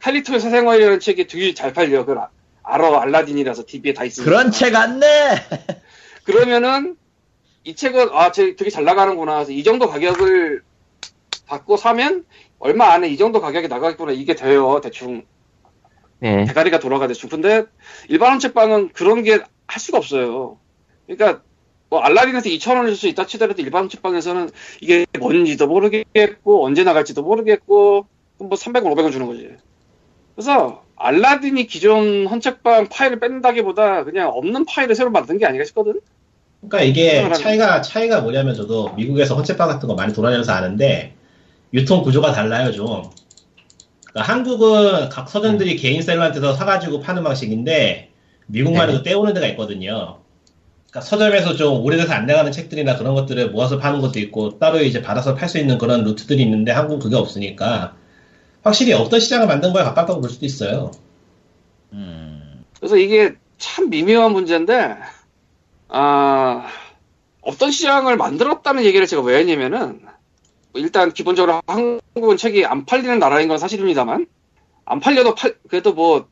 [0.00, 2.00] 칼리토의 사생활이라는 책이 되게 잘 팔려.
[2.00, 2.30] 그걸 아-
[2.64, 3.02] 알아.
[3.02, 4.30] 알라딘이라서 DB에 다 있으니까.
[4.30, 5.06] 그런 책 안 내!
[6.24, 6.96] 그러면은
[7.64, 9.34] 이 책은 아 제- 되게 잘 나가는구나.
[9.36, 10.62] 그래서 이 정도 가격을
[11.46, 12.24] 받고 사면
[12.62, 15.24] 얼마 안에 이 정도 가격이 나가겠구나 이게 돼요 대충.
[16.22, 16.44] 예.
[16.44, 17.64] 대가리가 돌아가 대충 근데
[18.08, 19.40] 일반 헌책방은 그런 게
[19.72, 20.58] 할 수가 없어요.
[21.06, 21.42] 그러니까
[21.88, 24.50] 뭐 알라딘한테 2,000원을 줄 수 있다 치더라도 일반 헌책방에서는
[24.80, 28.06] 이게 뭔지도 모르겠고 언제 나갈지도 모르겠고
[28.38, 29.50] 뭐 300원 500원 주는 거지.
[30.34, 36.00] 그래서 알라딘이 기존 헌책방 파일을 뺀다기보다 그냥 없는 파일을 새로 만든 게 아닌가 싶거든?
[36.60, 41.14] 그러니까 이게 차이가 차이가 뭐냐면 저도 미국에서 헌책방 같은 거 많이 돌아다녀서 아는데
[41.72, 43.10] 유통 구조가 달라요 좀.
[44.10, 48.10] 그러니까 한국은 각 서점들이 개인 셀러한테서 사가지고 파는 방식인데
[48.46, 50.18] 미국만으로 떼오는 데가 있거든요.
[50.90, 55.00] 그러니까 서점에서 좀 오래돼서 안 나가는 책들이나 그런 것들을 모아서 파는 것도 있고 따로 이제
[55.00, 57.94] 받아서 팔 수 있는 그런 루트들이 있는데 한국은 그게 없으니까
[58.62, 60.92] 확실히 없던 시장을 만든 거에 가깝다고 볼 수도 있어요.
[61.92, 64.96] 음, 그래서 이게 참 미묘한 문제인데,
[65.88, 66.66] 아,
[67.42, 70.12] 없던 시장을 만들었다는 얘기를 제가 왜 했냐면은, 뭐
[70.74, 74.26] 일단 기본적으로 한국은 책이 안 팔리는 나라인 건 사실입니다만,
[74.84, 76.28] 안 팔려도 팔, 그래도 뭐,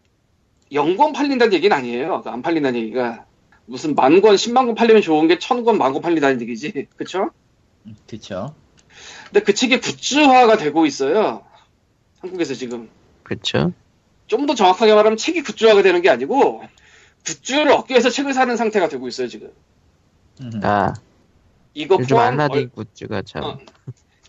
[0.73, 2.23] 영권 팔린다는 얘기는 아니에요.
[2.23, 3.25] 그안 팔린다는 얘기가.
[3.67, 6.87] 무슨 만 권, 십만 권 팔리면 좋은 게 천 권, 만 권 팔린다는 얘기지.
[6.97, 7.31] 그쵸?
[8.07, 8.55] 그쵸.
[9.27, 11.45] 근데 그 책이 굿즈화가 되고 있어요.
[12.21, 12.89] 한국에서 지금.
[13.23, 13.73] 그쵸?
[14.27, 16.63] 좀더 정확하게 말하면 책이 굿즈화가 되는 게 아니고,
[17.27, 19.53] 굿즈를 얻기 위해서 책을 사는 상태가 되고 있어요, 지금.
[20.41, 20.95] 음, 아,
[21.75, 23.45] 이거 요즘 포함, 얼- 굿즈가 참.
[23.45, 23.59] 어,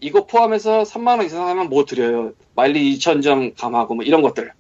[0.02, 2.34] 이거 포함해서 3만원 이상 하면 뭐 드려요.
[2.56, 4.52] 마일리 2000점 감하고 뭐 이런 것들.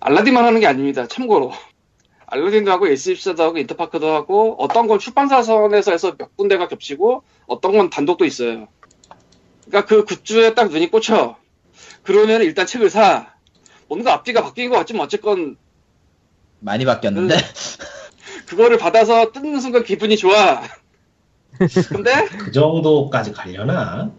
[0.00, 1.06] 알라딘만 하는 게 아닙니다.
[1.06, 1.52] 참고로.
[2.26, 7.90] 알라딘도 하고 S24도 하고 인터파크도 하고 어떤 건 출판사선에서 해서 몇 군데가 겹치고 어떤 건
[7.90, 8.66] 단독도 있어요.
[9.66, 11.36] 그러니까 그 굿즈에 딱 눈이 꽂혀.
[12.02, 13.34] 그러면 일단 책을 사.
[13.88, 15.56] 뭔가 앞뒤가 바뀐 것 같지만 어쨌건
[16.58, 17.36] 많이 바뀌었는데.
[18.46, 20.62] 그 거를 받아서 뜯는 순간 기분이 좋아.
[21.90, 24.10] 근데 그 정도까지 가려나?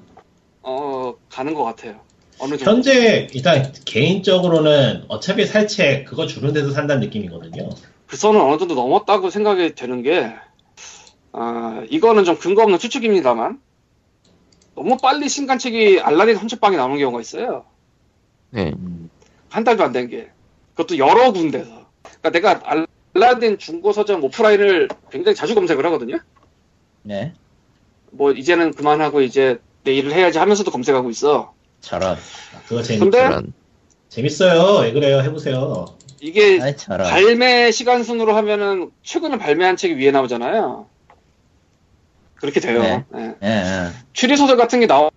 [1.38, 2.00] 어 가는 것 같아요.
[2.40, 2.72] 어느 정도.
[2.72, 7.70] 현재 일단 개인적으로는 어차피 살책 그거 주는 데서 산다는 느낌이거든요.
[8.08, 10.34] 그 선은 어느 정도 넘었다고 생각이 되는 게,
[11.34, 13.60] 아, 이거는 좀 근거 없는 추측입니다만,
[14.76, 17.66] 너무 빨리 신간책이 알라딘 홈책방에 나오는 경우가 있어요.
[18.52, 18.72] 네.
[18.78, 19.10] 음,
[19.50, 20.30] 한 달도 안 된 게.
[20.76, 21.88] 그것도 여러 군데서.
[22.22, 22.62] 그러니까 내가
[23.16, 26.20] 알라딘 중고 서점 오프라인을 굉장히 자주 검색을 하거든요.
[27.04, 27.34] 네.
[28.12, 31.54] 뭐, 이제는 그만하고 이제 내 일을 해야지 하면서도 검색하고 있어.
[31.80, 32.18] 저런.
[32.68, 33.40] 그거 재밌, 근데.
[34.10, 34.82] 재밌어요.
[34.82, 35.22] 왜 그래요?
[35.22, 35.86] 해보세요.
[36.20, 36.76] 이게 아이.
[36.76, 40.88] 발매 시간 순으로 하면은 최근에 발매한 책이 위에 나오잖아요.
[42.36, 42.82] 그렇게 돼요.
[42.82, 43.06] 네.
[43.16, 43.36] 예.
[43.44, 43.90] 예, 예.
[44.12, 45.10] 추리 소설 같은 게 나와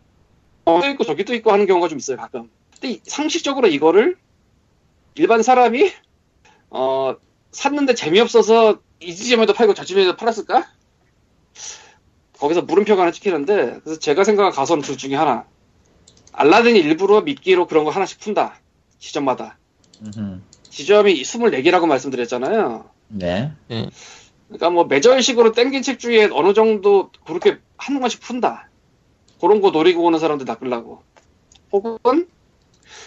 [0.64, 2.48] 또 있고 저기 또 있고 하는 경우가 좀 있어요 가끔.
[2.74, 4.16] 근데 이- 상식적으로 이거를
[5.16, 5.92] 일반 사람이
[6.70, 7.16] 어
[7.50, 10.68] 샀는데 재미없어서 이 지점에도 팔고 저 지점에도 팔았을까?
[12.41, 15.45] 거기서 물음표가 하나 찍히는데 그래서 제가 생각한 가설은 둘 중에 하나.
[16.32, 18.57] 알라딘이 일부러 미끼로 그런 거 하나씩 푼다.
[18.99, 19.59] 지점마다.
[20.03, 20.41] 음흠.
[20.70, 22.88] 지점이 24개라고 말씀드렸잖아요.
[23.09, 23.53] 네.
[24.49, 28.70] 그러니까 뭐 매절식으로 땡긴 책 중에 어느 정도 그렇게 한 권씩 푼다.
[29.41, 31.03] 그런 거 노리고 오는 사람들 낚으려고.
[31.72, 32.26] 혹은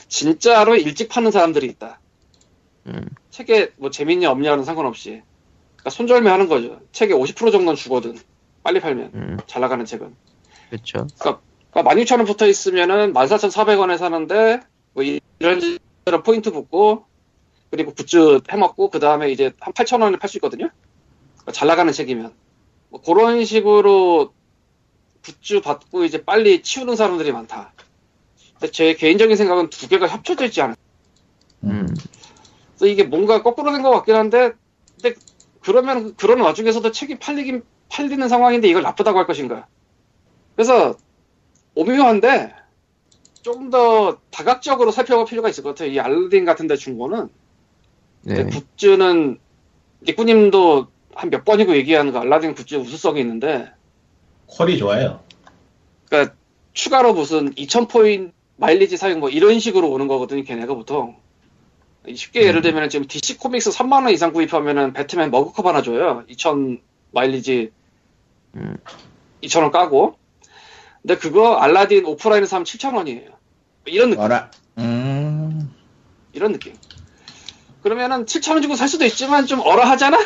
[0.07, 1.99] 진짜로 일찍 파는 사람들이 있다.
[2.87, 3.09] 음.
[3.31, 5.23] 책에 뭐 재밌냐 없냐는 상관없이.
[5.77, 6.81] 그러니까 손절매 하는 거죠.
[6.91, 8.15] 책에 50% 정도는 주거든.
[8.63, 9.11] 빨리 팔면.
[9.13, 10.15] 음, 잘 나가는 책은.
[10.69, 11.07] 그쵸.
[11.71, 14.61] 그러니까 16,000원 붙어 있으면은 14,400원에 사는데
[14.93, 17.05] 뭐 이런 이런 포인트 붙고
[17.71, 20.69] 그리고 굿즈 해먹고 그 다음에 이제 한 8,000원에 팔 수 있거든요.
[21.35, 22.33] 그러니까 잘 나가는 책이면
[22.89, 24.33] 뭐 그런 식으로
[25.23, 27.73] 굿즈 받고 이제 빨리 치우는 사람들이 많다.
[28.59, 30.75] 근데 제 개인적인 생각은 두 개가 협쳐져 있지 않아요.
[31.63, 31.87] 음,
[32.77, 34.51] 그래서 이게 뭔가 거꾸로 된 것 같긴 한데,
[35.01, 35.17] 근데
[35.61, 39.67] 그러면 그런 와중에서도 책이 팔리긴 팔리는 상황인데 이걸 나쁘다고 할 것인가?
[40.55, 40.95] 그래서
[41.75, 42.53] 오묘한데
[43.41, 45.91] 좀 더 다각적으로 살펴볼 필요가 있을 것 같아요.
[45.91, 47.27] 이 알라딘 같은 데 중고는
[48.21, 48.45] 네.
[48.45, 49.37] 굿즈는
[50.07, 53.71] 니꾸님도 한 몇 번이고 얘기하는 그 알라딘 굿즈 우수성이 있는데,
[54.47, 55.19] 퀄이 좋아요.
[56.09, 56.35] 그러니까
[56.73, 60.43] 추가로 무슨 2000포인트 마일리지 사용 뭐 이런 식으로 오는 거거든요.
[60.43, 61.17] 걔네가 보통.
[62.13, 66.23] 쉽게 예를 들면 지금 DC 코믹스 3만 원 이상 구입하면은 배트맨 머그컵 하나 줘요.
[66.27, 66.81] 2000
[67.13, 67.71] 마일리지
[68.55, 68.77] 음.
[69.41, 70.17] 2000원 까고.
[71.01, 73.33] 근데 그거 알라딘 오프라인에서 사면 7000원이에요.
[73.85, 74.23] 이런 느낌.
[74.23, 74.51] 어라.
[74.77, 75.73] 음.
[76.33, 76.73] 이런 느낌.
[77.81, 80.17] 그러면은 7000원 주고 살 수도 있지만 좀 어라하잖아?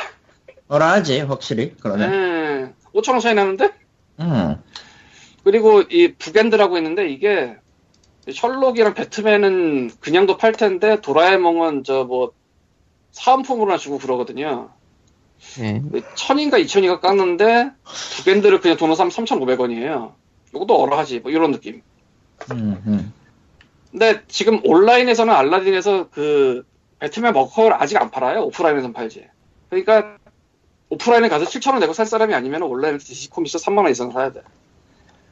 [0.68, 1.76] 어라하지, 확실히.
[1.80, 2.14] 그러면.
[2.14, 2.74] 예.
[2.94, 3.72] 5천원 차이 나는데?
[4.20, 4.62] 음.
[5.44, 7.56] 그리고 이 북엔드라고 있는데 이게
[8.32, 12.34] 셜록이랑 배트맨은 그냥도 팔 텐데 도라에몽은 저 뭐
[13.12, 14.70] 사은품으로나 주고 그러거든요.
[15.60, 15.82] 네.
[16.16, 17.72] 천인가 이천인가 깎는데
[18.18, 20.14] 북엔드를 그냥 돈으로 사면 3,500원이에요.
[20.54, 21.82] 이것도 어라하지 뭐 이런 느낌.
[22.52, 23.14] 음, 음.
[23.92, 26.66] 근데 지금 온라인에서는 알라딘에서 그
[27.00, 28.42] 배트맨 머커를 아직 안 팔아요.
[28.44, 29.28] 오프라인에서는 팔지.
[29.70, 30.18] 그러니까
[30.90, 34.42] 오프라인에 가서 7,000원 내고 살 사람이 아니면 온라인에서 DC 코믹스 3만원 이상 사야 돼.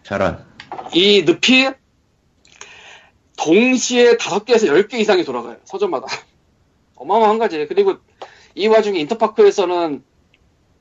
[0.03, 0.45] 저런.
[0.93, 1.71] 이 늪이
[3.37, 5.57] 동시에 다섯 개에서 열개 이상이 돌아가요.
[5.65, 6.07] 서점마다.
[6.95, 7.65] 어마어마한 거지.
[7.67, 7.97] 그리고
[8.55, 10.03] 이 와중에 인터파크에서는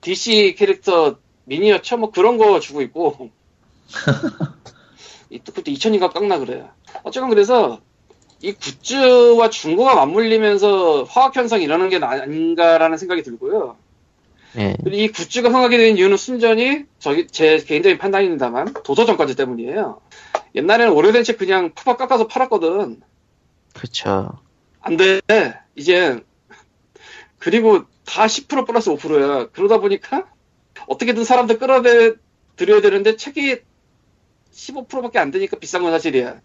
[0.01, 3.31] DC 캐릭터 미니어처 뭐 그런 거 주고 있고
[5.31, 6.71] 이- 그때 2000인가 깎나 그래요.
[7.03, 7.81] 어쨌건 그래서
[8.41, 13.77] 이 굿즈와 중고가 맞물리면서 화학 현상이 일어나는 게 아닌가라는 생각이 들고요.
[14.57, 14.77] 예.
[14.85, 20.01] 그리고 이 굿즈가 흥하게 된 이유는 순전히 저기 제 개인적인 판단입니다만 도서점까지 때문이에요.
[20.55, 23.01] 옛날에는 오래된 책 그냥 푸박 깎아서 팔았거든.
[23.73, 24.31] 그쵸.
[24.81, 25.21] 안 돼.
[25.75, 26.23] 이제
[27.45, 29.49] 그리고 다 10% 플러스 5%야.
[29.53, 30.27] 그러다 보니까
[30.87, 33.59] 어떻게든 사람들 끌어들여야 되는데 책이
[34.51, 36.41] 15%밖에 안 되니까 비싼 건 사실이야.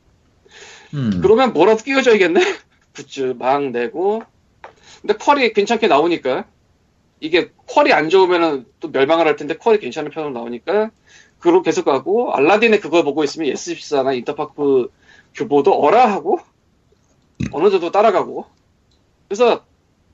[0.95, 1.19] 음.
[1.21, 2.41] 그러면 뭐라도 끼워줘야겠네?
[2.93, 4.23] 굿즈 막 내고.
[4.99, 6.45] 근데 퀄이 괜찮게 나오니까.
[7.21, 10.91] 이게 퀄이 안 좋으면은 또 멸망을 할 텐데 퀄이 괜찮은 편으로 나오니까.
[11.39, 14.91] 그걸 계속 가고, 알라딘의 그걸 보고 있으면 S14나 인터파크
[15.33, 16.41] 교보도 어라 하고,
[17.53, 18.47] 어느 정도 따라가고.
[19.29, 19.63] 그래서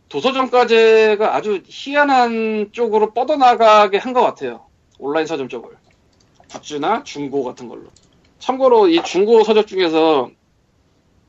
[0.10, 4.66] 도서점까지가 아주 희한한 쪽으로 뻗어나가게 한 것 같아요.
[5.00, 5.72] 온라인 서점 쪽을.
[6.52, 7.84] 굿즈나 중고 같은 걸로.
[8.40, 10.30] 참고로 이 중고 서적 중에서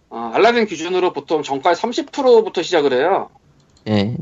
[0.08, 3.30] 어, 알라딘 기준으로 보통 정가의 30%부터 시작을 해요.
[3.88, 4.16] 예.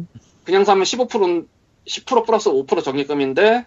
[0.44, 1.46] 그냥 사면 15%,
[1.86, 3.66] 10% 플러스 5% 적립금인데,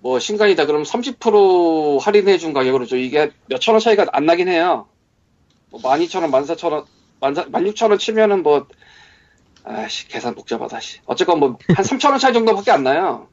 [0.00, 2.96] 뭐, 신간이다 그러면 30% 할인해 준 가격으로 줘.
[2.96, 4.86] 이게 몇 천 원 차이가 안 나긴 해요.
[5.70, 6.84] 뭐, 12,000원, 14,000원,
[7.20, 8.66] 16,000원 치면은 뭐,
[9.64, 11.00] 아씨, 계산 복잡하다, 씨.
[11.06, 13.28] 어쨌건 뭐, 한 3,000원 차이 정도밖에 안 나요.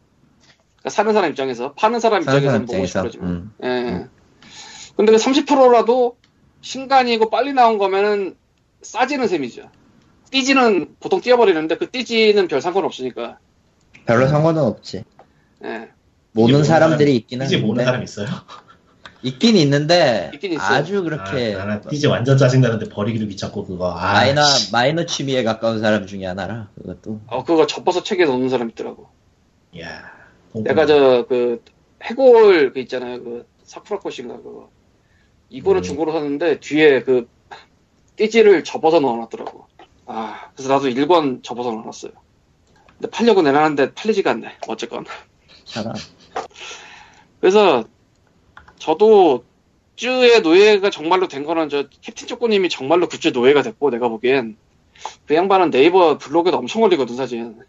[0.78, 1.74] 그러니까 사는 사람 입장에서.
[1.74, 3.04] 파는 사람 입장에서는 뭐 입장에서.
[3.04, 3.30] 50%지만.
[3.30, 3.54] 음.
[3.64, 4.08] 예.
[4.96, 6.18] 근데 그 30%라도
[6.62, 8.36] 신간이고 빨리 나온 거면은
[8.82, 9.70] 싸지는 셈이죠.
[10.32, 13.38] 띠지는 보통 띄어버리는데 그 띠지는 별 상관 없으니까.
[14.06, 15.04] 별로 상관은 없지.
[15.64, 15.90] 예.
[16.32, 18.28] 모는 사람들이 있기는 이제 모르는 한데 사람 있어요?
[19.24, 20.60] 있긴 있는데 있긴.
[20.60, 23.92] 아주 그렇게 아, 나는 이제 완전 짜증나는데 버리기도 귀찮고 그거.
[23.92, 24.72] 아, 마이너 씨.
[24.72, 27.22] 마이너 취미에 가까운 사람 중에 하나라 그것도.
[27.28, 29.08] 어 그거 접어서 책에 넣는 사람 있더라고.
[29.80, 30.12] 야.
[30.54, 31.64] 내가 저 그
[32.04, 33.24] 해골 그 있잖아요.
[33.24, 34.70] 그 사쿠라코신가 그거.
[35.50, 35.84] 이거는 음.
[35.84, 37.28] 중고로 샀는데 뒤에 그
[38.16, 39.68] 띠지를 접어서 넣어놨더라고.
[40.08, 42.12] 아 그래서 나도 1권 접어서 넣어놨어요.
[42.98, 44.58] 근데 팔려고 내놨는데 팔리지가 않네.
[44.68, 45.06] 어쨌건.
[45.66, 45.94] 참
[47.40, 47.84] 그래서
[48.82, 49.46] 저도
[49.96, 54.58] 굿즈의 노예가 정말로 된 거는 저 캡틴 쪼꼬님이 정말로 굿즈 노예가 됐고 내가 보기엔.
[55.28, 57.60] 그 양반은 네이버 블로그에도 엄청 올리거든 사진.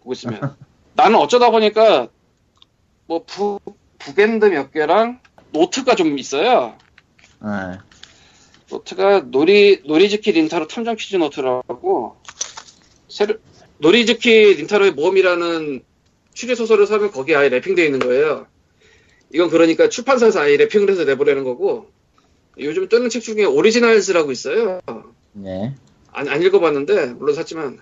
[0.00, 0.56] 보고 있으면.
[0.94, 2.08] 나는 어쩌다 보니까
[3.06, 3.60] 뭐 부,
[3.98, 5.20] bookend 몇 개랑
[5.52, 6.76] 노트가 좀 있어요.
[7.38, 7.78] 아,
[8.68, 12.16] 노트가 노리 노리즈키 린타로 탐정 퀴즈 노트라고
[13.08, 13.34] 새로
[13.78, 15.84] 노리즈키 린타로의 모험이라는
[16.34, 18.46] 추리 소설을 사면 거기에 아예 wrapping되어 있는 거예요.
[19.32, 21.88] 이건 그러니까 출판사에서 아예 wrapping을 해서 내보내는 거고
[22.58, 24.80] 요즘 뜨는 책 중에 오리지널즈라고 있어요.
[25.32, 25.74] 네.
[26.12, 27.78] 안, 안 읽어봤는데 물론 샀지만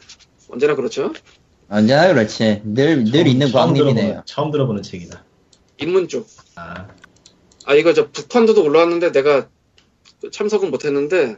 [0.49, 1.13] 언제나 그렇죠.
[1.69, 2.63] 언제나 그렇지.
[2.65, 4.23] 늘 늘 있는 광림이네요.
[4.27, 5.25] 처음 들어보는 책이다.
[5.81, 6.27] 입문 쪽.
[6.57, 6.89] 아,
[7.67, 9.49] 아 이거 저 북펀드도 올라왔는데 내가
[10.33, 11.37] 참석은 못했는데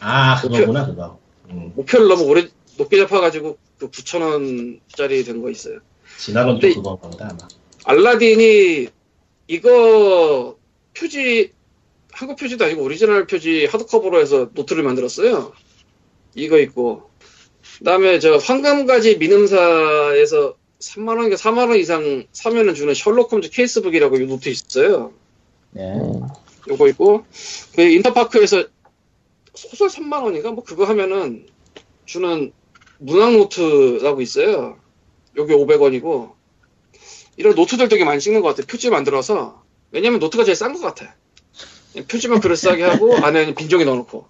[0.00, 1.18] 아 그거구나 그거.
[1.50, 5.80] 음, 목표를 너무 오래 높게 잡아가지고 그 9천 원짜리 된 거 있어요.
[6.18, 7.48] 지난번 근데- 또 그건가 보다 아마.
[7.84, 8.88] 알라딘이
[9.52, 10.56] 이거
[10.96, 11.52] 표지
[12.10, 15.52] 한국 표지도 아니고 오리지널 표지 하드커버로 해서 노트를 만들었어요.
[16.34, 17.10] 이거 있고
[17.76, 24.26] 그다음에 저 황금가지 민음사에서 3만 원인가 4만 원 이상 사면은 주는 셜록 홈즈 casebook이라고 이
[24.26, 25.12] 노트 있어요.
[25.72, 25.82] 네.
[25.82, 26.22] 음.
[26.68, 27.26] 요거 있고
[27.74, 28.64] 그 인터파크에서
[29.52, 31.46] 소설 3만 원인가 뭐 그거 하면은
[32.06, 32.52] 주는
[32.98, 34.78] 문학 노트라고 있어요.
[35.36, 36.41] 요게 500원이고
[37.42, 38.64] 이런 노트들 되게 많이 찍는 것 같아.
[38.68, 41.16] 표지 만들어서 왜냐면 노트가 제일 싼 것 같아.
[42.06, 44.26] 표지만 그럴싸하게 하고 안에는 빈종이 넣어놓고.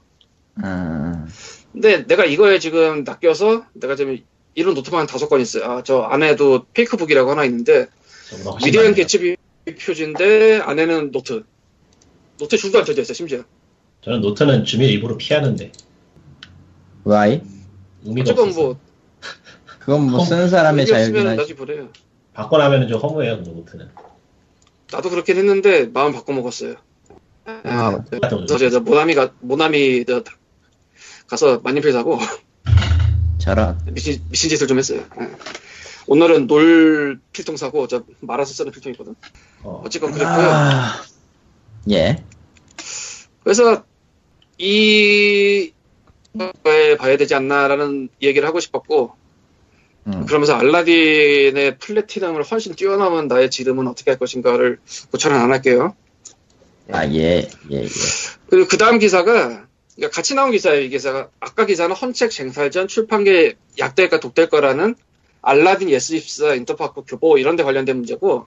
[0.65, 1.29] 음,
[1.73, 4.19] 근데 내가 이거에 지금 낚여서 내가 지금
[4.55, 5.65] 이런 노트만 한 다섯 권 있어요.
[5.65, 7.87] 아, 저 안에도 fake book이라고 하나 있는데
[8.65, 8.95] 위대한.
[8.95, 9.37] 개츠비
[9.85, 11.45] 표지인데 안에는 노트.
[12.39, 13.45] 노트 줄도 안 쳐져 있어 심지어.
[14.01, 15.71] 저는 노트는 주면 일부러 피하는데
[17.05, 17.43] why?
[18.05, 18.55] 의미가 어쨌건.
[18.55, 18.79] 뭐
[19.81, 21.37] 그건 뭐 쓰는 사람의 자유긴 하지.
[21.37, 21.89] 나중에 보내요.
[22.35, 23.89] 받고 나면은 좀 허무해요 그 노트는.
[24.93, 26.77] 나도 그렇긴 했는데 마음 바꿔 먹었어요.
[27.45, 28.01] 아,
[28.51, 30.23] 어제 저 모나미가 모나미 저
[31.27, 32.19] 가서 만년필 사고
[33.39, 33.79] 저런.
[33.93, 35.05] 미친 미친 짓을 좀 했어요.
[35.21, 35.31] 예.
[36.07, 39.15] 오늘은 놀 필통 사고 저 말아서 쓰는 필통이거든.
[39.63, 40.51] 어, 어쨌건 그랬고요.
[40.51, 41.03] 아,
[41.91, 42.23] 예.
[43.43, 43.85] 그래서
[44.59, 45.73] 이에
[46.99, 49.15] 봐야 되지 않나라는 얘기를 하고 싶었고
[50.07, 50.27] 음.
[50.27, 54.79] 그러면서 알라딘의 플래티넘을 훨씬 뛰어넘은 나의 지름은 어떻게 할 것인가를
[55.11, 55.95] 고찰은 안 할게요.
[56.91, 57.89] 아, 예, 예, 예.
[58.49, 60.83] 그리고 그 다음 기사가 그러니까 같이 나온 기사예요.
[60.83, 64.97] 이 기사가 아까 기사는 헌책 쟁탈전 출판계 약대가 독될 거라는
[65.43, 68.47] 알라딘 예스24 인터파크 교보 이런 데 관련된 문제고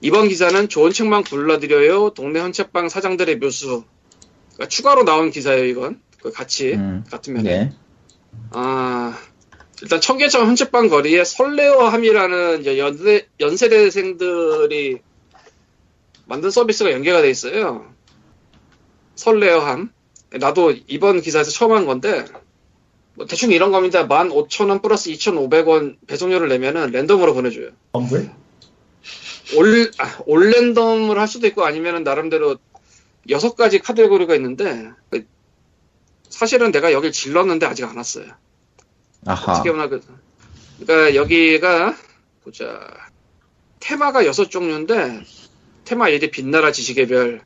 [0.00, 2.10] 이번 기사는 좋은 책만 골라드려요.
[2.10, 3.84] 동네 헌책방 사장들의 묘수
[4.54, 5.64] 그러니까 추가로 나온 기사예요.
[5.64, 7.72] 이건 그 같이 음, 같은 면에 예.
[8.50, 9.16] 아
[9.82, 14.98] 일단 청계천 헌책방 거리에 설레어함이라는 연세, 연세대생들이
[16.26, 17.92] 만든 서비스가 연계가 돼 있어요.
[19.14, 19.92] 설레어함.
[20.32, 22.24] 나도 이번 기사에서 처음 안 건데,
[23.14, 24.06] 뭐 대충 이런 겁니다.
[24.06, 27.70] 15,000원 플러스 2,500원 배송료를 내면은 랜덤으로 보내줘요.
[27.94, 28.30] 험블?
[29.56, 32.58] 올, 아, 올 랜덤을 할 수도 있고 아니면은 나름대로
[33.30, 35.24] 여섯 가지 카테고리가 있는데, 그
[36.28, 38.26] 사실은 내가 여길 질렀는데 아직 안 왔어요.
[39.28, 39.52] 아하.
[39.52, 40.00] 어떻게 보나 그,
[40.80, 41.94] 그러니까 여기가
[42.42, 42.80] 보자
[43.78, 45.22] 테마가 여섯 종류인데
[45.84, 47.42] 테마 1이 빛나라 지식의 별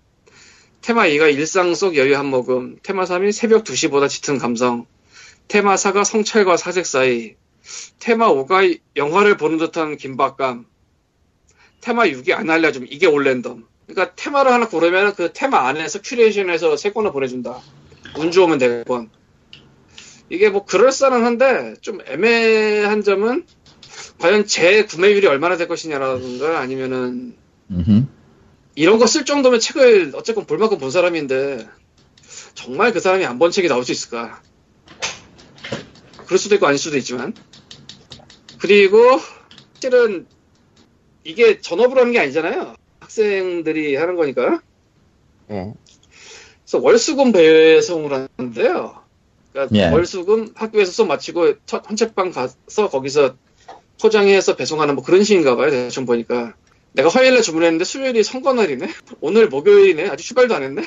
[0.80, 4.86] 테마 2가 일상 속 여유 한 모금 테마 3이 새벽 2시보다 짙은 감성
[5.48, 7.34] 테마 4가 성찰과 사색 사이
[7.98, 10.66] 테마 5가 영화를 보는 듯한 긴박감
[11.80, 16.92] 테마 6이 안 알려줌 이게 올랜덤 그러니까 테마를 하나 고르면 그 테마 안에서 큐레이션해서 세
[16.92, 17.60] 권을 보내준다
[18.16, 19.10] 운 좋으면 네 권.
[20.32, 23.44] 이게 뭐 그럴싸한데 좀 애매한 점은
[24.18, 27.36] 과연 제 구매율이 얼마나 될 것이냐라든가 아니면은
[27.70, 28.06] 음흠.
[28.74, 31.68] 이런 거 쓸 정도면 책을 어쨌건 볼 만큼 본 사람인데
[32.54, 34.40] 정말 그 사람이 안 본 책이 나올 수 있을까?
[36.24, 37.34] 그럴 수도 있고 아닐 수도 있지만
[38.58, 39.20] 그리고
[39.80, 40.26] 실은
[41.24, 42.74] 이게 전업으로 하는 게 아니잖아요.
[43.00, 44.62] 학생들이 하는 거니까.
[45.50, 45.74] 예.
[46.64, 49.01] 그래서 월수금 배송을 하는데요.
[49.52, 49.88] 그러니까 예.
[49.92, 53.36] 월수금 학교에서 수업 마치고 첫 헌책방 가서 거기서
[54.00, 55.70] 포장해서 배송하는 뭐 그런 식인가 봐요.
[55.70, 56.54] 대충 보니까.
[56.92, 58.88] 내가 화요일에 주문했는데 수요일이 선거날이네?
[59.20, 60.08] 오늘 목요일이네?
[60.08, 60.82] 아직 출발도 안 했네?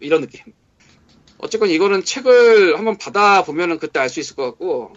[0.00, 0.40] 이런 느낌.
[1.38, 4.92] 어쨌건 이거는 책을 한번 받아보면은 그때 알 수 있을 것 같고,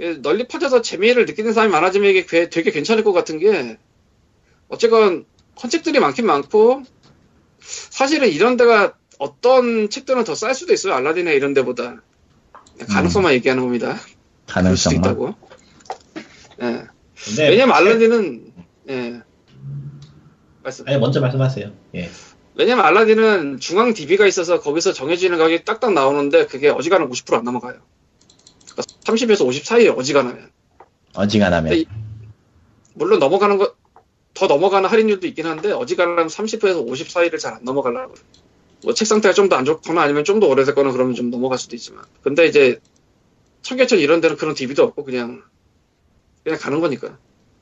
[0.00, 3.78] 예, 널리 퍼져서 재미를 느끼는 사람이 많아지면 이게 꽤- 되게 괜찮을 것 같은 게,
[4.68, 5.24] 어쨌건
[5.62, 6.82] 헌책들이 많긴 많고,
[7.60, 10.92] 사실은 이런 데가 어떤 책들은 더 쌀 수도 있어요.
[10.94, 12.02] 알라딘에 이런 데보다.
[12.88, 13.96] 가능성만 얘기하는 겁니다.
[14.46, 15.00] 가능성만.
[15.00, 15.34] 있다고.
[16.62, 16.84] 예.
[17.24, 18.52] 근데 왜냐면 알라딘은,
[18.90, 19.20] 예.
[20.62, 20.86] 말씀.
[20.86, 21.72] 아니 먼저 말씀하세요.
[21.94, 22.10] 예.
[22.56, 27.80] 왜냐면 알라딘은 중앙 DB가 있어서 거기서 정해지는 가격이 딱딱 나오는데 그게 어지간하면 50%안 넘어가요.
[28.70, 30.50] 그러니까 30에서 50 사이에 어지간하면.
[31.14, 31.72] 어지간하면.
[31.74, 31.86] 이-
[32.94, 33.74] 물론 넘어가는 거,
[34.34, 38.14] 더 넘어가는 할인율도 있긴 한데 어지간하면 30에서 50 사이를 잘 안 넘어가려고.
[38.82, 41.76] 뭐 책 상태가 좀 더 안 좋거나 아니면 좀 더 오래됐거나 그러면 좀 넘어갈 수도
[41.76, 42.04] 있지만.
[42.22, 42.80] 근데 이제
[43.62, 45.42] 청계천 이런 데는 그런 DB도 없고 그냥
[46.42, 47.16] 그냥 가는 거니까.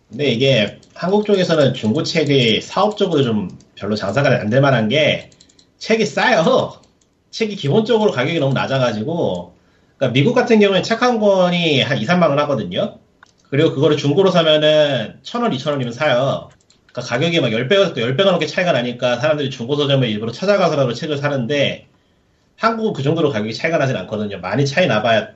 [0.08, 5.30] 근데 이게 한국 쪽에서는 중고 책이 사업적으로 좀 별로 장사가 안 될 만한 게
[5.78, 6.74] 책이 싸요.
[7.30, 9.54] 책이 기본적으로 가격이 너무 낮아가지고
[9.96, 12.98] 그러니까 미국 같은 경우는 책 한 권이 한 2, 3만 원 하거든요.
[13.48, 16.50] 그리고 그거를 중고로 사면은 1,000원, 2,000원이면 사요.
[16.92, 21.86] 그러니까 가격이 막 10배가, 10배가 넘게 차이가 나니까 사람들이 중고 서점을 일부러 찾아가서라도 책을 사는데
[22.56, 24.38] 한국은 그 정도로 가격이 차이가 나진 않거든요.
[24.40, 25.30] 많이 차이 나봐야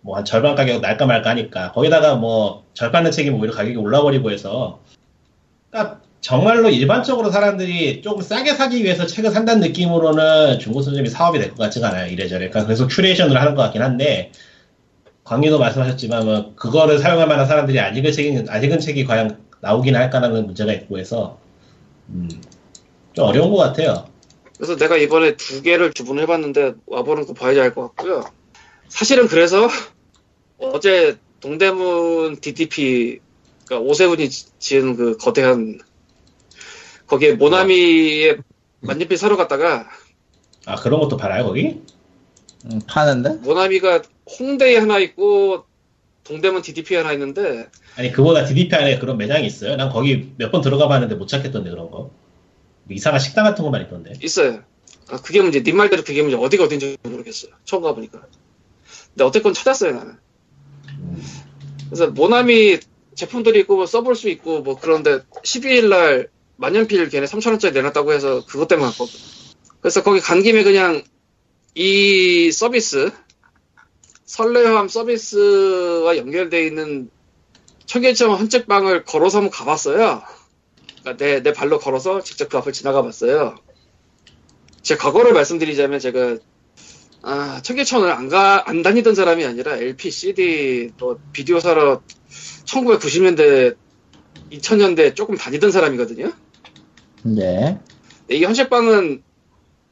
[0.00, 1.72] 뭐 한 절반 가격 날까 말까 하니까.
[1.72, 4.80] 거기다가 뭐 절반의 책이면 오히려 가격이 올라버리고 해서.
[5.70, 11.50] 그러니까 정말로 일반적으로 사람들이 조금 싸게 사기 위해서 책을 산다는 느낌으로는 중고 서점이 사업이 될
[11.50, 12.48] 것 같지가 않아요 이래저래.
[12.48, 14.32] 그러니까 계속 curation을 하는 것 같긴 한데
[15.24, 19.96] 광희도 말씀하셨지만 뭐 그거를 사용할 만한 사람들이 안 읽은 책이 안 읽은 책이 과연 나오긴
[19.96, 21.38] 할까라는 문제가 있고 해서
[22.10, 22.28] 음,
[23.14, 24.06] 좀 어려운 것 같아요
[24.56, 28.22] 그래서 내가 이번에 두 개를 주문해봤는데 와보는 거 봐야지 알 것 같고요.
[28.88, 29.66] 사실은 그래서
[30.58, 33.18] 어제 동대문 DDP,
[33.66, 35.80] 그러니까 오세훈이 지- 지은 그 거대한
[37.08, 38.38] 거기에 모나미의
[38.80, 39.88] 만년필 사러 갔다가
[40.66, 41.82] 아 그런 것도 팔아요 거기?
[42.66, 43.34] 음, 파는데?
[43.42, 44.02] 모나미가
[44.38, 45.64] 홍대에 하나 있고
[46.24, 49.76] 동대문 DDP 에 하나 있는데 아니 그보다 DDP 안에 그런 매장이 있어요?
[49.76, 52.10] 난 거기 몇 번 들어가 봤는데 못 찾겠던데 그런 거.
[52.86, 54.12] 뭐 이상한 식당 같은 것만 있던데.
[54.22, 54.62] 있어요.
[55.08, 55.62] 아, 그게 문제.
[55.62, 56.36] 네 말대로 그게 문제.
[56.36, 57.52] 어디가 어딘지 모르겠어요.
[57.64, 58.22] 처음 가보니까.
[59.12, 60.14] 근데 어쨌건 찾았어요 나는.
[61.88, 62.78] 그래서 모나미
[63.14, 68.44] 제품들이 있고 뭐 써볼 수 있고 뭐 그런데 12일 날 만년필 걔네 3,000원짜리 내놨다고 해서
[68.46, 69.12] 그것 때문에 갔거든.
[69.80, 71.02] 그래서 거기 간 김에 그냥
[71.74, 73.10] 이 서비스
[74.24, 77.10] 설레함 서비스와 연결되어 있는
[77.86, 80.22] 청계천 헌책방을 걸어서 한번 가봤어요.
[81.00, 83.56] 그러니까 내, 내 발로 걸어서 직접 그 앞을 지나가 봤어요.
[84.82, 86.38] 제 과거를 말씀드리자면 제가
[87.22, 92.02] 아, 청계천을 안 가, 안 다니던 사람이 아니라 LP, CD, 또 비디오 사러
[92.66, 93.76] 1990년대,
[94.52, 96.32] 2000년대 조금 다니던 사람이거든요.
[97.22, 97.78] 네.
[98.20, 99.22] 근데 이 헌책방은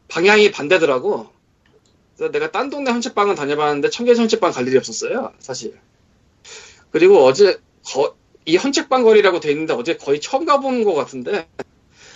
[0.09, 1.32] 방향이 반대더라고.
[2.31, 5.81] 내가 딴 동네 헌책방은 다녀봤는데 청계천 헌책방 갈 일이 없었어요, 사실.
[6.91, 11.49] 그리고 어제 거- 이 헌책방 거리라고 돼 있는데 어제 거의 처음 가본 것 같은데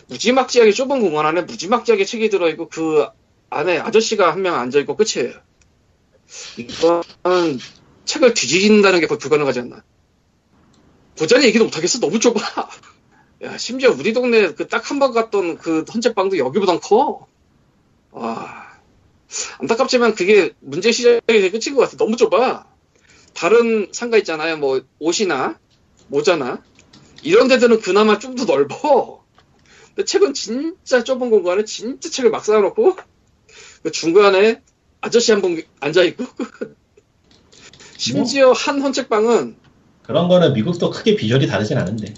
[0.09, 3.07] 무지막지하게 좁은 공원 안에 무지막지하게 책이 들어있고 그
[3.51, 5.33] 안에 아저씨가 한 명 앉아있고 끝이에요.
[6.57, 7.03] 이건
[8.05, 9.83] 책을 뒤진다는 게 거의 불가능하지 않나.
[11.19, 12.01] 고전이 얘기도 못하겠어.
[12.01, 12.35] 너무 좁아.
[13.43, 17.27] 야, 심지어 우리 동네 그 딱 한 번 갔던 그 헌책방도 여기보단 커.
[18.13, 18.66] 와.
[19.61, 21.97] 안타깝지만 그게 문제 시작이 끝인 것 같아.
[21.97, 22.67] 너무 좁아.
[23.35, 24.57] 다른 상가 있잖아요.
[24.57, 25.59] 뭐 옷이나
[26.09, 26.63] 모자나
[27.23, 29.25] 이런 데들은 그나마 좀 더 넓어.
[29.95, 32.97] 근데 책은 진짜 좁은 공간에 진짜 책을 막 쌓아놓고
[33.83, 34.63] 그 중간에
[35.01, 36.25] 아저씨 한 분 앉아 있고
[37.97, 39.57] 심지어 한 헌책방은
[40.03, 42.15] 그런 거는 미국도 크게 비주얼이 다르진 않은데.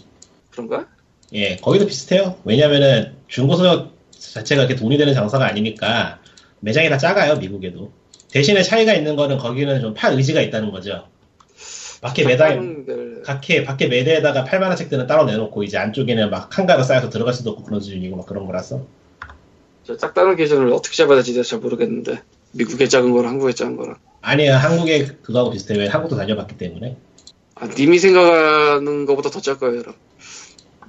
[0.50, 0.86] 그런가?
[1.32, 2.38] 예, 거기도 비슷해요.
[2.44, 6.20] 왜냐면은 중고서 자체가 그렇게 돈이 되는 장사가 아니니까
[6.60, 7.92] 매장이 다 작아요, 미국에도.
[8.30, 11.06] 대신에 차이가 있는 거는 거기는 좀 팔 의지가 있다는 거죠.
[12.00, 12.54] 밖에 매달,
[12.86, 17.50] 작가들 밖에, 밖에 매대에다가 팔만한 책들은 따로 내놓고 이제 안쪽에는 막 한가로 쌓여서 들어갈 수도
[17.50, 18.86] 없고 그런 수준이고 막 그런 거라서.
[19.84, 22.20] 저 짝다른 기준을 어떻게 잡아야 될지 잘 모르겠는데
[22.52, 25.78] 미국의 작은 거랑 한국의 작은 거랑 아니야, 한국에 그거하고 비슷해요.
[25.80, 26.96] 왜 한국도 다녀봤기 때문에.
[27.54, 29.94] 아, 님이 생각하는 것보다 더 작아요 여러분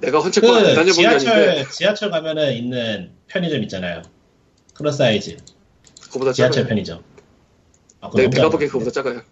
[0.00, 4.02] 내가 헌책방 안그 다녀본 게 아닌데 지하철, 지하철 가면은 있는 편의점 있잖아요.
[4.74, 5.36] 그런 사이즈.
[6.10, 6.68] 그거보다 지하철 작아요.
[6.68, 7.02] 편의점.
[8.00, 9.22] 아, 그거 내, 너무 내가 보기엔 것 그거보다 작아요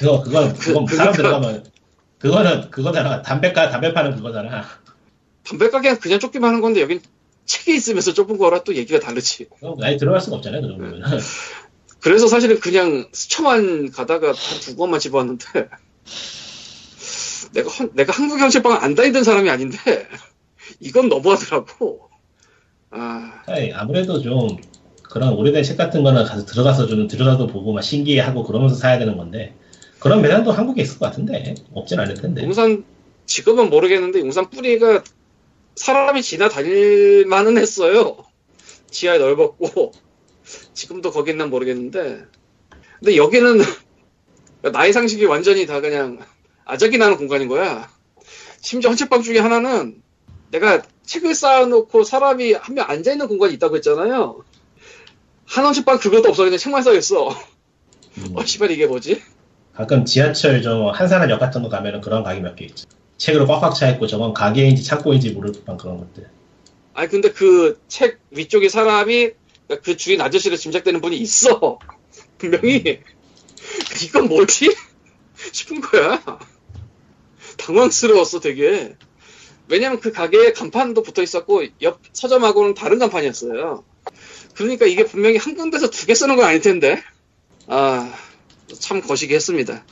[0.00, 1.66] 그거 그건 그건 그- 사람 그러니까- 들어가면
[2.18, 3.22] 그거는 그거잖아.
[3.22, 4.64] 담배가 담배 파는 그거잖아.
[5.44, 7.00] 담배 가게는 그냥 쫓기만 하는 건데 여긴
[7.44, 9.46] 책이 있으면서 좁은 거라 또 얘기가 다르지.
[9.60, 11.02] 그럼 아예 들어갈 수가 없잖아요 그 정도면
[12.00, 15.68] 그래서 사실은 그냥 스쳐만 가다가 한두 번만 집어왔는데
[17.52, 19.76] 내가 헌- 내가 한국 현실방을 안 다니던 사람이 아닌데
[20.80, 22.08] 이건 너무하더라고.
[22.90, 23.42] 아.
[23.46, 24.48] 아니, 아무래도 좀
[25.14, 29.16] 그런 오래된 책 같은 거는 가서 들어가서 좀 들여다도 보고 막 신기해하고 그러면서 사야 되는
[29.16, 29.54] 건데
[30.00, 32.84] 그런 매장도 한국에 있을 것 같은데 없진 않을 텐데 용산
[33.24, 35.04] 지금은 모르겠는데 용산 뿌리가
[35.76, 38.16] 사람이 지나 다닐 만은 했어요.
[38.90, 39.92] 지하에 넓었고
[40.74, 42.24] 지금도 거기 있나 모르겠는데
[42.98, 43.60] 근데 여기는
[44.72, 46.18] 나의 상식이 완전히 다 그냥
[46.64, 47.88] 아작이 나는 공간인 거야.
[48.60, 50.02] 심지어 헌책방 중에 하나는
[50.50, 54.42] 내가 책을 쌓아놓고 사람이 한 명 앉아있는 공간이 있다고 했잖아요.
[55.46, 56.44] 한 헌책방 그것도 없어.
[56.44, 57.28] 그냥 책만 쌓여있어.
[58.18, 59.22] 음, 어 씨발 이게 뭐지?
[59.74, 62.86] 가끔 지하철 좀 한산한역 같은 거 가면은 그런 가게 몇 개 있죠
[63.18, 66.28] 책으로 꽉꽉 차 있고 저건 가게인지 창고인지 모를 듯한 그런 것들.
[66.94, 69.30] 아니 근데 그 책 위쪽에 사람이
[69.66, 71.78] 그러니까 그 주인 아저씨로 짐작되는 분이 있어.
[72.38, 73.00] 분명히.
[74.04, 74.74] 이건 뭐지?
[75.52, 76.22] 싶은 거야.
[77.58, 78.96] 당황스러웠어 되게.
[79.68, 83.82] 왜냐면 그 가게에 간판도 붙어 있었고 옆 서점하고는 다른 간판이었어요
[84.54, 87.02] 그러니까 이게 분명히 한 군데서 두 개 쓰는 건 아닐 텐데
[87.68, 88.12] 아
[88.80, 89.84] 참 거시기 했습니다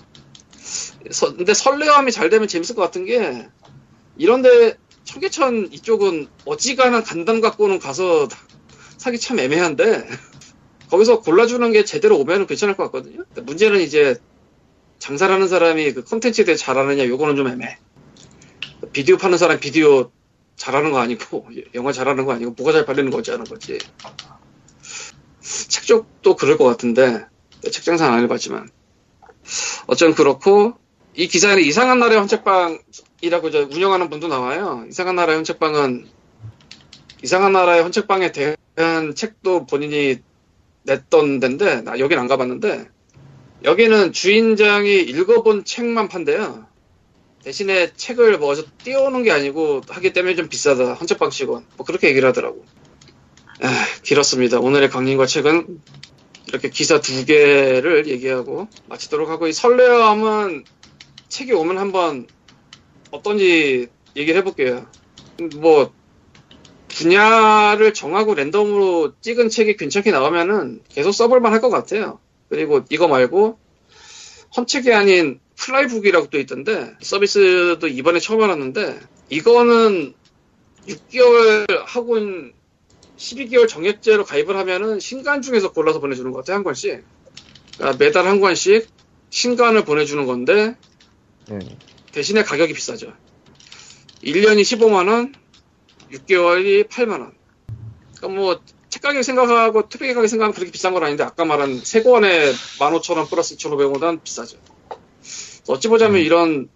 [1.11, 3.47] 서- 근데 설레함이 잘 되면 재밌을 것 같은 게
[4.17, 8.29] 이런데 청계천 이쪽은 어지간한 간담 갖고는 가서
[8.97, 10.09] 사기 참 애매한데
[10.91, 13.25] 거기서 골라주는 게 제대로 오면은 괜찮을 것 같거든요.
[13.27, 14.17] 근데 문제는 이제
[15.01, 17.79] 장사라는 사람이 그 컨텐츠에 대해 잘하느냐 요거는 좀 애매해.
[18.93, 20.13] 비디오 파는 사람 비디오
[20.57, 23.79] 잘하는 거 아니고 영화 잘하는 거 아니고 뭐가 잘 팔리는 거지 하는 거지.
[25.43, 27.27] 책 쪽도 그럴 것 같은데
[27.71, 28.69] 책 장사는 안 해봤지만
[29.87, 30.75] 어쨌든 그렇고
[31.15, 34.87] 이 기사에는 이상한 나라의 헌책방이라고 저 운영하는 분도 나와요.
[34.89, 36.09] 이상한 나라의 헌책방은
[37.23, 40.19] 이상한 나라의 헌책방에 대한 책도 본인이
[40.85, 42.89] 냈던 데인데 나 여긴 안 가봤는데
[43.65, 46.67] 여기는 주인장이 읽어본 책만 판대요.
[47.45, 50.95] 대신에 책을 뭐 띄워오는 게 아니고 하기 때문에 좀 비싸다.
[50.95, 51.67] 헌책방 직원.
[51.77, 52.65] 뭐 그렇게 얘기를 하더라고.
[53.63, 53.67] 에,
[54.03, 54.59] 길었습니다.
[54.61, 55.81] 오늘의 강림과 책은
[56.49, 60.65] 이렇게 기사 두 개를 얘기하고 마치도록 하고 이 설레함은
[61.29, 62.27] 책이 오면 한번
[63.11, 64.87] 어떤지 얘기를 해볼게요.
[65.57, 65.93] 뭐
[66.89, 72.19] 분야를 정하고 랜덤으로 찍은 책이 괜찮게 나오면은 계속 써볼만 할 것 같아요.
[72.49, 73.59] 그리고 이거 말고
[74.57, 78.99] 헌책이 아닌 플라이북이라고 또 있던데 서비스도 이번에 처음 알았는데
[79.31, 80.13] 이거는
[80.87, 82.19] 6개월 하고
[83.23, 87.05] 12개월 정액제로 가입을 하면은 신간 중에서 골라서 보내주는 것 같아요 한 권씩.
[87.77, 88.89] 그러니까 매달 한 권씩
[89.31, 90.77] 신간을 보내주는 건데
[91.51, 91.61] 음.
[92.13, 93.13] 대신에 가격이 비싸죠.
[94.25, 95.35] 1년이 15만 원
[96.11, 97.33] 6개월이 8만 원.
[98.17, 102.53] 그러니까 뭐 책가격 생각하고 트랙 가격 생각하면 그렇게 비싼 건 아닌데 아까 말한 세 권에
[102.79, 104.59] 15,000원 플러스 2,500원보다는 비싸죠.
[105.69, 106.69] 어찌 보자면 이런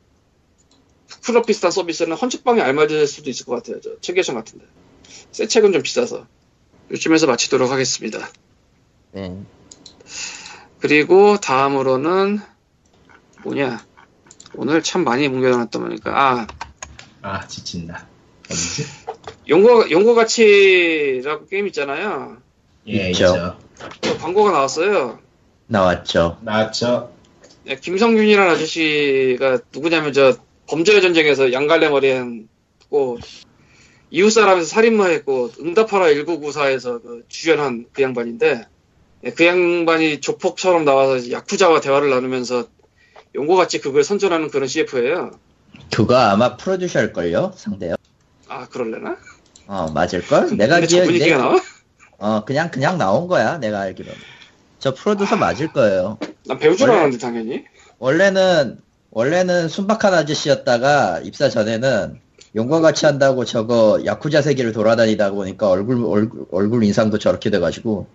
[1.22, 3.80] 클럽 비슷한 서비스는 헌책방에 알맞을 수도 있을 것 같아요.
[3.80, 4.64] 저 책예션 같은데.
[5.32, 6.26] 새 책은 좀 비싸서
[6.90, 8.28] 요쯤에서 마치도록 하겠습니다.
[9.12, 9.36] 네.
[10.80, 12.40] 그리고 다음으로는
[13.44, 13.84] 뭐냐?
[14.54, 16.12] 오늘 참 많이 뭉겨놨다 보니까.
[16.14, 16.46] 아.
[17.22, 18.06] 아 지친다.
[18.50, 18.86] 어디지?
[19.48, 22.38] 용과 용과 같이라고 게임 있잖아요.
[22.88, 23.24] 예 있죠.
[23.26, 23.58] 있죠.
[24.00, 25.18] 그 광고가 나왔어요.
[25.66, 26.38] 나왔죠.
[26.42, 27.12] 나왔죠.
[27.66, 30.36] 예, 김성균이라는 아저씨가 누구냐면 저
[30.68, 32.48] 범죄의 전쟁에서 양갈래 머리 한
[32.88, 33.18] 고
[34.10, 38.66] 이웃 사람에서 살인마 했고 응답하라 1994에서 그 주연한 그 양반인데
[39.24, 42.68] 예, 그 양반이 조폭처럼 나와서 야쿠자와 대화를 나누면서
[43.34, 45.32] 용고같이 그걸 선전하는 그런 CF예요.
[45.92, 47.52] 그거 아마 프로듀셜걸요?
[47.56, 47.94] 상대요?
[48.48, 49.16] 아 그럴래나?
[49.66, 50.50] 어, 맞을걸?
[50.56, 51.56] 내가 기억, 분위기가 내, 나와?
[52.18, 53.58] 어, 그냥, 그냥 나온 거야.
[53.58, 54.16] 내가 알기로는.
[54.78, 56.18] 저 프로듀서 맞을 거예요.
[56.46, 57.64] 난 배우 줄 원래- 알았는데 당연히.
[57.98, 58.78] 원래는,
[59.10, 62.20] 원래는 순박한 아저씨였다가 입사 전에는
[62.56, 68.06] 용과 같이 한다고 저거 야쿠자 세계를 돌아다니다 보니까 얼굴, 얼굴, 얼굴 인상도 저렇게 돼가지고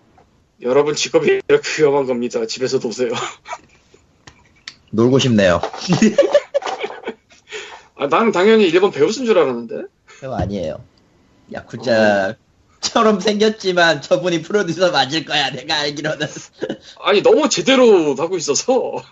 [0.62, 2.44] 여러분 직업이 이렇게 위험한 겁니다.
[2.44, 3.12] 집에서도 오세요.
[4.90, 5.60] 놀고 싶네요.
[7.96, 9.82] 아, 나는 당연히 일본 배우 쓴 줄 알았는데.
[10.06, 10.82] 그거 아니에요.
[11.52, 15.50] 야쿠자처럼 생겼지만 저분이 프로듀서 맞을 거야.
[15.50, 16.26] 내가 알기로는.
[17.00, 19.02] 아니 너무 제대로 하고 있어서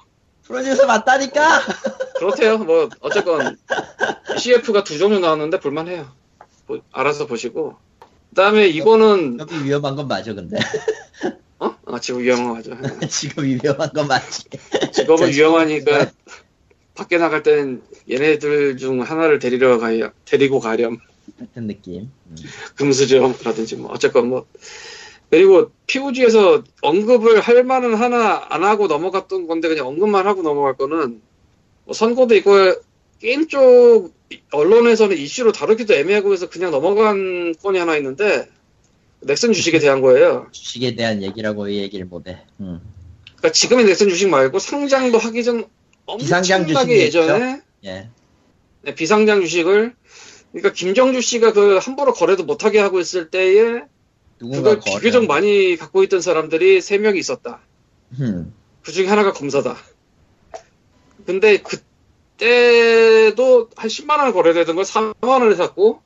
[0.50, 1.60] 프로듀서 맞다니까!
[2.18, 2.58] 그렇대요.
[2.58, 3.56] 뭐 어쨌건
[4.36, 6.10] CF가 두 종류 나왔는데 볼만해요.
[6.66, 7.76] 뭐, 알아서 보시고.
[8.30, 10.58] 그다음에 이거는 직업이 위험한 건 맞아, 근데.
[11.60, 11.76] 어?
[11.86, 12.98] 아 지금 위험한 거 맞아.
[13.06, 14.44] 직업이 위험한 건 맞지.
[14.92, 16.10] 직업은 자, 위험하니까
[16.94, 20.98] 밖에 나갈 땐 얘네들 중 하나를 데리러 가야 데리고 가렴.
[21.38, 22.10] 같은 느낌.
[22.26, 22.36] 음.
[22.74, 24.46] 금수저라든지 뭐 어쨌건 뭐
[25.30, 31.20] 그리고 POG에서 언급을 할 만은 하나 안 하고 넘어갔던 건데 그냥 언급만 하고 넘어갈 거는
[31.84, 32.50] 뭐 선고도 있고
[33.20, 34.12] 게임 쪽
[34.50, 38.48] 언론에서는 이슈로 다루기도 애매하고 해서 그냥 넘어간 건이 하나 있는데
[39.20, 40.48] 넥슨 주식에 대한 거예요.
[40.50, 42.42] 주식에 대한 얘기라고 이 얘기를 못해.
[42.58, 42.80] 음.
[43.24, 45.64] 그러니까 지금의 넥슨 주식 말고 상장도 하기 전
[46.06, 48.08] 엄청나게 예전에 예.
[48.82, 49.94] 네, 비상장 주식을
[50.52, 53.82] 그러니까 김정주 씨가 그 함부로 거래도 못하게 하고 있을 때에
[54.40, 57.60] 누군가 그걸 비교적 많이 갖고 있던 사람들이 세 명이 있었다.
[58.20, 58.54] 음.
[58.82, 59.76] 그 중에 하나가 검사다.
[61.26, 61.58] 근데
[62.38, 66.00] 그때도 한 10만 원 거래되던 걸 4만 원에 샀고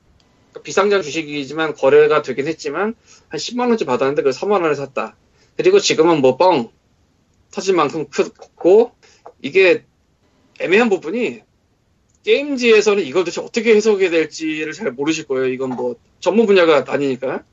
[0.51, 2.95] 그러니까 비상장 주식이지만 거래가 되긴 했지만
[3.29, 5.15] 한 10만 원쯤 받았는데 그걸 3만 원에 샀다.
[5.55, 6.69] 그리고 지금은 뭐 뻥
[7.51, 8.91] 터질 만큼 크고
[9.41, 9.85] 이게
[10.59, 11.41] 애매한 부분이
[12.23, 15.47] 게임지에서는 이걸 도대체 어떻게 해석해야 될지를 잘 모르실 거예요.
[15.47, 17.43] 이건 뭐 전문 분야가 아니니까.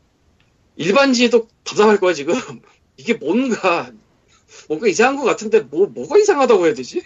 [0.77, 2.35] 일반지도 답답할 거야 지금.
[2.97, 3.91] 이게 뭔가
[4.69, 7.03] 뭔가 이상한 것 같은데 뭐 뭐가 이상하다고 해야 되지?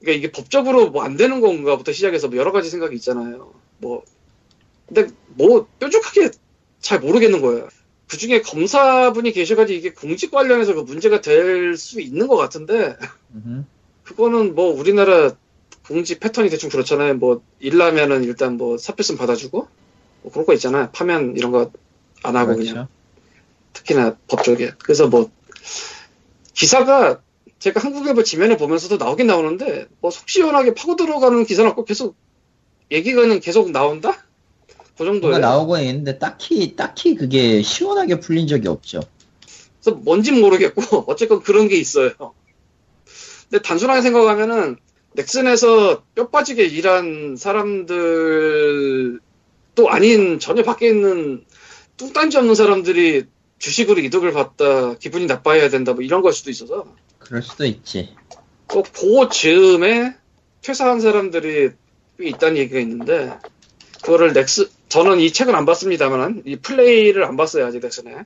[0.00, 3.52] 그러니까 이게 법적으로 뭐 안 되는 건가부터 시작해서 뭐 여러 가지 생각이 있잖아요.
[3.78, 4.04] 뭐
[4.86, 6.30] 근데 뭐 뾰족하게
[6.80, 7.68] 잘 모르겠는 거예요.
[8.08, 12.96] 그 중에 검사분이 계셔가지고 이게 공직 관련해서 그 문제가 될 수 있는 것 같은데.
[14.04, 15.32] 그거는 뭐 우리나라
[15.88, 17.14] 공지 패턴이 대충 그렇잖아요.
[17.14, 19.68] 뭐 일나면은 일단 뭐 사표씀 받아주고
[20.22, 20.90] 뭐 그런 거 있잖아요.
[20.92, 21.72] 파면 이런 거
[22.26, 22.88] 안 하고 그냥 그렇죠.
[23.72, 24.72] 특히나 법 쪽에.
[24.82, 25.30] 그래서 뭐
[26.54, 27.20] 기사가
[27.58, 32.16] 제가 한국일보 지면에 보면서도 나오긴 나오는데 뭐 속 시원하게 파고 들어가는 기사는 없고 계속
[32.90, 34.24] 얘기가 그냥 계속 나온다?
[34.96, 35.38] 그 정도예요.
[35.38, 39.00] 나오고 있는데 딱히 딱히 그게 시원하게 풀린 적이 없죠.
[39.82, 42.12] 그래서 뭔진 모르겠고 어쨌건 그런 게 있어요.
[43.50, 44.76] 근데 단순하게 생각하면은
[45.12, 49.18] 넥슨에서 뼈 빠지게 일한 사람들도
[49.88, 51.44] 아닌 전혀 밖에 있는
[51.96, 53.24] 뚱딴지 없는 사람들이
[53.58, 56.86] 주식으로 이득을 봤다 기분이 나빠야 된다 뭐 이런 걸 수도 있어서.
[57.18, 58.14] 그럴 수도 있지.
[58.66, 60.14] 꼭 그 즈음에
[60.62, 61.70] 퇴사한 사람들이
[62.18, 63.32] 꽤 있다는 얘기가 있는데
[64.02, 68.24] 그거를 넥스 저는 이 책은 안 봤습니다만 이 플레이를 안 봤어요 아직 넥슨에.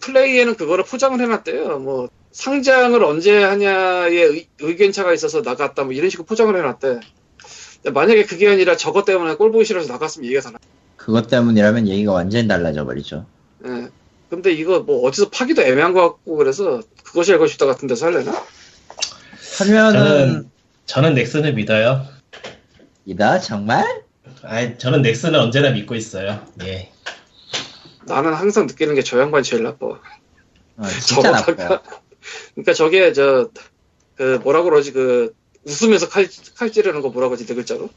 [0.00, 1.78] 플레이에는 그거를 포장을 해놨대요.
[1.78, 7.00] 뭐 상장을 언제 하냐의 의, 견차가 있어서 나갔다 뭐 이런 식으로 포장을 해놨대.
[7.92, 10.58] 만약에 그게 아니라 저것 때문에 꼴 보기 싫어서 나갔으면 얘기가 달라
[11.08, 13.24] 그것 때문이라면 얘기가 완전히 달라져 버리죠.
[13.64, 13.88] 예.
[14.28, 18.30] 근데 이거 뭐 어디서 파기도 애매한 것 같고 그래서 그것이 알고 싶다 같은 데서 할래나?
[19.58, 20.50] 하면은 저는
[20.84, 22.04] 저는 넥슨을 믿어요.
[23.06, 24.02] 이다 정말?
[24.42, 26.44] 아, 저는 넥슨을 언제나 믿고 있어요.
[26.62, 26.92] 예.
[28.04, 30.00] 나는 항상 느끼는 게 저 양반이 제일 나빠 어,
[31.00, 31.56] 진짜 나빠요.
[31.56, 31.82] 저거다가
[32.54, 33.50] 그러니까 저게 저
[34.14, 35.32] 그 뭐라 그러지 그
[35.64, 37.88] 웃으면서 칼, 칼 찌르는 거 뭐라 그러지 네 글자로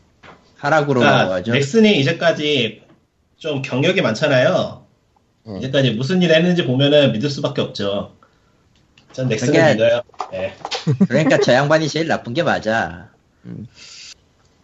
[0.56, 1.52] 하락으로 그러니까.
[1.52, 2.84] 넥슨이 이제까지
[3.42, 4.86] 좀 경력이 많잖아요.
[5.48, 5.58] 음.
[5.58, 8.14] 이제까지 무슨 일을 했는지 보면은 믿을 수밖에 없죠.
[9.14, 10.02] 전 넥슨을 그게- 믿어요.
[10.34, 10.54] 예.
[11.08, 13.10] 그러니까 저 양반이 제일 나쁜 게 맞아.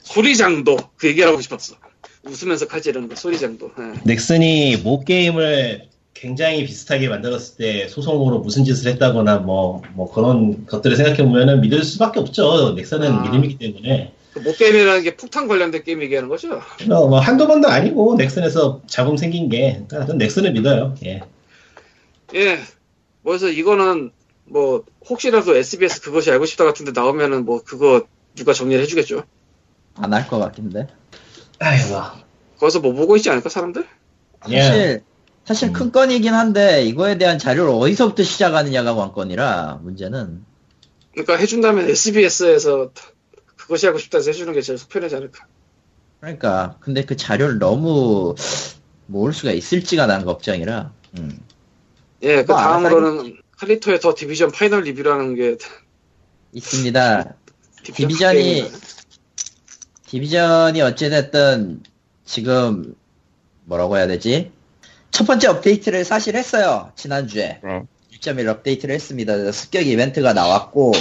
[0.04, 1.76] 소리장도 그 얘기를 하고 싶었어
[2.24, 4.00] 웃으면서 칼 찌르는 거 소리장도 예.
[4.04, 10.96] 넥슨이 모 게임을 굉장히 비슷하게 만들었을 때 소송으로 무슨 짓을 했다거나 뭐, 뭐 그런 것들을
[10.96, 12.74] 생각해 보면은 믿을 수밖에 없죠.
[12.76, 13.22] 넥슨은 아.
[13.24, 14.14] 믿음이기 때문에.
[14.38, 16.54] 그 목게임이라는 게 폭탄 관련된 게임 얘기하는 거죠?
[16.56, 19.84] 어, 뭐 한두 번도 아니고 넥슨에서 자금 생긴 게.
[19.88, 20.96] 그러니까 전 넥슨을 믿어요.
[21.06, 21.22] 예.
[22.36, 22.60] 예.
[23.24, 24.12] 그래서 이거는
[24.46, 29.24] 뭐 혹시라도 SBS 그것이 알고 싶다 같은데 나오면은 뭐 그거 누가 정리를 해주겠죠.
[29.96, 30.88] 안 할 것 같긴데.
[31.60, 32.02] 아이고.
[32.60, 33.86] 거기서 뭐 보고 있지 않을까 사람들?
[34.50, 34.62] 예.
[34.62, 35.04] 사실
[35.46, 35.74] 사실 음.
[35.74, 40.46] 큰 건이긴 한데 이거에 대한 자료를 어디서부터 시작하느냐가 관건이라 문제는
[41.14, 42.92] 그러니까 해준다면 SBS에서
[43.68, 45.46] 그것이 하고 싶다 해서 해주는 게 제일 속편하지 않을까.
[46.22, 48.34] 그러니까 근데 그 자료를 너무
[49.08, 50.92] 모을 수가 있을지가 난 걱정이라.
[51.20, 51.40] 음.
[52.24, 55.58] 예, 그 알아서 다음으로는 칼리토의 더 디비전 final 리뷰라는 게
[56.54, 57.36] 있습니다.
[57.84, 58.72] 디비전 디비전이-.
[60.06, 61.84] 디비전이 어찌됐든
[62.24, 62.96] 지금
[63.66, 64.52] 뭐라고 해야 되지?
[65.12, 66.94] 첫 번째 업데이트를 사실 했어요.
[66.96, 67.60] 지난주에.
[67.62, 67.84] 네.
[68.14, 69.36] 1.1 업데이트를 했습니다.
[69.36, 70.94] 그래서 습격 이벤트가 나왔고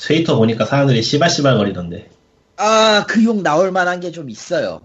[0.00, 2.08] 트위터 보니까 사람들이 씨발씨발 거리던데.
[2.56, 4.80] 아, 그 욕 나올 만한 게 좀 있어요.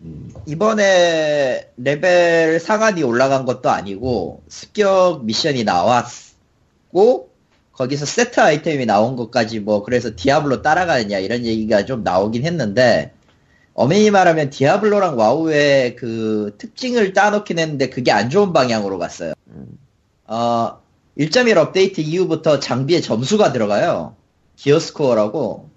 [0.00, 0.32] 음.
[0.46, 7.30] 이번에 레벨 상한이 올라간 것도 아니고 습격 미션이 나왔고
[7.72, 13.12] 거기서 세트 아이템이 나온 것까지 뭐 그래서 디아블로 따라가느냐 이런 얘기가 좀 나오긴 했는데
[13.74, 19.34] 엄밀히 말하면 디아블로랑 와우의 그 특징을 따놓긴 했는데 그게 안 좋은 방향으로 갔어요.
[19.48, 19.78] 음.
[20.26, 20.78] 어,
[21.18, 24.14] 1.1 업데이트 이후부터 장비에 점수가 들어가요.
[24.58, 25.70] 기어스코어라고.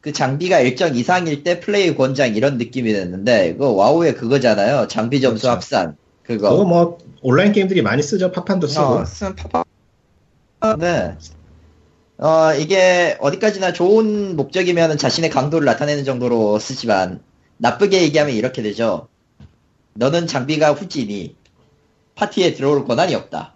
[0.00, 4.88] 그 장비가 일정 이상일 때 플레이 권장 이런 느낌이 됐는데, 이거 와우의 그거잖아요.
[4.88, 5.54] 장비 점수 그렇죠.
[5.54, 5.96] 합산.
[6.22, 6.50] 그거.
[6.50, 8.30] 그거 뭐 온라인 게임들이 많이 쓰죠.
[8.30, 8.84] 파판도 쓰고.
[8.84, 9.64] 어, 쓰면 파파.
[10.78, 11.16] 네.
[12.18, 17.22] 어, 이게 어디까지나 좋은 목적이면 자신의 강도를 나타내는 정도로 쓰지만,
[17.56, 19.08] 나쁘게 얘기하면 이렇게 되죠.
[19.94, 21.36] 너는 장비가 후지니,
[22.14, 23.54] 파티에 들어올 권한이 없다.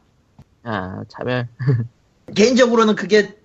[0.62, 1.48] 아, 차별.
[2.34, 3.37] 개인적으로는 그게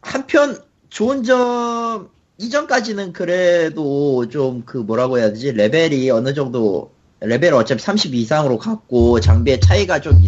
[0.00, 5.52] 한편 좋은 점 이전까지는 그래도 좀 그 뭐라고 해야 되지?
[5.52, 10.22] 레벨이 어느 정도 레벨을 어차피 30 이상으로 갖고 장비의 차이가 좀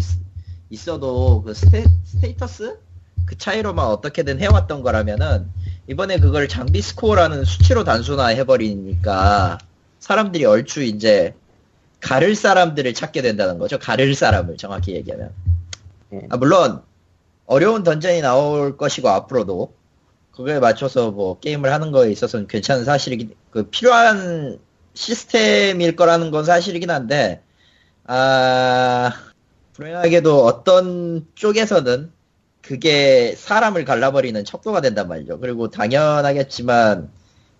[0.69, 2.77] 있, 어도 그 sta, status?
[3.25, 5.47] 그 차이로만 어떻게든 해왔던 거라면은
[5.87, 9.57] 이번에 그걸 장비 스코어라는 수치로 단순화 해버리니까
[9.99, 11.33] 사람들이 얼추 이제
[11.99, 13.79] 가를 사람들을 찾게 된다는 거죠.
[13.79, 15.31] 가를 사람을 정확히 얘기하면.
[16.13, 16.21] 예.
[16.29, 16.81] 아, 물론
[17.45, 19.73] 어려운 던전이 나올 것이고 앞으로도
[20.31, 24.59] 그거에 맞춰서 뭐 게임을 하는 거에 있어서는 괜찮은 사실이긴 그 필요한
[24.93, 27.43] 시스템일 거라는 건 사실이긴 한데
[28.05, 29.11] 아
[29.73, 32.11] 불행하게도 어떤 쪽에서는
[32.61, 35.39] 그게 사람을 갈라버리는 척도가 된단 말이죠.
[35.39, 37.11] 그리고 당연하겠지만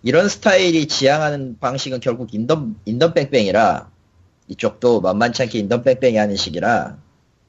[0.02, 3.90] 이런 스타일이 지향하는 방식은 결국 인덤 인덤 뺑뺑이라
[4.48, 6.96] 이쪽도 만만치 않게 인덤 뺑뺑이 하는 식이라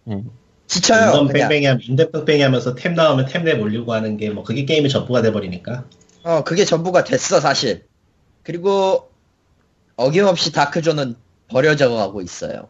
[0.08, 0.30] 음.
[0.68, 1.12] 지쳐요.
[1.22, 1.28] 인던.
[1.34, 5.22] 뺑뺑이 하면 인던 뺑뺑이 하면서 템 나오면 템내 몰리고 하는 게 뭐 그게 게임의 전부가
[5.22, 5.86] 돼 버리니까.
[6.24, 7.86] 어, 그게 전부가 됐어, 사실.
[8.44, 9.10] 그리고,
[9.96, 11.16] 어김없이 다크존은
[11.50, 12.68] 버려져 가고 있어요.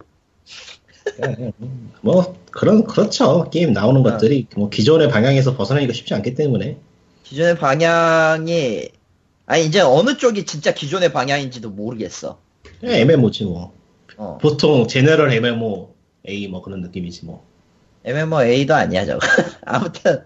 [2.01, 3.49] 뭐 그런 그렇죠.
[3.49, 4.03] 게임 나오는 어.
[4.03, 6.77] 것들이 뭐 기존의 방향에서 벗어나기가 쉽지 않기 때문에.
[7.23, 8.89] 기존의 방향이,
[9.45, 12.39] 아니, 이제 어느 쪽이 진짜 기존의 방향인지도 모르겠어.
[12.83, 13.73] MMO지 뭐.
[14.17, 15.93] 어, 보통 제너럴 MMO
[16.27, 17.43] A 뭐 그런 느낌이지 뭐.
[18.05, 19.19] MMOA도 아니야, 저거.
[19.65, 20.23] 아무튼,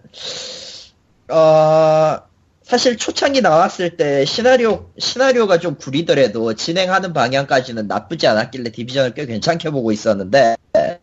[1.30, 2.18] 어,
[2.62, 9.72] 사실 초창기 나왔을 때 시나리오, 시나리오가 좀 구리더라도 진행하는 방향까지는 나쁘지 않았길래 디비전을 꽤 괜찮게
[9.72, 11.00] 보고 있었는데, 예.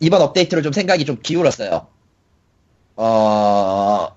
[0.00, 1.86] 이번 업데이트로 좀 생각이 좀 기울었어요.
[2.96, 4.08] 어,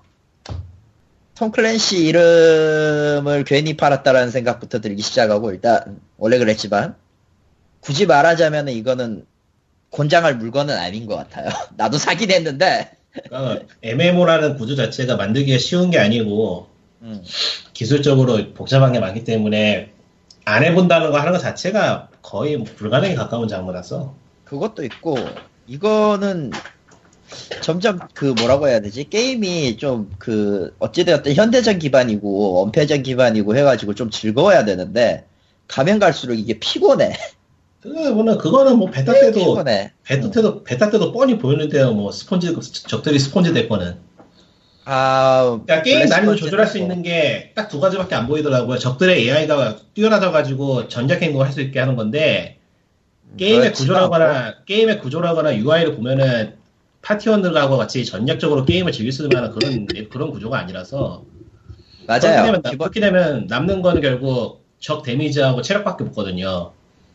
[1.36, 6.96] 톰 클랜시 이름을 괜히 팔았다라는 생각부터 들기 시작하고, 일단, 원래 그랬지만,
[7.80, 9.24] 굳이 말하자면 이거는
[9.92, 11.48] 권장할 물건은 아닌 것 같아요.
[11.76, 12.90] 나도 사긴 했는데,
[13.28, 16.66] 그러니까 MMO라는 구조 자체가 만들기가 쉬운 게 아니고
[17.02, 17.22] 음,
[17.74, 19.92] 기술적으로 복잡한 게 많기 때문에
[20.44, 24.14] 안 해본다는 거 하는 것 자체가 거의 뭐 불가능에 가까운 장르라서.
[24.44, 25.16] 그것도 있고,
[25.66, 26.50] 이거는
[27.60, 29.08] 점점 그 뭐라고 해야 되지?
[29.08, 35.26] 게임이 좀 그, 어찌되었든 현대전 기반이고, 엄폐전 기반이고 해가지고 좀 즐거워야 되는데,
[35.68, 37.12] 가면 갈수록 이게 피곤해.
[37.82, 39.92] 그거는 그거는 뭐 베타 때도 피곤해.
[40.04, 41.92] 베타 때도 베타 때도 뻔히 보였는데요.
[41.92, 42.54] 뭐 스폰지
[42.86, 43.96] 적들이 스폰지 될 거는.
[44.84, 46.84] 아, 그러니까 게임 난이도 조절할 수 됐고.
[46.84, 48.78] 있는 게 딱 두 가지밖에 안 보이더라고요.
[48.78, 52.58] 적들의 AI가 뛰어나져가지고 전략 행동을 할 수 있게 하는 건데
[53.36, 56.54] 게임의 그렇지도 구조라거나 게임의 구조라거나 UI를 보면은
[57.02, 61.24] 파티원들하고 같이 전략적으로 게임을 즐길 수 있는 그런 그런 구조가 아니라서
[62.06, 62.44] 그렇게 맞아요.
[62.46, 66.72] 되면, 기본- 그렇게 되면 남는 거는 결국 적 데미지하고 체력밖에 없거든요.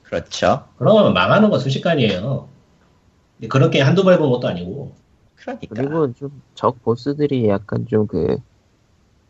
[0.07, 0.63] 그렇죠.
[0.77, 2.47] 그러면 망하는 건 순식간이에요.
[3.37, 4.95] 근데 그런 게임 한두 번 해본 것도 아니고.
[5.35, 5.67] 그러니까.
[5.75, 8.37] 그리고 좀 적 보스들이 약간 좀 그,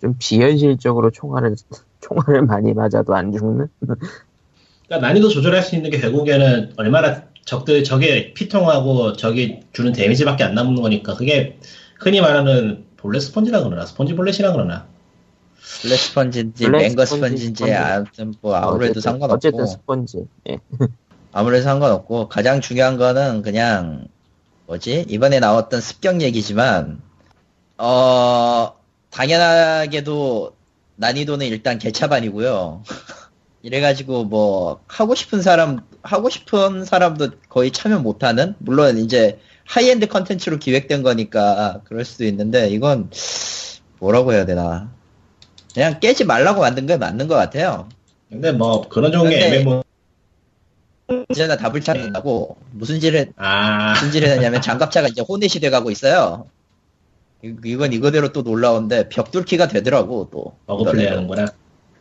[0.01, 1.55] 좀 비현실적으로 총알을,
[2.01, 3.67] 총알을 많이 맞아도 안 죽는?
[3.81, 10.53] 그러니까 난이도 조절할 수 있는 게 결국에는 얼마나 적들 저게 피통하고 저게 주는 데미지밖에 안
[10.53, 11.57] 남는 거니까 그게
[11.99, 14.85] 흔히 말하는 볼레 스펀지라 그러나 스펀지 볼렛이라 그러나
[15.81, 17.75] 블랙 스펀지인지 블랙 맹거 스펀지, 스펀지인지 스펀지.
[17.75, 20.25] 아무튼 뭐 아무래도 어쨌든- 상관없고 어쨌든 스펀지.
[20.49, 20.57] 예.
[21.31, 24.07] 아무래도 상관없고 가장 중요한 거는 그냥
[24.65, 27.01] 뭐지 이번에 나왔던 습격 얘기지만
[27.77, 28.73] 어
[29.11, 30.53] 당연하게도
[30.95, 32.83] 난이도는 일단 개차반이고요.
[33.61, 40.57] 이래가지고 뭐 하고 싶은 사람 하고 싶은 사람도 거의 참여 못하는 물론 이제 하이엔드 컨텐츠로
[40.57, 43.09] 기획된 거니까 그럴 수도 있는데 이건
[43.99, 44.89] 뭐라고 해야 되나
[45.77, 47.87] 그냥 깨지 말라고 만든 게 맞는 것 같아요.
[48.31, 49.83] 근데 뭐 그런 종류의 MMO
[51.29, 56.47] 언제나 답을 찾는다고 무슨 짓을 아 무슨 짓을 했냐면 장갑차가 이제 호넷이 돼가고 있어요.
[57.43, 60.55] 이- 이건 이거대로 또 놀라운데 벽 뚫기가 되더라고 또.
[60.65, 61.45] 버그 플레이 하는구나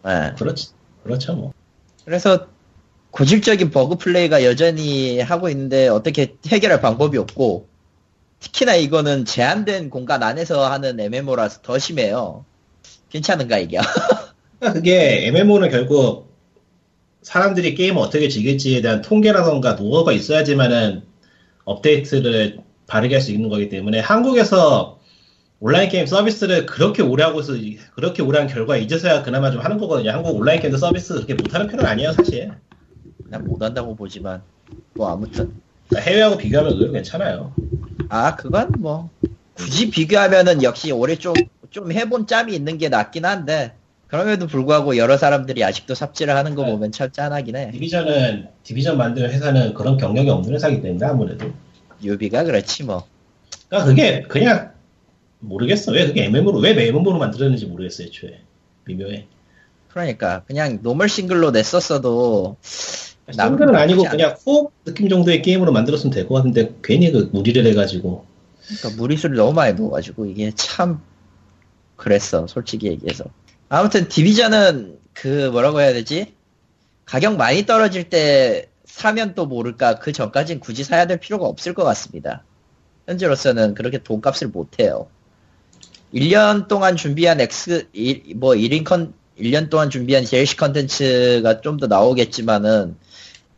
[0.07, 0.32] 네.
[0.39, 0.69] 그렇지
[1.03, 1.53] 그렇죠 뭐
[2.07, 2.47] 그래서
[3.11, 7.69] 고질적인 버그 플레이가 여전히 하고 있는데 어떻게 해결할 방법이 없고
[8.40, 12.47] 특히나 이거는 제한된 공간 안에서 하는 MMO라서 더 심해요.
[13.11, 13.78] 괜찮은가 이게?
[14.61, 16.35] 그게 MMO는 결국
[17.23, 21.03] 사람들이 게임을 어떻게 즐길지에 대한 통계라던가 노하우가 있어야지만은
[21.65, 25.01] 업데이트를 바르게 할 수 있는 거기 때문에 한국에서
[25.59, 27.55] 온라인 게임 서비스를 그렇게 오래 하고서
[27.95, 30.11] 그렇게 오래 한 결과 이제서야 그나마 좀 하는 거거든요.
[30.11, 32.53] 한국 온라인 게임 서비스 그렇게 못하는 편은 아니에요 사실.
[33.28, 34.43] 난 못한다고 보지만
[34.95, 35.55] 뭐 아무튼
[35.89, 37.53] 그러니까 해외하고 비교하면 의외로 괜찮아요.
[38.09, 39.11] 아 그건 뭐
[39.55, 41.35] 굳이 비교하면은 역시 올해 좀
[41.70, 43.74] 좀 해본 짬이 있는 게 낫긴 한데
[44.09, 46.70] 그럼에도 불구하고 여러 사람들이 아직도 삽질을 하는 거 네.
[46.70, 47.70] 보면 참 짠하긴 해.
[47.72, 51.51] 디비전은 디비전 만드는 회사는 그런 경력이 없는 회사이기 때문에 아무래도.
[52.02, 53.05] 유비가 그렇지 뭐.
[53.68, 54.72] 그러니까 그게 그냥
[55.40, 55.93] 모르겠어.
[55.93, 58.06] 왜 그게 MMO로 왜 MMO로 만들었는지 모르겠어요.
[58.09, 58.40] 애초에
[58.84, 59.26] 미묘해.
[59.88, 66.34] 그러니까 그냥 normal 싱글로 냈었어도 싱글은 아니고 그냥 co-op 느낌 정도의 게임으로 만들었으면 될 것
[66.36, 68.24] 같은데 괜히 그 무리를 해가지고
[68.66, 71.01] 그러니까 무리수를 너무 많이 넣어가지고 이게 참
[71.97, 73.24] 그랬어 솔직히 얘기해서.
[73.68, 76.35] 아무튼 디비전은 그 뭐라고 해야 되지?
[77.05, 81.85] 가격 많이 떨어질 때 사면 또 모를까 그 전까진 굳이 사야 될 필요가 없을 것
[81.85, 82.44] 같습니다.
[83.06, 85.09] 현재로서는 그렇게 돈값을 못해요.
[86.14, 91.86] 1년 동안 준비한 X 일- 뭐 1인 컨 1년 동안 준비한 DLC 컨텐츠가 좀 더
[91.89, 92.97] 나오겠지만은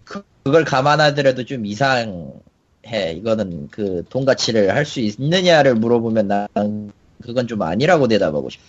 [0.05, 3.13] 그, 그걸 감안하더라도 좀 이상해.
[3.15, 6.93] 이거는 그 돈 가치를 할 수 있느냐를 물어보면 난
[7.23, 8.63] 그건 좀 아니라고 대답하고 싶어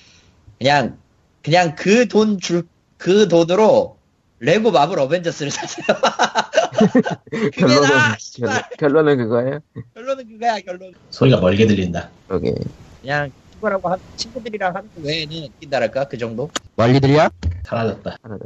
[0.58, 0.98] 그냥
[1.44, 2.68] 그냥 그 돈 줄
[2.98, 3.98] 그 돈으로
[4.40, 5.86] 레고 마블 어벤져스를 사세요
[7.56, 9.60] 결론은 나 결론, 결론은 그거예요.
[9.94, 12.10] 결론은 그거야 결론 소리가 멀게 들린다.
[12.28, 12.54] 그러게.
[13.02, 17.30] 그냥 친구라고 한 친구들이랑 하는 거 외에는 웃긴다랄까 그 정도 멀리 들려?
[17.66, 18.18] 사라졌다.
[18.22, 18.38] 더.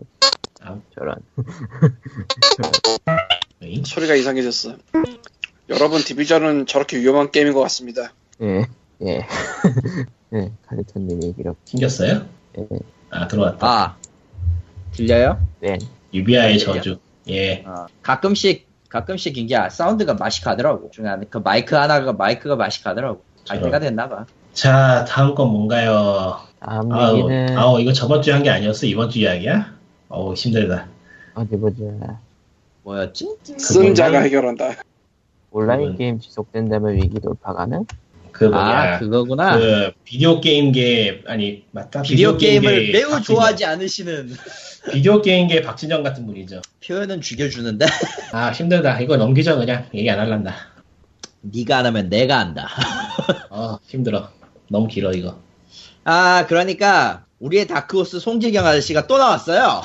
[0.62, 1.16] 아, 저런.
[3.86, 4.76] 소리가 이상해졌어.
[5.70, 8.14] 여러분 디비전은 저렇게 위험한 게임인 것 같습니다.
[8.42, 8.68] 예.
[9.02, 9.26] 예.
[10.34, 10.52] 예.
[10.68, 11.58] 칼리토님이 이렇게.
[11.66, 12.26] 튕겼어요?
[12.58, 12.68] 예.
[13.10, 13.68] 아 들어왔다.
[13.68, 13.96] 아
[14.92, 15.40] 들려요?
[15.60, 15.78] 네.
[16.14, 16.98] 유비아의 저주.
[17.30, 17.64] 예.
[17.66, 23.58] 어, 가끔씩 가끔씩 이게 사운드가 맛이 가더라고 중간에 그 마이크 하나가 마이크가 맛이 가더라고 갈
[23.58, 23.64] 저런.
[23.64, 26.38] 때가 됐나봐 자 다음 건 뭔가요?
[26.60, 28.86] 다음 아우, 얘기는 아우 이거 저번 주에 한 게 아니었어?
[28.86, 29.74] 이번 주 이야기야?
[30.10, 30.88] 어우 힘들다.
[31.34, 31.84] 어디 보자.
[32.84, 33.36] 뭐였지?
[33.58, 34.74] 쓴 자가 해결한다.
[35.52, 37.86] 온라인 그건- 게임 지속된다면 위기 돌파 가능?
[38.50, 38.94] 그 뭐냐?
[38.94, 43.24] 아 그거구나 그 비디오 게임계 아니 맞다 비디오 게임을 게임계 매우 박진영.
[43.24, 44.34] 좋아하지 않으시는
[44.92, 46.62] 비디오 게임계 박진영 같은 분이죠.
[46.86, 47.86] 표현은 죽여주는데
[48.34, 49.00] 아 힘들다.
[49.02, 50.56] 이거 넘기죠 그냥 얘기 안 할란다.
[51.42, 52.70] 네가 안 하면 내가 한다
[53.50, 54.30] 어 힘들어.
[54.70, 55.38] 너무 길어 이거.
[56.06, 59.82] 아 그러니까 우리의 다크호스 송재경 아저씨가 또 나왔어요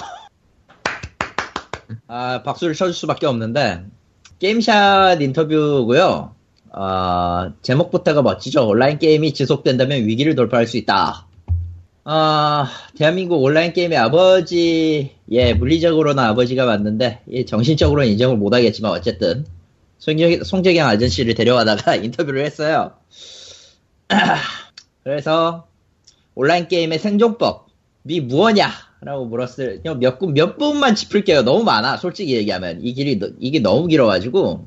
[2.06, 3.84] 아 박수를 쳐줄 수밖에 없는데
[4.38, 6.34] 게임샷 인터뷰고요
[6.80, 11.26] 어, 제목부터가 멋지죠 온라인 게임이 지속된다면 위기를 돌파할 수 있다
[12.04, 19.44] 아 대한민국 온라인 게임의 아버지 예 물리적으로는 아버지가 맞는데 예, 정신적으로는 인정을 못하겠지만 어쨌든
[19.98, 22.92] 송재, 송재경 아저씨를 데려와다가 인터뷰를 했어요
[25.02, 25.66] 그래서
[26.36, 28.70] 온라인 게임의 생존법이 무엇냐?
[29.00, 31.42] 라고 물었을, 몇, 분- 몇 분만 짚을게요.
[31.42, 31.96] 너무 많아.
[31.98, 32.80] 솔직히 얘기하면.
[32.82, 34.66] 이 길이, 너- 이게 너무 길어가지고.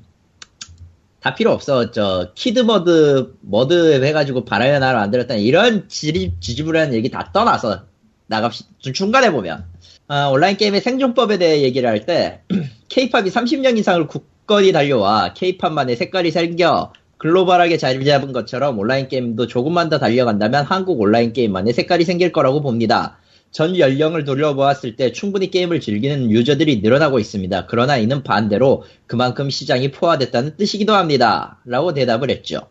[1.22, 1.92] 다 필요 없어.
[1.92, 5.36] 저, 키드머드, 머드 해가지고 바라연 하나 만들었다.
[5.36, 7.84] 이런 지지부라는 얘기 다 떠나서
[8.26, 9.66] 나갑시, 좀 중간에 보면.
[10.08, 12.42] 아, 온라인 게임의 생존법에 대해 얘기를 할 때,
[12.90, 19.90] 케이팝이 30년 이상을 굳건히 달려와 케이팝만의 색깔이 생겨 글로벌하게 자리 잡은 것처럼 온라인 게임도 조금만
[19.90, 23.20] 더 달려간다면 한국 온라인 게임만의 색깔이 생길 거라고 봅니다.
[23.52, 27.68] 전 연령을 돌려보았을 때 충분히 게임을 즐기는 유저들이 늘어나고 있습니다.
[27.68, 31.60] 그러나 이는 반대로 그만큼 시장이 포화됐다는 뜻이기도 합니다.
[31.66, 32.62] 라고 대답을 했죠.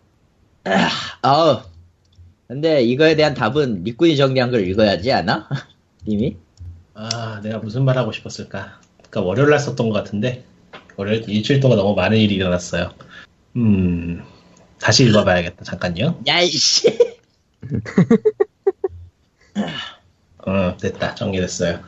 [1.23, 1.65] 아,
[2.49, 5.49] 근데 이거에 대한 답은 리꾼이 정리한 걸 읽어야지 않아?
[6.09, 6.37] 님이?
[6.95, 8.81] 아, 내가 무슨 말 하고 싶었을까?
[8.97, 10.45] 그니까 월요일 날 썼던 것 같은데
[10.97, 12.93] 월요일 일주일 동안 너무 많은 일이 일어났어요.
[13.57, 14.23] 음,
[14.81, 15.65] 다시 읽어봐야겠다.
[15.65, 16.23] 잠깐요.
[16.27, 16.99] 야이씨.
[20.47, 21.15] 어, 됐다.
[21.15, 21.81] 정리됐어요.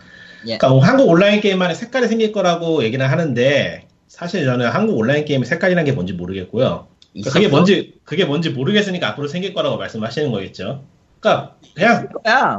[0.47, 0.59] 예.
[0.59, 5.85] 그러니까 한국 온라인 게임만의 색깔이 생길 거라고 얘기는 하는데 사실 저는 한국 온라인 게임의 색깔이라는
[5.85, 6.87] 게 뭔지 모르겠고요.
[7.13, 7.49] 그러니까 그게?
[7.49, 10.85] 뭔지 그게 뭔지 모르겠으니까 앞으로 생길 거라고 말씀하시는 거겠죠.
[11.21, 12.09] 그러니까 그냥.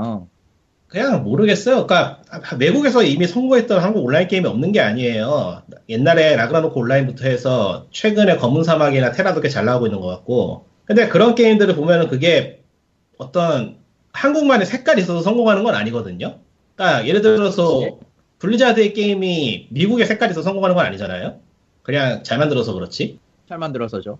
[0.03, 0.27] 어.
[0.87, 1.87] 그냥 모르겠어요.
[1.87, 2.21] 그러니까
[2.59, 5.63] 외국에서 이미 선고했던 한국 온라인 게임이 없는 게 아니에요.
[5.89, 10.67] 옛날에 라그나노크 온라인부터 해서 최근에 검은 사막이나 테라도 꽤 잘 나오고 있는 것 같고.
[10.85, 12.61] 근데 그런 게임들을 보면은 그게
[13.17, 13.77] 어떤
[14.13, 16.39] 한국만의 색깔이 있어서 성공하는 건 아니거든요.
[16.75, 17.99] 그러니까 예를 들어서
[18.39, 21.39] 블리자드의 게임이 미국의 색깔이 있어서 성공하는 건 아니잖아요.
[21.81, 23.19] 그냥 잘 만들어서 그렇지.
[23.49, 24.19] 잘 만들어서죠.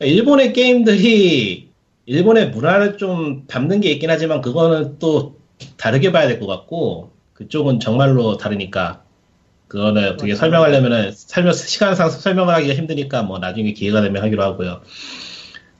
[0.00, 1.68] 일본의 게임들이
[2.06, 5.36] 일본의 문화를 좀 담는 게 있긴 하지만 그거는 또
[5.76, 9.02] 다르게 봐야 될 것 같고 그쪽은 정말로 다르니까
[9.68, 14.82] 그거는 어떻게 설명하려면은 설명 시간상 설명을 하기가 힘드니까 뭐 나중에 기회가 되면 하기로 하고요.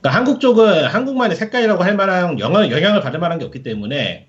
[0.03, 4.27] 그러니까 한국 쪽은 한국만의 색깔이라고 할 만한 영향, 영향을 받을 만한 게 없기 때문에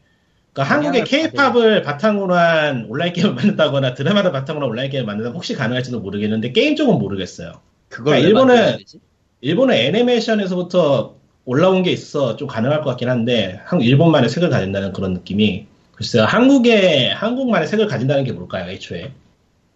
[0.53, 5.55] 그러니까 한국의 케이팝을 바탕으로 한 온라인 게임을 만든다거나 드라마를 바탕으로 한 온라인 게임을 만든다면 혹시
[5.57, 7.55] 가능할지도 모르겠는데 게임 쪽은 모르겠어요.
[7.89, 9.01] 그걸 그러니까 왜 일본은-?
[9.41, 15.13] 일본의 애니메이션에서부터 올라온 게 있어 좀 가능할 것 같긴 한데 한 일본만의 색을 가진다는 그런
[15.13, 19.13] 느낌이 글쎄요 한국의 한국만의 색을 가진다는 게 뭘까요 애초에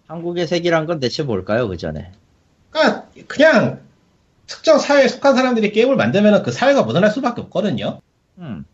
[0.06, 2.12] 한국의 색이란 건 대체 뭘까요, 그 전에?
[2.70, 3.80] 그러니까 그냥
[4.48, 8.00] 특정 사회에 속한 사람들이 게임을 만들면 그 사회가 묻어날 수밖에 없거든요.
[8.38, 8.64] 음.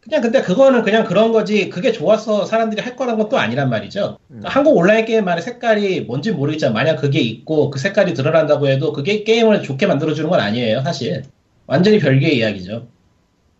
[0.00, 1.70] 그냥 근데 그거는 그냥 그런 거지.
[1.70, 4.18] 그게 좋아서 사람들이 할 거란 건 또 아니란 말이죠.
[4.26, 9.22] 그러니까 한국 온라인 게임만의 색깔이 뭔지 모르겠지만 만약 그게 있고 그 색깔이 드러난다고 해도 그게
[9.22, 11.22] 게임을 좋게 만들어주는 건 아니에요 사실.
[11.66, 12.88] 완전히 별개의 이야기죠.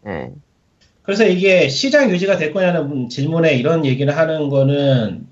[0.09, 0.31] 예.
[1.05, 5.27] 그래서 이게 시장 유지가 될 거냐는 질문에 이런 얘기를 하는 거는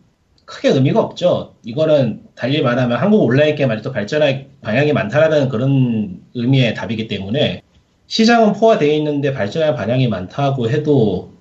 [0.51, 1.55] 크게 의미가 없죠.
[1.65, 7.63] 이거는 달리 말하면 한국 온라인 게임 아직도 발전할 방향이 많다라는 그런 의미의 답이기 때문에
[8.09, 11.33] 시장은 포화되어 있는데 발전할 방향이 많다고 해도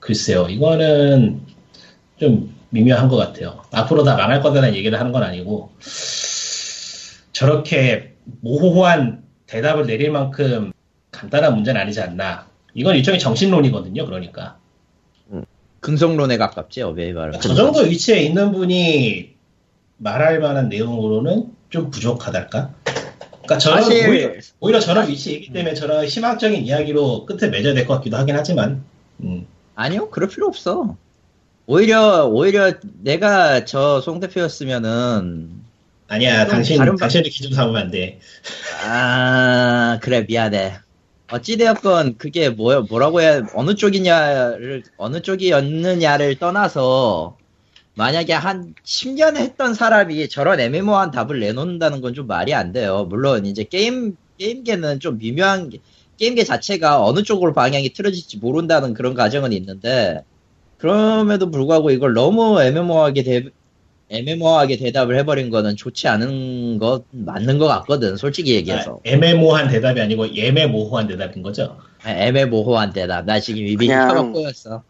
[0.00, 0.46] 글쎄요.
[0.48, 1.42] 이거는
[2.16, 3.62] 좀 미묘한 것 같아요.
[3.72, 5.72] 앞으로 다 망할 거다라는 얘기를 하는 건 아니고
[7.32, 10.72] 저렇게 모호한 대답을 내릴 만큼
[11.10, 12.46] 간단한 문제는 아니지 않나.
[12.72, 14.06] 이건 일종의 정신론이거든요.
[14.06, 14.56] 그러니까
[15.90, 17.40] 긍정론에 가깝지, 어베이 말은.
[17.40, 19.30] 저 정도 위치에 있는 분이
[19.98, 22.74] 말할 만한 내용으로는 좀 부족하달까?
[23.30, 27.86] 그러니까 저런 사실- 오히려, 오히려 저런 위치에 있기 때문에 저런 희망적인 이야기로 끝에 맺어야 될
[27.86, 28.82] 것 같기도 하긴 하지만
[29.22, 29.46] 음.
[29.76, 30.96] 아니요, 그럴 필요 없어.
[31.66, 32.72] 오히려, 오히려
[33.02, 35.50] 내가 저 송 대표였으면은,
[36.08, 38.18] 아니야 좀 당신 다른 방- 당신을 기준 삼으면 안 돼.
[38.84, 40.78] 아, 그래, 미안해.
[41.28, 47.40] 어찌되었건 그게 뭐, 뭐라고 해야, 어느 쪽이냐를, 어느 쪽이었느냐를 떠나서,
[47.94, 53.06] 만약에 한 10년 했던 사람이 저런 애매모호한 답을 내놓는다는 건 좀 말이 안 돼요.
[53.10, 55.80] 물론 이제 게임, 게임계는 좀 미묘한, 게-
[56.18, 60.22] 게임계 자체가 어느 쪽으로 방향이 틀어질지 모른다는 그런 가정은 있는데,
[60.78, 63.44] 그럼에도 불구하고 이걸 너무 애매모호하게 대,
[64.08, 70.00] 애매모호하게 대답을 해버린 거는 좋지 않은 것 맞는 것 같거든 솔직히 얘기해서 아, 애매모호한 대답이
[70.00, 71.76] 아니고 예매모호한 대답인 거죠.
[72.04, 74.82] 아, 애매모호한 대답 나 지금 입이 혀가 꼬였어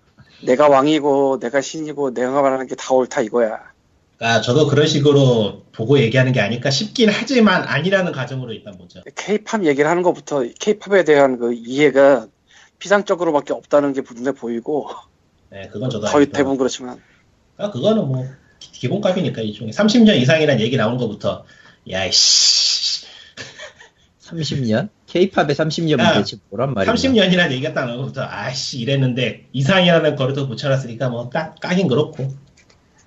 [0.43, 3.59] 내가 왕이고 내가 신이고 내가 말하는 게 다 옳다 이거야.
[4.19, 9.01] 그러니까 저도 그런 식으로 보고 얘기하는 게 아닐까 싶긴 하지만 아니라는 가정으로 일단 보죠.
[9.15, 12.27] 케이팝 얘기를 하는 것부터 케이팝에 대한 그 이해가
[12.79, 14.89] 피상적으로밖에 없다는 게 눈에 보이고
[15.51, 16.33] 네, 그건 저도 거의 알죠.
[16.33, 17.01] 대부분 그렇지만
[17.57, 18.27] 아, 그거는 뭐
[18.59, 21.45] 기- 기본값이니까 일종의 30년 이상이라는 얘기 나온 것부터.
[21.91, 23.07] 야이씨.
[24.23, 24.89] 30년?
[25.07, 30.49] 케이팝의 30년은 야, 대체 뭐란 말이야 30년이라는 얘기가 딱 나온 것부터 아이씨 이랬는데 이상이라는 거리도
[30.49, 32.29] 붙여놨으니까 뭐 까, 까긴 그렇고.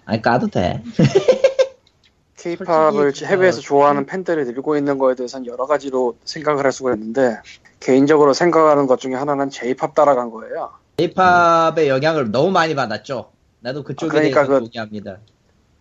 [0.05, 0.81] 아니 까도 돼.
[2.37, 7.35] 케이팝을 해외에서 저- 좋아하는 팬들이 늘고 있는 거에 대해서는 여러 가지로 생각을 할 수가 있는데
[7.81, 10.71] 개인적으로 생각하는 것 중에 하나는 J-팝 따라간 거예요.
[10.97, 13.31] 케이팝의 영향을 너무 많이 받았죠.
[13.59, 15.17] 나도 그쪽에 아, 그러니까 대해서 그- 동의합니다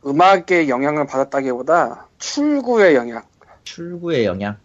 [0.07, 3.23] 음악의 영향을 받았다기보다 출구의 영향.
[3.65, 4.57] 출구의 영향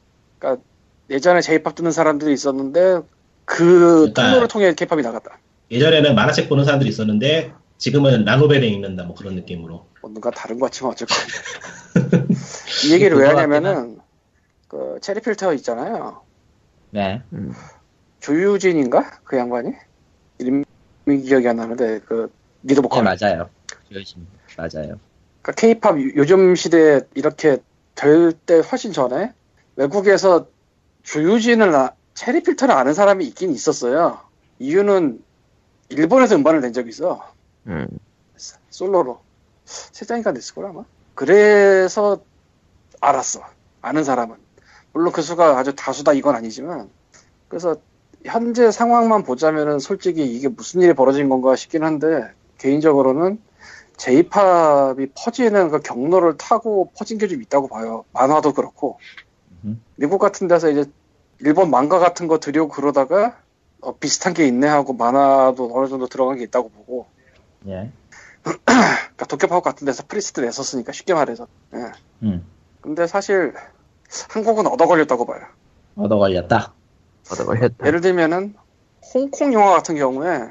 [1.09, 3.01] 예전에 J-팝 듣는 사람들이 있었는데
[3.45, 3.65] 그
[4.13, 5.37] 그러니까- 통로를 통해 K-팝이 나갔다.
[5.69, 10.91] 예전에는 만화책 보는 사람들이 있었는데 지금은 라노벨에 읽는다 뭐 그런 느낌으로 뭔가 다른 것 같지만
[10.93, 11.17] 어쨌건
[12.85, 13.99] 이 얘기를 왜 하냐면은
[14.67, 16.21] 그 체리 필터 있잖아요.
[16.91, 17.21] 네
[18.21, 19.71] 조유진인가 그 양반이
[20.39, 20.63] 이름이
[21.25, 22.31] 기억이 안 나는데 그
[22.61, 23.03] 미드 네, 보컬.
[23.03, 23.49] 맞아요.
[23.91, 24.25] 열심히
[24.57, 24.97] 맞아요.
[25.43, 27.57] 그러니까 K-팝 요즘 시대에 이렇게
[27.95, 29.33] 될 때 훨씬 전에
[29.75, 30.47] 외국에서
[31.03, 34.19] 조유진을 아- 체리 필터를 아는 사람이 있긴 있었어요.
[34.59, 35.21] 이유는
[35.89, 37.31] 일본에서 음반을 낸 적이 있어.
[37.67, 37.87] 음.
[38.71, 39.19] 솔로로.
[39.65, 40.83] 세 장인가 냈을 걸 아마.
[41.15, 42.19] 그래서
[43.01, 43.41] 알았어.
[43.81, 44.37] 아는 사람은.
[44.93, 46.89] 물론 그 수가 아주 다수다 이건 아니지만.
[47.47, 47.75] 그래서
[48.25, 53.39] 현재 상황만 보자면은 솔직히 이게 무슨 일이 벌어진 건가 싶긴 한데 개인적으로는
[53.97, 58.05] J-pop이 퍼지는 그 경로를 타고 퍼진 게 좀 있다고 봐요.
[58.13, 58.99] 만화도 그렇고.
[59.63, 59.81] 음.
[59.95, 60.85] 미국 같은 데서 이제
[61.39, 63.37] 일본 망가 같은 거 들여오고 그러다가
[63.81, 67.07] 어, 비슷한 게 있네 하고 만화도 어느 정도 들어간 게 있다고 보고.
[67.67, 67.91] 예.
[68.43, 71.47] 그러니까 도쿄팝 같은 데서 프리스트 냈었으니까 쉽게 말해서.
[71.75, 71.91] 예.
[72.23, 72.45] 음.
[72.81, 73.53] 근데 사실
[74.29, 75.41] 한국은 얻어 걸렸다고 봐요.
[75.95, 76.73] 얻어 걸렸다.
[77.31, 77.87] 얻어 걸렸다.
[77.87, 78.55] 예를 들면은
[79.13, 80.49] 홍콩 영화 같은 경우에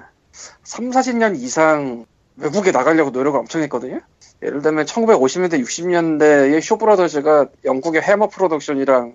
[0.62, 2.06] 3, 40년 이상
[2.42, 4.00] 외국에 나가려고 노력을 엄청 했거든요.
[4.42, 9.14] 예를 들면 1950년대, 60년대에 쇼브라더즈가 영국의 해머 프로덕션이랑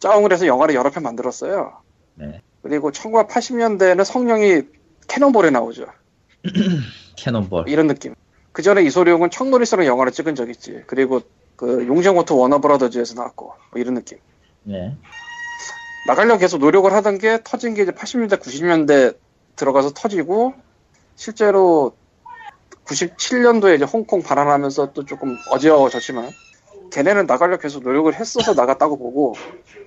[0.00, 1.78] 짜웅을 해서 영화를 여러 편 만들었어요.
[2.14, 2.42] 네.
[2.62, 4.62] 그리고 1980년대에는 성룡이
[5.08, 5.86] 캐논볼에 나오죠.
[7.16, 7.68] 캐논볼.
[7.68, 8.14] 이런 느낌.
[8.52, 10.82] 그 전에 이소룡은 청놀이스랑 영화를 찍은 적 있지.
[10.86, 11.22] 그리고
[11.56, 14.18] 그 용정호트 워너브라더즈에서 나왔고 뭐 이런 느낌.
[14.68, 14.94] 예.
[16.06, 19.16] 나가려고 계속 노력을 하던 게 터진 게 이제 80년대, 90년대
[19.56, 20.54] 들어가서 터지고
[21.16, 21.94] 실제로
[22.88, 26.30] 97년도에 이제 홍콩 반환하면서 또 조금 어지러워졌지만
[26.90, 29.34] 걔네는 나가려고 계속 노력을 했어서 나갔다고 보고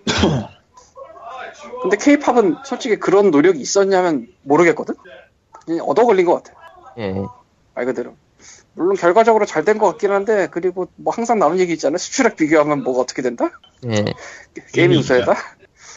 [1.81, 4.95] 근데 케이팝은 솔직히 그런 노력이 있었냐면 모르겠거든?
[5.65, 6.59] 그냥 얻어 걸린 것 같아.
[6.97, 7.15] 예.
[7.73, 8.15] 말 그대로.
[8.73, 11.97] 물론 결과적으로 잘 된 것 같긴 한데 그리고 뭐 항상 나오는 얘기 있잖아요.
[11.97, 13.49] 수출액 비교하면 뭐가 어떻게 된다?
[13.85, 13.95] 예.
[13.95, 14.13] 게임이
[14.73, 15.33] 게임이 우세하다?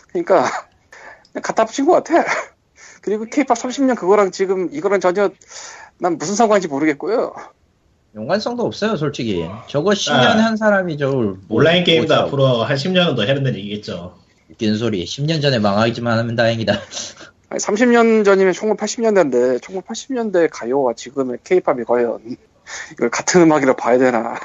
[0.09, 0.43] 그러니까
[1.33, 2.25] 그냥 갖다 붙인 것 같아.
[3.03, 5.31] 그리고 케이팝 30년 그거랑 지금 이거랑 전혀
[5.99, 7.35] 난 무슨 상관인지 모르겠고요.
[8.15, 9.45] 연관성도 없어요, 솔직히.
[9.69, 10.45] 저거 10년 아.
[10.45, 14.15] 한 사람이 저걸 뭐- 온라인 게임도 뭐 앞으로 한 10년은 더 해야 된다는 얘기겠죠.
[14.51, 15.05] 웃기는 소리.
[15.05, 16.73] 10년 전에 망하기만 하면 다행이다.
[17.51, 22.37] 아니, 30년 전이면 1980년대인데 1980년대 가요와 지금의 케이팝이 과연
[22.93, 24.39] 이걸 같은 음악이라 봐야 되나?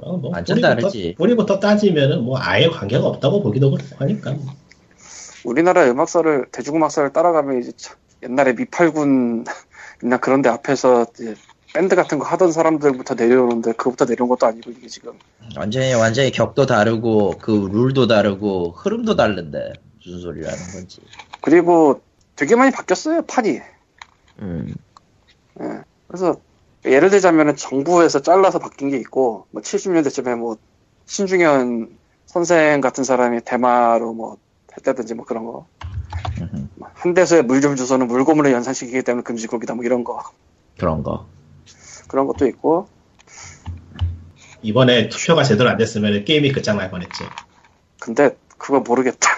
[0.00, 1.14] 어, 뭐 완전 뿌리부터- 다르지.
[1.18, 4.34] 뿌리부터 따지면은 뭐 아예 관계가 없다고 보기도 그렇고 하니까.
[5.44, 9.44] 우리나라 음악사를 대중음악사를 따라가면 이제 참 옛날에 미팔군
[10.02, 11.06] 나 그런데 앞에서
[11.74, 15.12] 밴드 같은 거 하던 사람들부터 내려오는데 그거부터 내려온 것도 아니고 이게 지금
[15.56, 19.72] 완전히, 완전히 격도 다르고, 그 룰도 다르고, 흐름도 다른데.
[20.04, 21.00] 무슨 소리라는 건지.
[21.40, 22.00] 그리고
[22.34, 23.60] 되게 많이 바뀌었어요 판이
[24.40, 24.74] 음.
[25.60, 25.80] 예.
[26.08, 26.36] 그래서
[26.84, 30.56] 예를 들자면은 정부에서 잘라서 바뀐 게 있고 뭐 70년대쯤에 뭐
[31.06, 31.96] 신중현
[32.26, 34.38] 선생 같은 사람이 대마로 뭐
[34.76, 35.66] 했다든지 뭐 그런 거
[36.40, 36.66] 음흠.
[36.94, 40.22] 한 대서에 물 좀 주서는 물고문을 연상시키기 때문에 금지곡이다 뭐 이런 거
[40.78, 41.26] 그런 거.
[42.08, 42.88] 그런 것도 있고
[44.62, 47.24] 이번에 투표가 제대로 안 됐으면 게임이 끝장날 뻔했지.
[48.00, 49.28] 근데 그거 모르겠다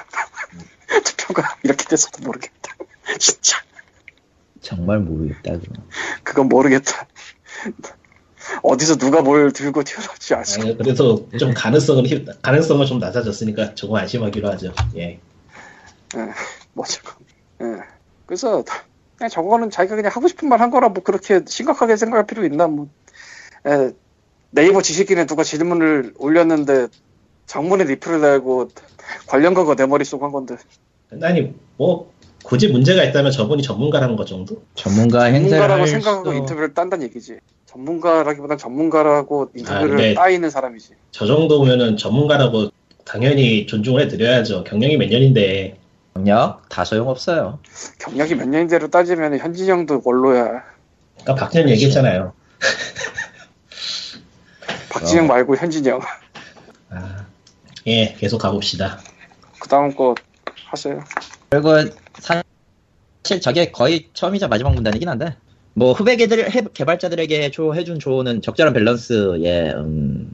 [1.05, 2.75] 투표가 이렇게 돼서도 모르겠다
[3.19, 3.59] 진짜
[4.61, 5.89] 정말 모르겠다, 그럼.
[6.23, 7.07] 그건 모르겠다
[8.63, 13.75] 어디서 누가 뭘 들고 튀어나올지 알 수가 아니, 그래도 좀 가능성은 힘- 가능성은 좀 낮아졌으니까
[13.75, 14.73] 조금 안심하기로 하죠.
[14.97, 15.19] 예.
[16.73, 17.03] 뭐죠.
[17.63, 17.67] 예.
[18.27, 18.65] 그래서
[19.17, 22.67] 그냥 저거는 자기가 그냥 하고 싶은 말 한 거라 뭐 그렇게 심각하게 생각할 필요 있나
[22.67, 22.89] 뭐
[23.67, 23.93] 예,
[24.51, 26.89] 네이버 지식인에 누가 질문을 올렸는데
[27.47, 28.71] 장문에 리플을 달고
[29.27, 30.57] 관련 거가 내 머릿속 한 건데
[31.23, 32.13] 아니 뭐
[32.45, 34.63] 굳이 문제가 있다면 저분이 전문가라는 것 정도?
[34.75, 35.23] 전문가
[35.81, 41.97] 할 생각하고 수- 인터뷰를 딴다는 얘기지 전문가라기보단 전문가라고 인터뷰를 근데- 따 있는 사람이지 저 정도면은
[41.97, 42.69] 전문가라고
[43.05, 44.65] 당연히 존중을 해드려야죠.
[44.65, 45.79] 경력이 몇 년인데
[46.15, 47.59] 경력 다 소용없어요.
[47.99, 50.63] 경력이 몇 년인데로 따지면 현진영도 원로야
[51.23, 52.33] 아까 박진영 얘기했잖아요.
[54.91, 55.29] 박진영 어.
[55.29, 56.01] 말고 현진영
[56.91, 57.27] 아,
[57.87, 59.01] 예, 계속 가봅시다.
[59.59, 60.15] 그 다음 거
[60.67, 61.03] 하세요
[61.51, 61.71] 그리고
[62.25, 65.37] 사실 저게 거의 처음이자 마지막 문단이긴 한데
[65.75, 70.33] 뭐 후배계들 해- 개발자들에게 조, 해준 조언은 적절한 밸런스에 음,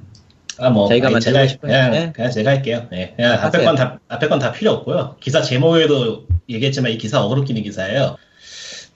[0.58, 2.12] 아, 뭐, 저희가 아니, 제가, 싶은- 그냥, 네.
[2.14, 2.86] 그냥 제가 할게요.
[2.92, 3.64] 예, 그냥 앞에 하세요.
[3.64, 5.16] 건 다, 앞에 건 다 필요 없고요.
[5.20, 8.16] 기사 제목에도 얘기했지만 이 기사 어그로 끼는 기사예요.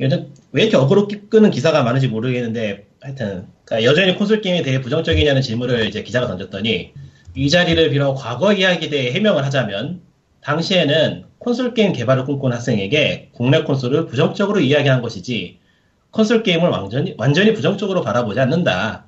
[0.00, 4.80] 요즘 왜 이렇게 어그로 끼- 끄는 기사가 많은지 모르겠는데, 하여튼, 그러니까 여전히 콘솔 게임에 대해
[4.82, 6.92] 부정적이냐는 질문을 이제 기자가 던졌더니,
[7.36, 10.00] 이 자리를 빌어 과거 이야기에 대해 해명을 하자면,
[10.44, 15.58] 당시에는 콘솔 게임 개발을 꿈꾼 학생에게 국내 콘솔을 부정적으로 이야기한 것이지,
[16.10, 19.06] 콘솔 게임을 완전히, 완전히 부정적으로 바라보지 않는다.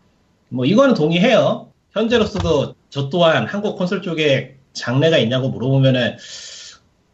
[0.49, 1.69] 뭐, 이거는 동의해요.
[1.93, 6.17] 현재로서도 저 또한 한국 콘솔 쪽에 장래가 있냐고 물어보면은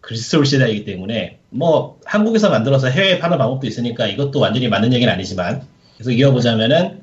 [0.01, 5.63] 글쎄올 시대이기 때문에 뭐 한국에서 만들어서 해외에 파는 방법도 있으니까 이것도 완전히 맞는 얘기는 아니지만
[5.97, 7.03] 계속 이어보자면은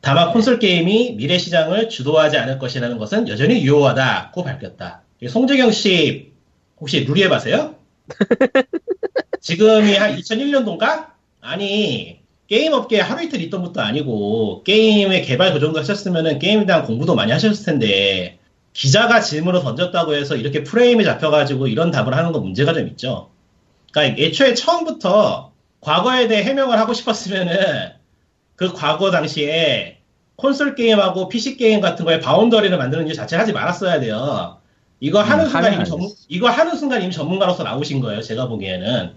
[0.00, 5.02] 다만 콘솔 게임이 미래 시장을 주도하지 않을 것이라는 것은 여전히 유효하다고 밝혔다.
[5.28, 6.35] 송재경 씨
[6.80, 7.74] 혹시 루리에 봐세요?
[9.40, 11.10] 지금이 한 2001년도인가?
[11.40, 16.84] 아니 게임 업계에 하루 이틀 있던 것도 아니고 게임의 개발 그 정도 하셨으면은 게임에 대한
[16.84, 18.38] 공부도 많이 하셨을 텐데
[18.72, 23.30] 기자가 질문을 던졌다고 해서 이렇게 프레임이 잡혀가지고 이런 답을 하는 건 문제가 좀 있죠.
[23.90, 27.92] 그러니까 애초에 처음부터 과거에 대해 해명을 하고 싶었으면은
[28.54, 29.98] 그 과거 당시에
[30.36, 34.58] 콘솔 게임하고 PC 게임 같은 거에 boundary를 만드는 일 자체를 하지 말았어야 돼요.
[35.00, 38.22] 이거 하는 음, 순간 하면 이미 안 전문, 이거 하는 순간 이미 전문가로서 나오신 거예요.
[38.22, 39.12] 제가 보기에는.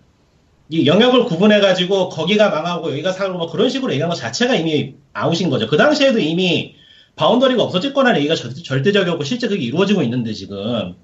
[0.72, 4.94] 이 영역을 구분해 가지고 거기가 망하고 여기가 살고 뭐 그런 식으로 얘기한 것 자체가 이미
[5.14, 5.68] 아웃인 거죠.
[5.68, 6.76] 그 당시에도 이미
[7.16, 10.96] boundary가 없어질 거라는 얘기가 절- 절대적이었고 실제 그게 이루어지고 있는데 지금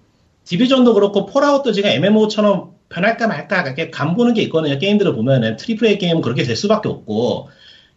[0.43, 4.77] 디비전도 그렇고 폴아웃도 지금 MMO처럼 변할까 말까 이렇게 간보는 게 있거든요.
[4.77, 7.49] 게임들을 보면은 triple A 게임은 그렇게 될 수밖에 없고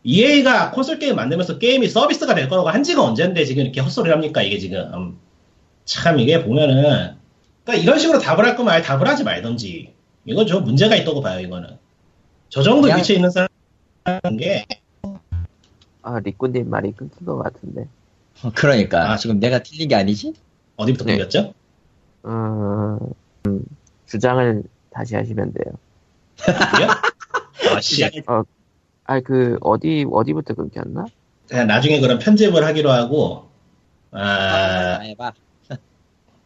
[0.04, 4.40] EA가 콘솔 게임 만들면서 게임이 서비스가 될 거라고 한 지가 언젠데 지금 이렇게 헛소리를 합니까
[4.42, 5.18] 이게 지금 음.
[5.88, 7.16] 참 이게 보면은
[7.64, 9.94] 그러니까 이런 식으로 답을 할 거면 아예 답을 하지 말던지
[10.26, 11.78] 이건 좀 문제가 있다고 봐요 이거는
[12.50, 14.66] 저 정도 그냥- 위치에 있는 사람인 게
[16.02, 17.86] 아, 리꾸님 말이 끊긴 것 같은데.
[18.54, 19.16] 그러니까 아.
[19.16, 20.32] 지금 내가 틀린 게 아니지?
[20.76, 21.16] 어디부터 네.
[21.16, 21.52] 끊겼죠?
[22.22, 22.98] 어,
[23.46, 23.62] 음,
[24.06, 25.74] 주장을 다시 하시면 돼요.
[26.72, 26.88] 그래요?
[27.76, 28.04] 아씨
[29.04, 31.06] 아, 그, 어디, 어디부터 끊겼나?
[31.48, 33.48] 그냥 나중에 그런 편집을 하기로 하고
[34.12, 35.32] 아, 아 해봐.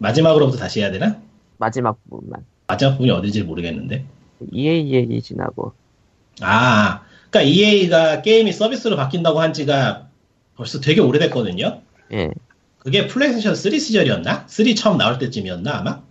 [0.02, 1.20] 마지막으로부터 다시 해야 되나?
[1.58, 2.44] 마지막 부분만.
[2.66, 4.04] 마지막 부분이 어딘지 모르겠는데
[4.50, 5.72] EA 얘기 지나고.
[6.40, 10.08] 아 그러니까 EA가 게임이 서비스로 바뀐다고 한 지가
[10.56, 12.30] 벌써 되게 오래됐거든요 예.
[12.78, 14.44] 그게 플레이스테이션 3 시절이었나?
[14.48, 16.02] 3 처음 나올 때쯤이었나 아마?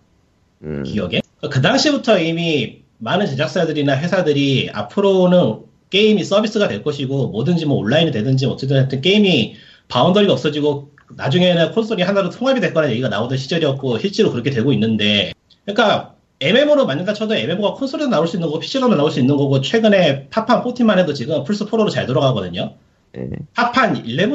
[0.63, 1.22] 음, 기억에?
[1.41, 8.45] 그 당시부터 이미 많은 제작사들이나 회사들이 앞으로는 게임이 서비스가 될 것이고 뭐든지 뭐 온라인이 되든지
[8.45, 9.55] 어쨌든 게임이
[9.89, 15.33] boundary가 없어지고 나중에는 콘솔이 하나로 통합이 될 거라는 얘기가 나오던 시절이었고 실제로 그렇게 되고 있는데
[15.65, 19.61] 그러니까 MMO로 만든다 쳐도 MMO가 콘솔에도 나올 수 있는 거고 PC로도 나올 수 있는 거고
[19.61, 22.73] 최근에 파판 14만 해도 지금 플스 4로 잘 돌아가거든요
[23.17, 23.29] 예.
[23.53, 24.27] 파판 11,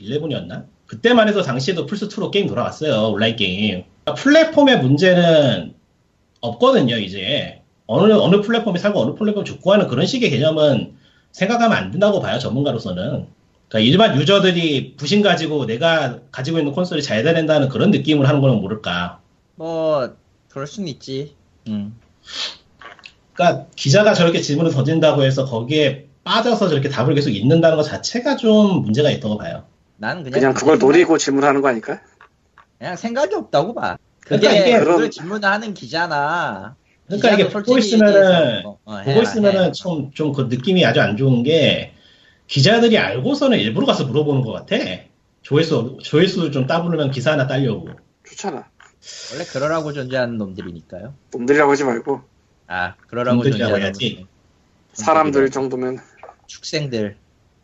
[0.00, 0.66] 11이었나?
[0.86, 3.12] 그때만 해도 당시에도 플스 2로 게임 돌아갔어요.
[3.12, 3.84] 온라인 게임.
[4.04, 5.74] 그러니까 플랫폼의 문제는
[6.40, 7.62] 없거든요, 이제.
[7.86, 10.94] 어느, 어느 플랫폼이 살고 어느 플랫폼이 죽고 하는 그런 식의 개념은
[11.32, 13.26] 생각하면 안 된다고 봐요, 전문가로서는.
[13.68, 18.60] 그러니까 일반 유저들이 부심 가지고 내가 가지고 있는 콘솔이 잘 된다는 그런 느낌을 하는 거는
[18.60, 19.20] 모를까.
[19.56, 20.14] 뭐
[20.48, 21.34] 그럴 순 있지.
[21.68, 21.94] 음.
[23.34, 28.82] 그러니까 기자가 저렇게 질문을 던진다고 해서 거기에 빠져서 저렇게 답을 계속 읽는다는 것 자체가 좀
[28.82, 29.64] 문제가 있다고 봐요.
[29.96, 32.00] 난 그냥 그냥 그걸 노리고 질문하는 거 아닐까?
[32.78, 33.98] 그냥 생각이 없다고 봐.
[34.20, 36.76] 그게 그러니까 이게 그걸 그런- 질문을 하는 기자나.
[37.06, 39.72] 그러니까 이게 보고 솔직히 있으면은 뭐, 어, 보고 있으면은 해.
[39.72, 41.94] 좀, 좀그 느낌이 아주 안 좋은 게,
[42.48, 44.76] 기자들이 알고서는 일부러 가서 물어보는 것 같아.
[45.42, 47.90] 조회수, 조회수 좀 따부르면 기사 하나 따려고.
[48.26, 48.68] 좋잖아.
[49.32, 51.14] 원래 그러라고 존재하는 놈들이니까요.
[51.32, 52.22] 놈들이라고 하지 말고
[52.66, 54.14] 아 그러라고 존재하는 해야지.
[54.16, 54.26] 놈들.
[54.92, 55.98] 사람들 정도면
[56.46, 57.16] 축생들.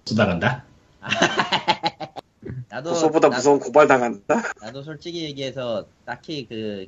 [0.05, 0.65] 수당한다.
[2.69, 4.43] 나도 고소보다 나- 무서운 고발 당한다.
[4.63, 6.87] 나도 솔직히 얘기해서 딱히 그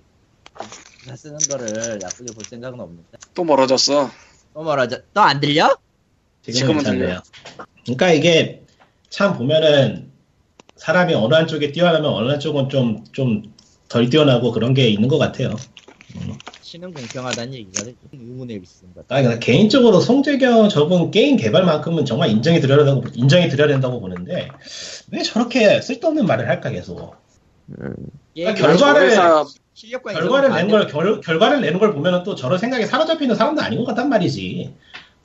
[1.01, 3.18] 기사 쓰는 거를 나쁘게 볼 생각은 없는데.
[3.35, 4.10] 또 멀어졌어.
[4.55, 4.98] 또 뭐라죠?
[5.12, 5.77] 또안 들려?
[6.43, 7.20] 지금은 지금은 괜찮네요.
[7.87, 8.63] 그러니까 이게
[9.09, 10.11] 참 보면은
[10.77, 13.57] 사람이 어느 한쪽에 뛰어나면 어느 한쪽은 좀, 좀
[13.89, 15.55] 덜 뛰어나고 그런 게 있는 것 같아요.
[16.61, 18.61] 신은 공평하다는 얘기가 의문의
[18.95, 19.15] 같아.
[19.15, 24.49] 아, 그러니까 개인적으로 송재경 저분 게임 개발만큼은 정말 인정이 드려야 된다고, 인정이 드려야 된다고 보는데,
[25.13, 27.15] 왜 저렇게 쓸데없는 말을 할까, 계속.
[27.79, 27.95] 음,
[28.35, 29.11] 그러니까 결과를-
[30.15, 33.79] 결과를 인정은 낸 걸, 결, 결과를 내는 걸 보면은 또 저런 생각에 사로잡히는 사람도 아닌
[33.79, 34.75] 것 같단 말이지.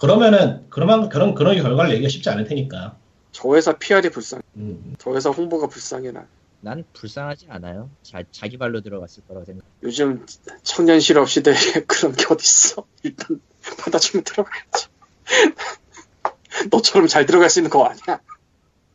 [0.02, 2.98] 그러면은, 그러면, 그런, 그런 결과를 내기가 쉽지 않을 테니까.
[3.32, 4.42] 저 회사 PR이 불쌍해.
[4.56, 4.96] 음.
[4.98, 6.26] 저 회사 홍보가 불쌍해 나.
[6.60, 7.90] 난 불쌍하지 않아요.
[8.02, 9.64] 자, 자기 발로 들어갔을 거라고 생각.
[9.84, 10.26] 요즘
[10.64, 11.54] 청년 실업 시대에
[11.88, 12.84] 그런 게 어딨어.
[13.04, 13.40] 일단
[13.80, 14.88] 받아주면 들어가야지.
[16.72, 18.20] 너처럼 잘 들어갈 수 있는 거 아니야.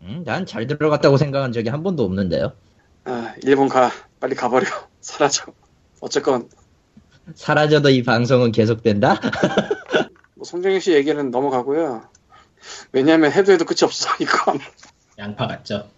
[0.03, 2.53] 음, 난 잘 들어갔다고 생각한 적이 한 번도 없는데요.
[3.05, 3.91] 아, 일본 가.
[4.19, 4.67] 빨리 가버려.
[5.01, 5.53] 사라져.
[6.01, 6.49] 어쨌건
[7.35, 9.21] 사라져도 이 방송은 계속된다?
[10.47, 12.05] 뭐 송정현 씨 얘기는 넘어가고요.
[12.93, 14.61] 왜냐면 해도 해도 끝이 없어 이건.
[15.19, 15.89] 양파 같죠.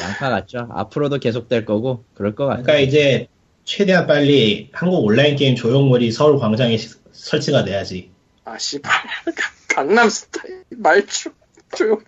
[0.00, 0.68] 양파 같죠?
[0.70, 2.62] 앞으로도 계속될 거고, 그럴 것 같아요.
[2.64, 3.26] 그러니까 이제,
[3.64, 8.10] 최대한 빨리 한국 온라인 게임 조형물이 서울 광장에 시- 설치가 돼야지.
[8.44, 8.92] 아 씨발
[9.68, 11.32] 강남 스타일 말주
[11.76, 12.00] 조용.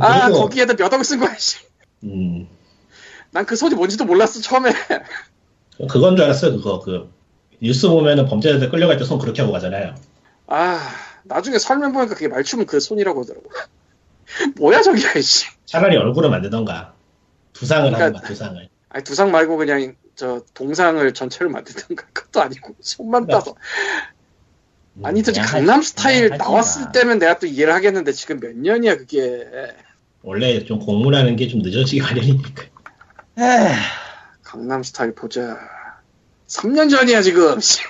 [0.00, 1.34] 아 그리고, 거기에다 몇 억을 쓴 거야.
[1.38, 1.58] 씨.
[2.04, 2.46] 음,
[3.30, 4.70] 난 그 소리 뭔지도 몰랐어 처음에.
[5.88, 6.80] 그건 줄 알았어요, 그거.
[6.80, 7.10] 그,
[7.62, 9.94] 뉴스 보면은 범죄자들 끌려갈 때 손 그렇게 하고 가잖아요.
[10.50, 10.80] 아
[11.22, 13.48] 나중에 설명 보니까 그게 말춤은 그 손이라고 하더라고.
[14.56, 15.46] 뭐야 저게 씨.
[15.64, 16.94] 차라리 얼굴을 만들던가
[17.52, 23.26] 두상을 그러니까- 하던가 두상을 아니 두상 말고 그냥 저 동상을 전체를 만들던가 그것도 아니고 손만
[23.28, 23.54] 따서
[25.04, 26.92] 아니 도대체 강남 스타일 하지 나왔을 마.
[26.92, 29.46] 때면 내가 또 이해를 하겠는데 지금 몇 년이야 그게
[30.22, 32.64] 원래 좀 공문하는 게 좀 늦어지기 마련이니까
[33.38, 33.74] 에휴,
[34.42, 35.56] 강남 스타일 보자
[36.48, 37.80] 3년 전이야 지금 씨.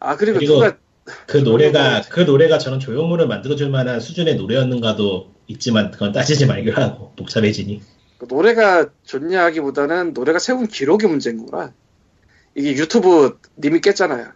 [0.00, 0.76] 아 그리고, 그리고 누가
[1.26, 7.12] 그 노래가 그 노래가 저런 조형물을 만들어줄 만한 수준의 노래였는가도 있지만 그건 따지지 말기로 하고
[7.16, 7.82] 복잡해지니.
[8.18, 11.72] 그 노래가 좋냐 하기보다는 노래가 세운 기록이 문제인 거라.
[12.54, 14.28] 이게 유튜브 님이 깼잖아요.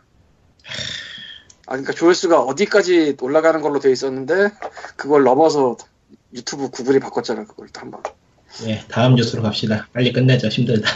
[1.66, 4.50] 아 그러니까 조회수가 어디까지 올라가는 걸로 돼 있었는데
[4.96, 5.76] 그걸 넘어서
[6.34, 8.02] 유튜브 구글이 바꿨잖아 그걸 또 한번.
[8.66, 9.86] 예 다음 뉴스로 갑시다.
[9.92, 10.90] 빨리 끝내자 힘들다.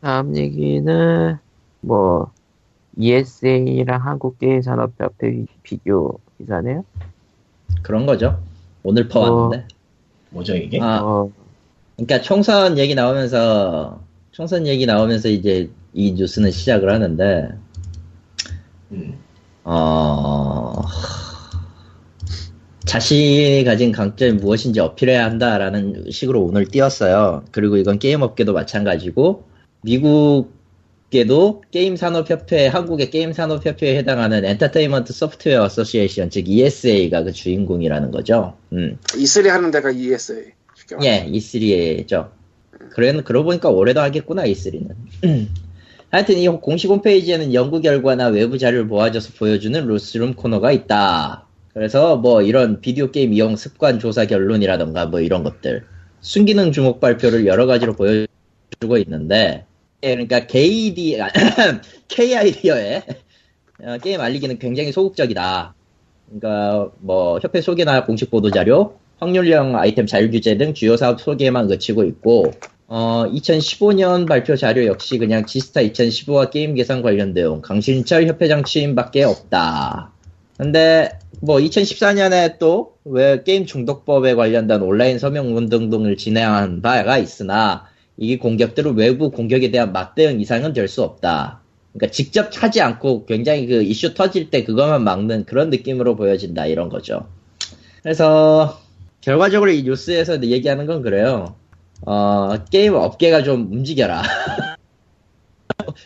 [0.00, 1.38] 다음 얘기는
[1.80, 2.32] 뭐
[2.98, 6.84] ESA랑 한국게임산업협회 비- 비교 기사네요.
[7.82, 8.40] 그런 거죠.
[8.82, 9.66] 오늘 퍼왔는데.
[10.30, 11.30] 뭐죠 이게 아, 어,
[11.96, 14.00] 그러니까 총선 얘기 나오면서
[14.30, 17.48] 총선 얘기 나오면서 이제 이 뉴스는 시작을 하는데
[18.92, 19.14] 음.
[19.64, 20.82] 어
[22.84, 27.44] 자신이 가진 강점이 무엇인지 어필해야 한다라는 식으로 운을 띄웠어요.
[27.52, 29.44] 그리고 이건 게임 업계도 마찬가지고
[29.82, 30.52] 미국
[31.14, 38.56] 에도 게임 산업협회 한국의 게임 산업협회에 해당하는 Entertainment Software Association 즉 ESA가 그 주인공이라는 거죠.
[38.72, 38.98] 음.
[39.02, 40.52] E3 하는 데가 ESA.
[41.02, 42.28] 예, E3죠.
[42.90, 44.88] 그래, 그러고 보니까 올해도 하겠구나, E3는.
[46.10, 51.46] 하여튼 이 공식 홈페이지에는 연구 결과나 외부 자료를 모아줘서 보여주는 루스룸 코너가 있다.
[51.74, 55.84] 그래서 뭐 이런 비디오 게임 이용 습관 조사 결론이라던가 뭐 이런 것들.
[56.20, 59.64] 순기능 주목 발표를 여러 가지로 보여주고 있는데,
[60.02, 61.18] 예, 그러니까 KD,
[62.08, 63.02] KID어의
[63.82, 65.74] 어, 게임 알리기는 굉장히 소극적이다.
[66.26, 71.68] 그러니까 뭐 협회 소개나 공식 보도 자료, 확률형 아이템 자율 규제 등 주요 사업 소개에만
[71.68, 72.52] 그치고 있고
[72.86, 79.24] 어, 2015년 발표 자료 역시 그냥 지스타 2015와 게임 개선 관련 내용 강신철 협회장 취임밖에
[79.24, 80.12] 없다.
[80.56, 81.10] 근데
[81.40, 87.86] 뭐 2014년에 또 왜 게임 중독법에 관련된 온라인 서명 운동 등을 진행한 바가 있으나
[88.18, 91.60] 이 공격들은 외부 공격에 대한 맞대응 이상은 될 수 없다.
[91.92, 96.88] 그러니까 직접 하지 않고 굉장히 그 이슈 터질 때 그것만 막는 그런 느낌으로 보여진다 이런
[96.88, 97.28] 거죠.
[98.02, 98.80] 그래서
[99.20, 101.56] 결과적으로 이 뉴스에서 얘기하는 건 그래요.
[102.02, 104.22] 어, 게임 업계가 좀 움직여라.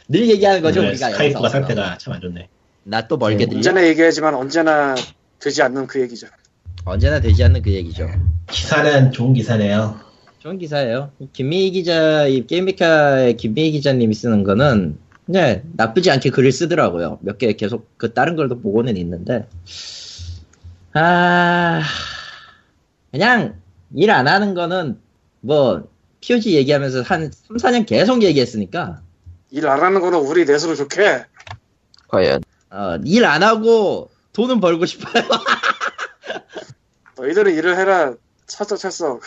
[0.09, 1.11] 늘 얘기하는 거죠, 오늘 우리가.
[1.11, 1.49] 스카이프가.
[1.49, 2.49] 상태가 참 안 좋네
[2.85, 3.57] 나 또 멀게 들려?
[3.59, 4.95] 언제나 얘기하지만 언제나
[5.39, 6.27] 되지 않는 그 얘기죠
[6.85, 8.09] 언제나 되지 않는 그 얘기죠.
[8.51, 10.01] 기사는 좋은 기사네요
[10.43, 11.13] 좋은 기사예요.
[11.33, 17.19] 김미희 기자, 이 게임메카의 김미희 기자님이 쓰는 거는 그냥 나쁘지 않게 글을 쓰더라고요.
[17.23, 19.47] 몇 개 계속 그 다른 걸도 보고는 있는데.
[20.95, 21.81] 아,
[23.13, 23.55] 그냥
[23.95, 24.99] 일 안 하는 거는
[25.41, 25.89] 뭐
[26.21, 29.01] POG 얘기하면서 한 3, 4년 계속 얘기했으니까
[29.51, 31.25] 일 안 하는 거는 우리 넷으로 좋게
[32.09, 35.23] 과연 어, 일 안 하고 돈은 벌고 싶어요.
[37.17, 38.15] 너희들은 일을 해라
[38.47, 39.21] 찰떡 찰떡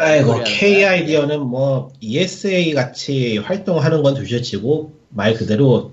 [0.00, 5.92] 아이고 K 아이디어는 뭐 ESA 같이 활동하는 건 둘째치고 말 그대로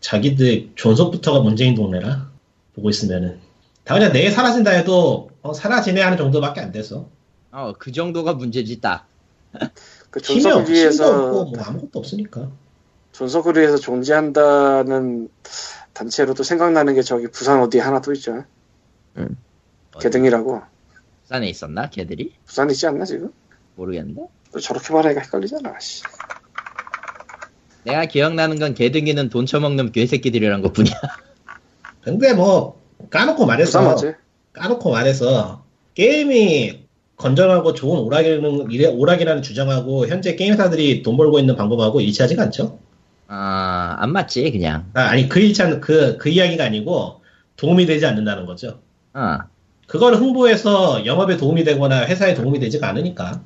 [0.00, 2.30] 자기들 존속부터가 문재인 동네라
[2.74, 3.40] 보고 있으면은
[3.84, 7.10] 다 그냥 내일 사라진다 해도 어, 사라지네 하는 정도밖에 안 돼서
[7.50, 9.06] 어, 그 정도가 문제지 딱.
[10.08, 12.50] 그 존속을 위해서 없고 뭐 아무것도 없으니까
[13.12, 15.28] 존속을 위해서 존재한다는
[15.92, 18.44] 단체로도 생각나는 게 저기 부산 어디 하나 또 있죠
[20.00, 20.62] 개등이라고
[21.22, 21.90] 부산에 있었나?
[21.90, 22.32] 걔들이?
[22.46, 23.30] 부산에 있지 않나 지금?
[23.76, 24.22] 모르겠는데.
[24.52, 26.02] 또 저렇게 말하니까 헷갈리잖아 씨.
[27.84, 30.94] 내가 기억나는 건 개등이는 돈 처먹는 괴새끼들이란 것 뿐이야.
[32.02, 32.80] 근데 뭐
[33.10, 33.96] 까놓고 말해서?
[34.52, 36.82] 까놓고 말해서 게임이
[37.16, 42.78] 건전하고 좋은 오락이라는, 오락이라는 주장하고 현재 게임 사들이 돈 벌고 있는 방법하고 일치하지가 않죠?
[43.28, 44.90] 아, 안 맞지, 그냥.
[44.94, 47.22] 아, 아니 그 일치하는 그, 그 이야기가 아니고
[47.56, 48.80] 도움이 되지 않는다는 거죠.
[49.14, 49.38] 어.
[49.86, 53.42] 그걸 홍보해서 영업에 도움이 되거나 회사에 도움이 되지가 않으니까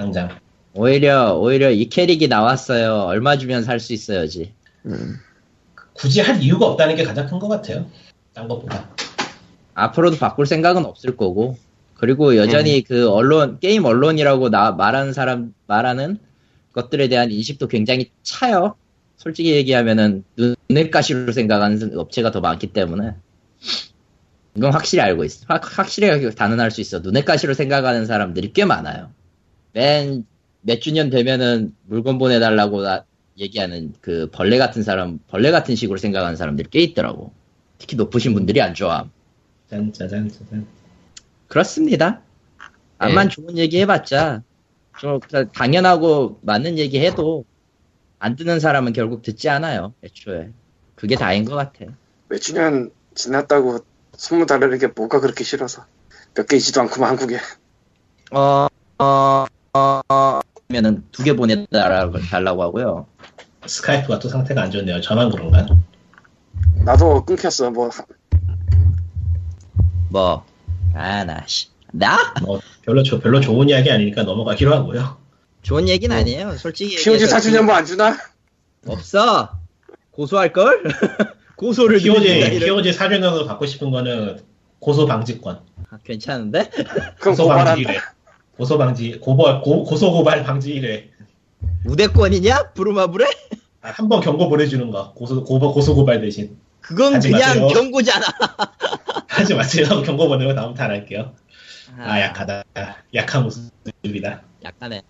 [0.00, 0.30] 당장
[0.72, 3.02] 오히려, 오히려 이 캐릭이 나왔어요.
[3.02, 4.54] 얼마 주면 살 수 있어야지.
[4.86, 5.16] 음,
[5.92, 7.86] 굳이 할 이유가 없다는 게 가장 큰 것 같아요.
[8.32, 8.88] 딴 것보다.
[9.74, 11.58] 앞으로도 바꿀 생각은 없을 거고.
[11.94, 16.18] 그리고 여전히 그 언론, 게임 언론이라고 나, 말하는 사람, 말하는
[16.72, 18.76] 것들에 대한 인식도 굉장히 차요.
[19.18, 23.16] 솔직히 얘기하면은 눈을 가시로 생각하는 업체가 더 많기 때문에.
[24.56, 25.44] 이건 확실히 알고 있어.
[25.48, 27.00] 확, 확실히 단언할 수 있어.
[27.00, 29.10] 눈의 가시로 생각하는 사람들이 꽤 많아요.
[29.72, 30.24] 맨
[30.62, 33.04] 몇 주년 되면은 물건 보내달라고 나-
[33.38, 37.32] 얘기하는 그 벌레 같은 사람, 벌레 같은 식으로 생각하는 사람들이 꽤 있더라고.
[37.78, 39.08] 특히 높으신 분들이 안 좋아.
[39.70, 40.66] 짠짜잔 짜잔.
[41.48, 42.20] 그렇습니다.
[42.98, 43.34] 암만 네.
[43.34, 44.42] 좋은 얘기 해봤자
[44.98, 45.20] 좀
[45.54, 47.44] 당연하고 맞는 얘기 해도
[48.18, 49.94] 안 듣는 사람은 결국 듣지 않아요.
[50.04, 50.50] 애초에
[50.94, 51.86] 그게 다인 것 같아.
[52.28, 53.78] 몇 주년 지났다고
[54.12, 55.86] 소문 달라는 게 뭐가 그렇게 싫어서
[56.34, 57.38] 몇 개이지도 않구만 한국에
[58.32, 58.66] 어,
[58.98, 59.46] 어,
[60.68, 63.06] 면은 두 개 보내달라고 달라고 하고요.
[63.66, 65.00] 스카이프가 또 상태가 안 좋네요.
[65.00, 65.66] 저만 그런가?
[66.84, 67.90] 나도 끊겼어 뭐
[70.08, 70.44] 뭐,
[70.94, 71.68] 아, 나, 씨.
[71.92, 72.34] 나?
[72.42, 75.18] 뭐 별로 조- 별로 좋은 이야기 아니니까 넘어가기로 하고요.
[75.62, 76.56] 좋은 얘기는 아니에요.
[76.56, 76.96] 솔직히.
[76.96, 78.16] POG 얘기해서 4주년 뭐안 주나?
[78.86, 79.50] 없어.
[80.12, 80.84] 고소할걸?
[81.56, 84.40] 고소를 POG POG 사주년으로 받고 싶은 거는
[84.78, 85.60] 고소 방지권.
[85.90, 86.70] 아, 괜찮은데?
[87.20, 88.00] 그럼 고소 방지 고발한다 1회.
[88.60, 91.08] 고소 방지 고발 고, 고소 고발 방지 1회.
[91.86, 92.72] 우대권이냐?
[92.74, 93.24] 부르마블에?
[93.80, 95.14] 한번 경고 보내주는 거.
[95.14, 97.68] 고소 고소 고소 고발 대신 그건 그냥 마세요.
[97.68, 98.26] 경고잖아.
[99.28, 99.86] 하지 마세요.
[100.04, 101.34] 경고 보내고 다음부터 안 할게요.
[101.96, 102.64] 아 약하다.
[103.14, 104.42] 약한 모습이다.
[104.62, 105.02] 약간의.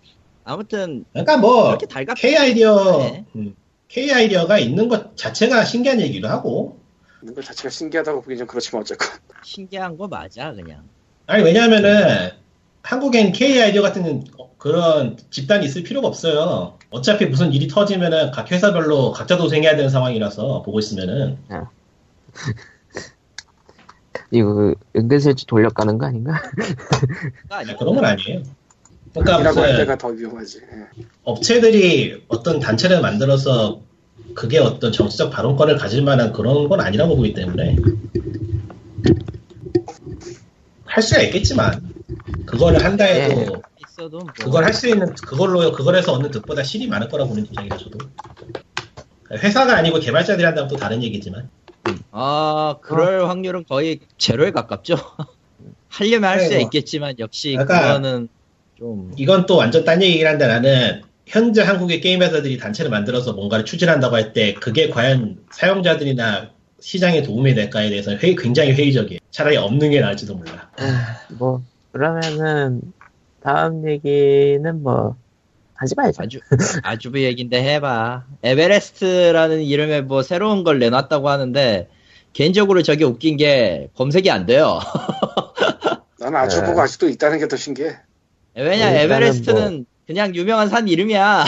[0.45, 1.77] 아무튼, 그러니까 뭐
[2.17, 3.25] K 아이디어 네.
[3.35, 3.53] 음,
[3.89, 6.79] K 아이디어가 있는 것 자체가 신기한 얘기도 하고
[7.21, 9.09] 있는 것 자체가 신기하다고 보긴 좀 그렇지만 어쨌건
[9.43, 10.87] 신기한 거 맞아, 그냥.
[11.27, 12.40] 아니 왜냐하면은
[12.83, 14.23] 한국엔 K 아이디어 같은
[14.57, 16.77] 그런 집단이 있을 필요가 없어요.
[16.89, 21.37] 어차피 무슨 일이 터지면은 각 회사별로 각자 도생해야 되는 상황이라서 보고 있으면은
[24.31, 26.41] 이거 그 은근슬쩍 돌려가는 거 아닌가?
[26.41, 27.75] 그거 아니야.
[27.75, 28.43] 그런 건 아니에요.
[29.13, 31.03] 그러니까 무슨 때가 더 위험하지 예.
[31.23, 33.81] 업체들이 어떤 단체를 만들어서
[34.33, 37.75] 그게 어떤 정치적 발언권을 가질 만한 그런 건 아니라고 보기 때문에
[40.85, 41.90] 할 수야 있겠지만
[42.45, 44.27] 그거를 한다 해도 있어도 뭐.
[44.33, 47.97] 그걸 할 수 있는 그걸로 그걸 해서 얻는 득보다 실이 많을 거라 보는 입장이라 저도
[49.31, 51.49] 회사가 아니고 개발자들이 한다면 또 다른 얘기지만
[52.11, 54.95] 아, 그럴 확률은 거의 제로에 가깝죠.
[55.89, 56.67] 하려면 할 수야 아이고.
[56.67, 58.27] 있겠지만, 역시 약간- 그거는
[58.77, 59.11] 좀.
[59.17, 64.15] 이건 또 완전 딴 얘기긴 한데 나는 현재 한국의 게임 회사들이 단체를 만들어서 뭔가를 추진한다고
[64.15, 69.19] 할 때 그게 과연 사용자들이나 시장에 도움이 될까에 대해서 회 굉장히 회의적이에요.
[69.31, 70.69] 차라리 없는 게 나을지도 몰라.
[71.29, 71.61] 뭐
[71.91, 72.81] 그러면은
[73.41, 75.15] 다음 얘기는 뭐
[75.75, 76.23] 하지 말자.
[76.23, 76.39] 아주,
[76.83, 78.23] 아주부 얘긴데 해봐.
[78.43, 81.87] 에베레스트라는 이름의 뭐 새로운 걸 내놨다고 하는데,
[82.33, 84.79] 개인적으로 저게 웃긴 게 검색이 안 돼요.
[86.19, 86.67] 나는 아주 네.
[86.67, 87.97] 보고 아직도 있다는 게 더 신기해
[88.55, 91.45] 왜냐, 일단은 에베레스트는 그냥 유명한 산 이름이야.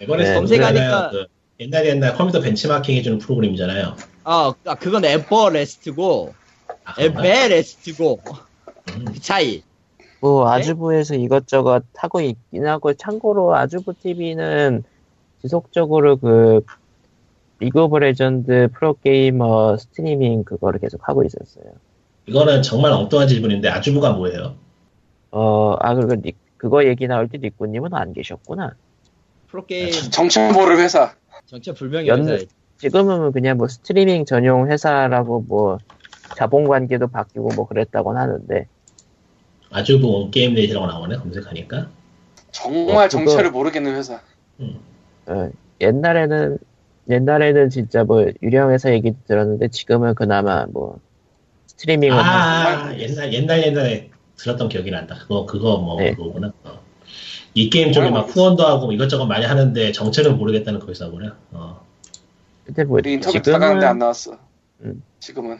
[0.00, 1.26] 에버레스트 네, 검색하니까- 그
[1.60, 3.96] 옛날 옛날 컴퓨터 벤치마킹 해주는 프로그램이잖아요.
[4.24, 6.34] 어, 아, 그건 에버레스트고,
[6.84, 6.94] 아?
[6.98, 8.32] 에베레스트고, 음.
[8.86, 9.62] 그 차이.
[10.20, 10.52] 뭐 네?
[10.60, 14.84] 아주부에서 이것저것 하고 있긴 하고 참고로 아주부 TV는
[15.40, 16.64] 지속적으로 그
[17.58, 21.64] 리그 오브 레전드 프로게이머 스트리밍 그거를 계속 하고 있었어요.
[22.26, 24.54] 이거는 정말 엉뚱한 질문인데 아주부가 뭐예요?
[25.32, 28.74] 어, 아, 그리고 니- 그거 얘기 나올 때 니꾸님은 안 계셨구나.
[29.48, 31.14] 프로게임 정체 모를 회사
[31.46, 32.44] 정체 불명의 연- 회사.
[32.78, 35.78] 지금은 그냥 뭐 스트리밍 전용 회사라고 뭐
[36.36, 38.66] 자본 관계도 바뀌고 뭐 그랬다곤 하는데
[39.72, 41.88] 아주부 온게임넷이라고 나오네 검색하니까.
[42.52, 44.20] 정말 어, 정체를 모르겠는 회사
[45.26, 45.50] 어,
[45.80, 46.58] 옛날에는
[47.08, 51.00] 옛날에는 진짜 뭐 유령 회사 얘기 들었는데 지금은 그나마 뭐
[51.66, 55.16] 스트리밍을 하고 아 옛날 옛날 옛날에 들었던 기억이 난다.
[55.20, 56.14] 그거 그거 뭐 네.
[56.14, 56.52] 그거구나.
[56.64, 56.80] 어.
[57.54, 61.36] 이 게임 쪽에 막 후원도 하고 뭐 이것저것 많이 하는데 정체를 모르겠다는 그 회사구나.
[61.52, 61.84] 어.
[62.64, 64.38] 근데 뭐 우리 인터뷰 다 가는데 안 지금은 나왔어
[64.82, 65.02] 음.
[65.18, 65.58] 지금은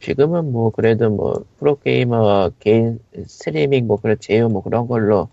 [0.00, 5.28] 지금은 뭐 그래도 뭐 프로게이머 개인 스트리밍 뭐 그런 제휴 뭐 그런 걸로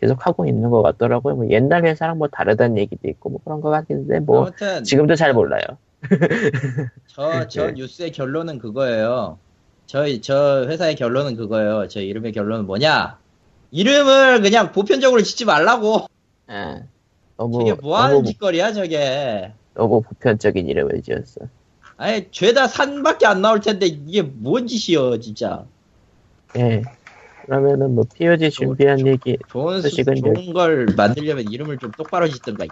[0.00, 1.36] 계속 하고 있는 것 같더라고요.
[1.36, 5.32] 뭐 옛날 회사랑 뭐 다르다는 얘기도 있고 뭐 그런 것 같은데 뭐 아무튼 지금도 잘
[5.32, 5.62] 몰라요.
[7.06, 7.72] 저, 저 네.
[7.72, 9.38] 뉴스의 결론은 그거예요.
[9.86, 11.88] 저희, 저 회사의 결론은 그거예요.
[11.88, 13.18] 저 이름의 결론은 뭐냐?
[13.70, 16.06] 이름을 그냥 보편적으로 짓지 말라고.
[16.50, 16.82] 예.
[17.36, 19.52] 너무 저게 뭐 하는 너무, 짓거리야, 저게.
[19.74, 21.42] 너무 보편적인 이름을 지었어.
[21.96, 25.64] 아니, 죄다 산밖에 안 나올 텐데, 이게 뭔 짓이여, 진짜.
[26.56, 26.82] 예.
[27.46, 32.64] 그러면은 뭐 POG 준비한 얘기 좋은, 수, 소식은 좋은 걸 만들려면 이름을 좀 똑바로 짓든가.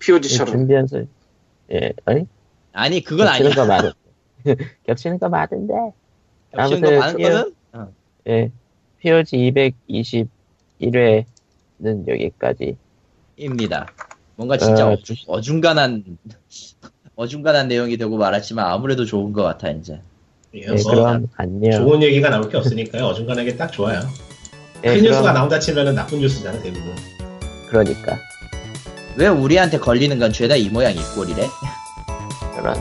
[0.00, 1.04] POG처럼 준비한 소
[1.70, 2.26] 예, 아니
[2.72, 3.62] 아니, 그건 겹치는 아니야.
[3.62, 3.92] 거 많은
[4.86, 5.74] 겹치는 거 많은데
[6.52, 7.54] 겹치는 거 아무튼 많거든?
[7.74, 7.92] 어.
[8.26, 8.50] 예
[9.00, 9.52] POG
[9.88, 12.76] 221회는 여기까지
[13.36, 13.86] 입니다.
[14.34, 16.18] 뭔가 진짜 어, 어, 어중간한,
[17.18, 20.00] 어중간한 내용이 되고 말았지만 아무래도 좋은 것 같아, 이제.
[20.54, 23.06] 예, 예, 뭐 그럼 안녕 좋은 얘기가 나올 게 없으니까요.
[23.06, 24.00] 어중간하게 딱 좋아요.
[24.84, 26.94] 예, 큰 뉴스가 나온다 치면은 나쁜 뉴스잖아 대부분.
[27.68, 28.16] 그러니까
[29.16, 31.48] 왜 우리한테 걸리는 건 죄다 이 모양 이 꼴이래?
[32.56, 32.76] 그런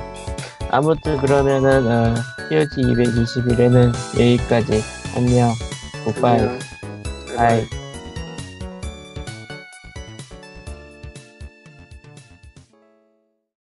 [0.70, 2.14] 아무튼 그러면은 어,
[2.48, 4.84] POG 221회는 여기까지
[5.16, 5.52] 안녕
[6.06, 6.40] 굿바이.
[6.40, 6.60] 안녕.
[7.38, 7.77] 아이.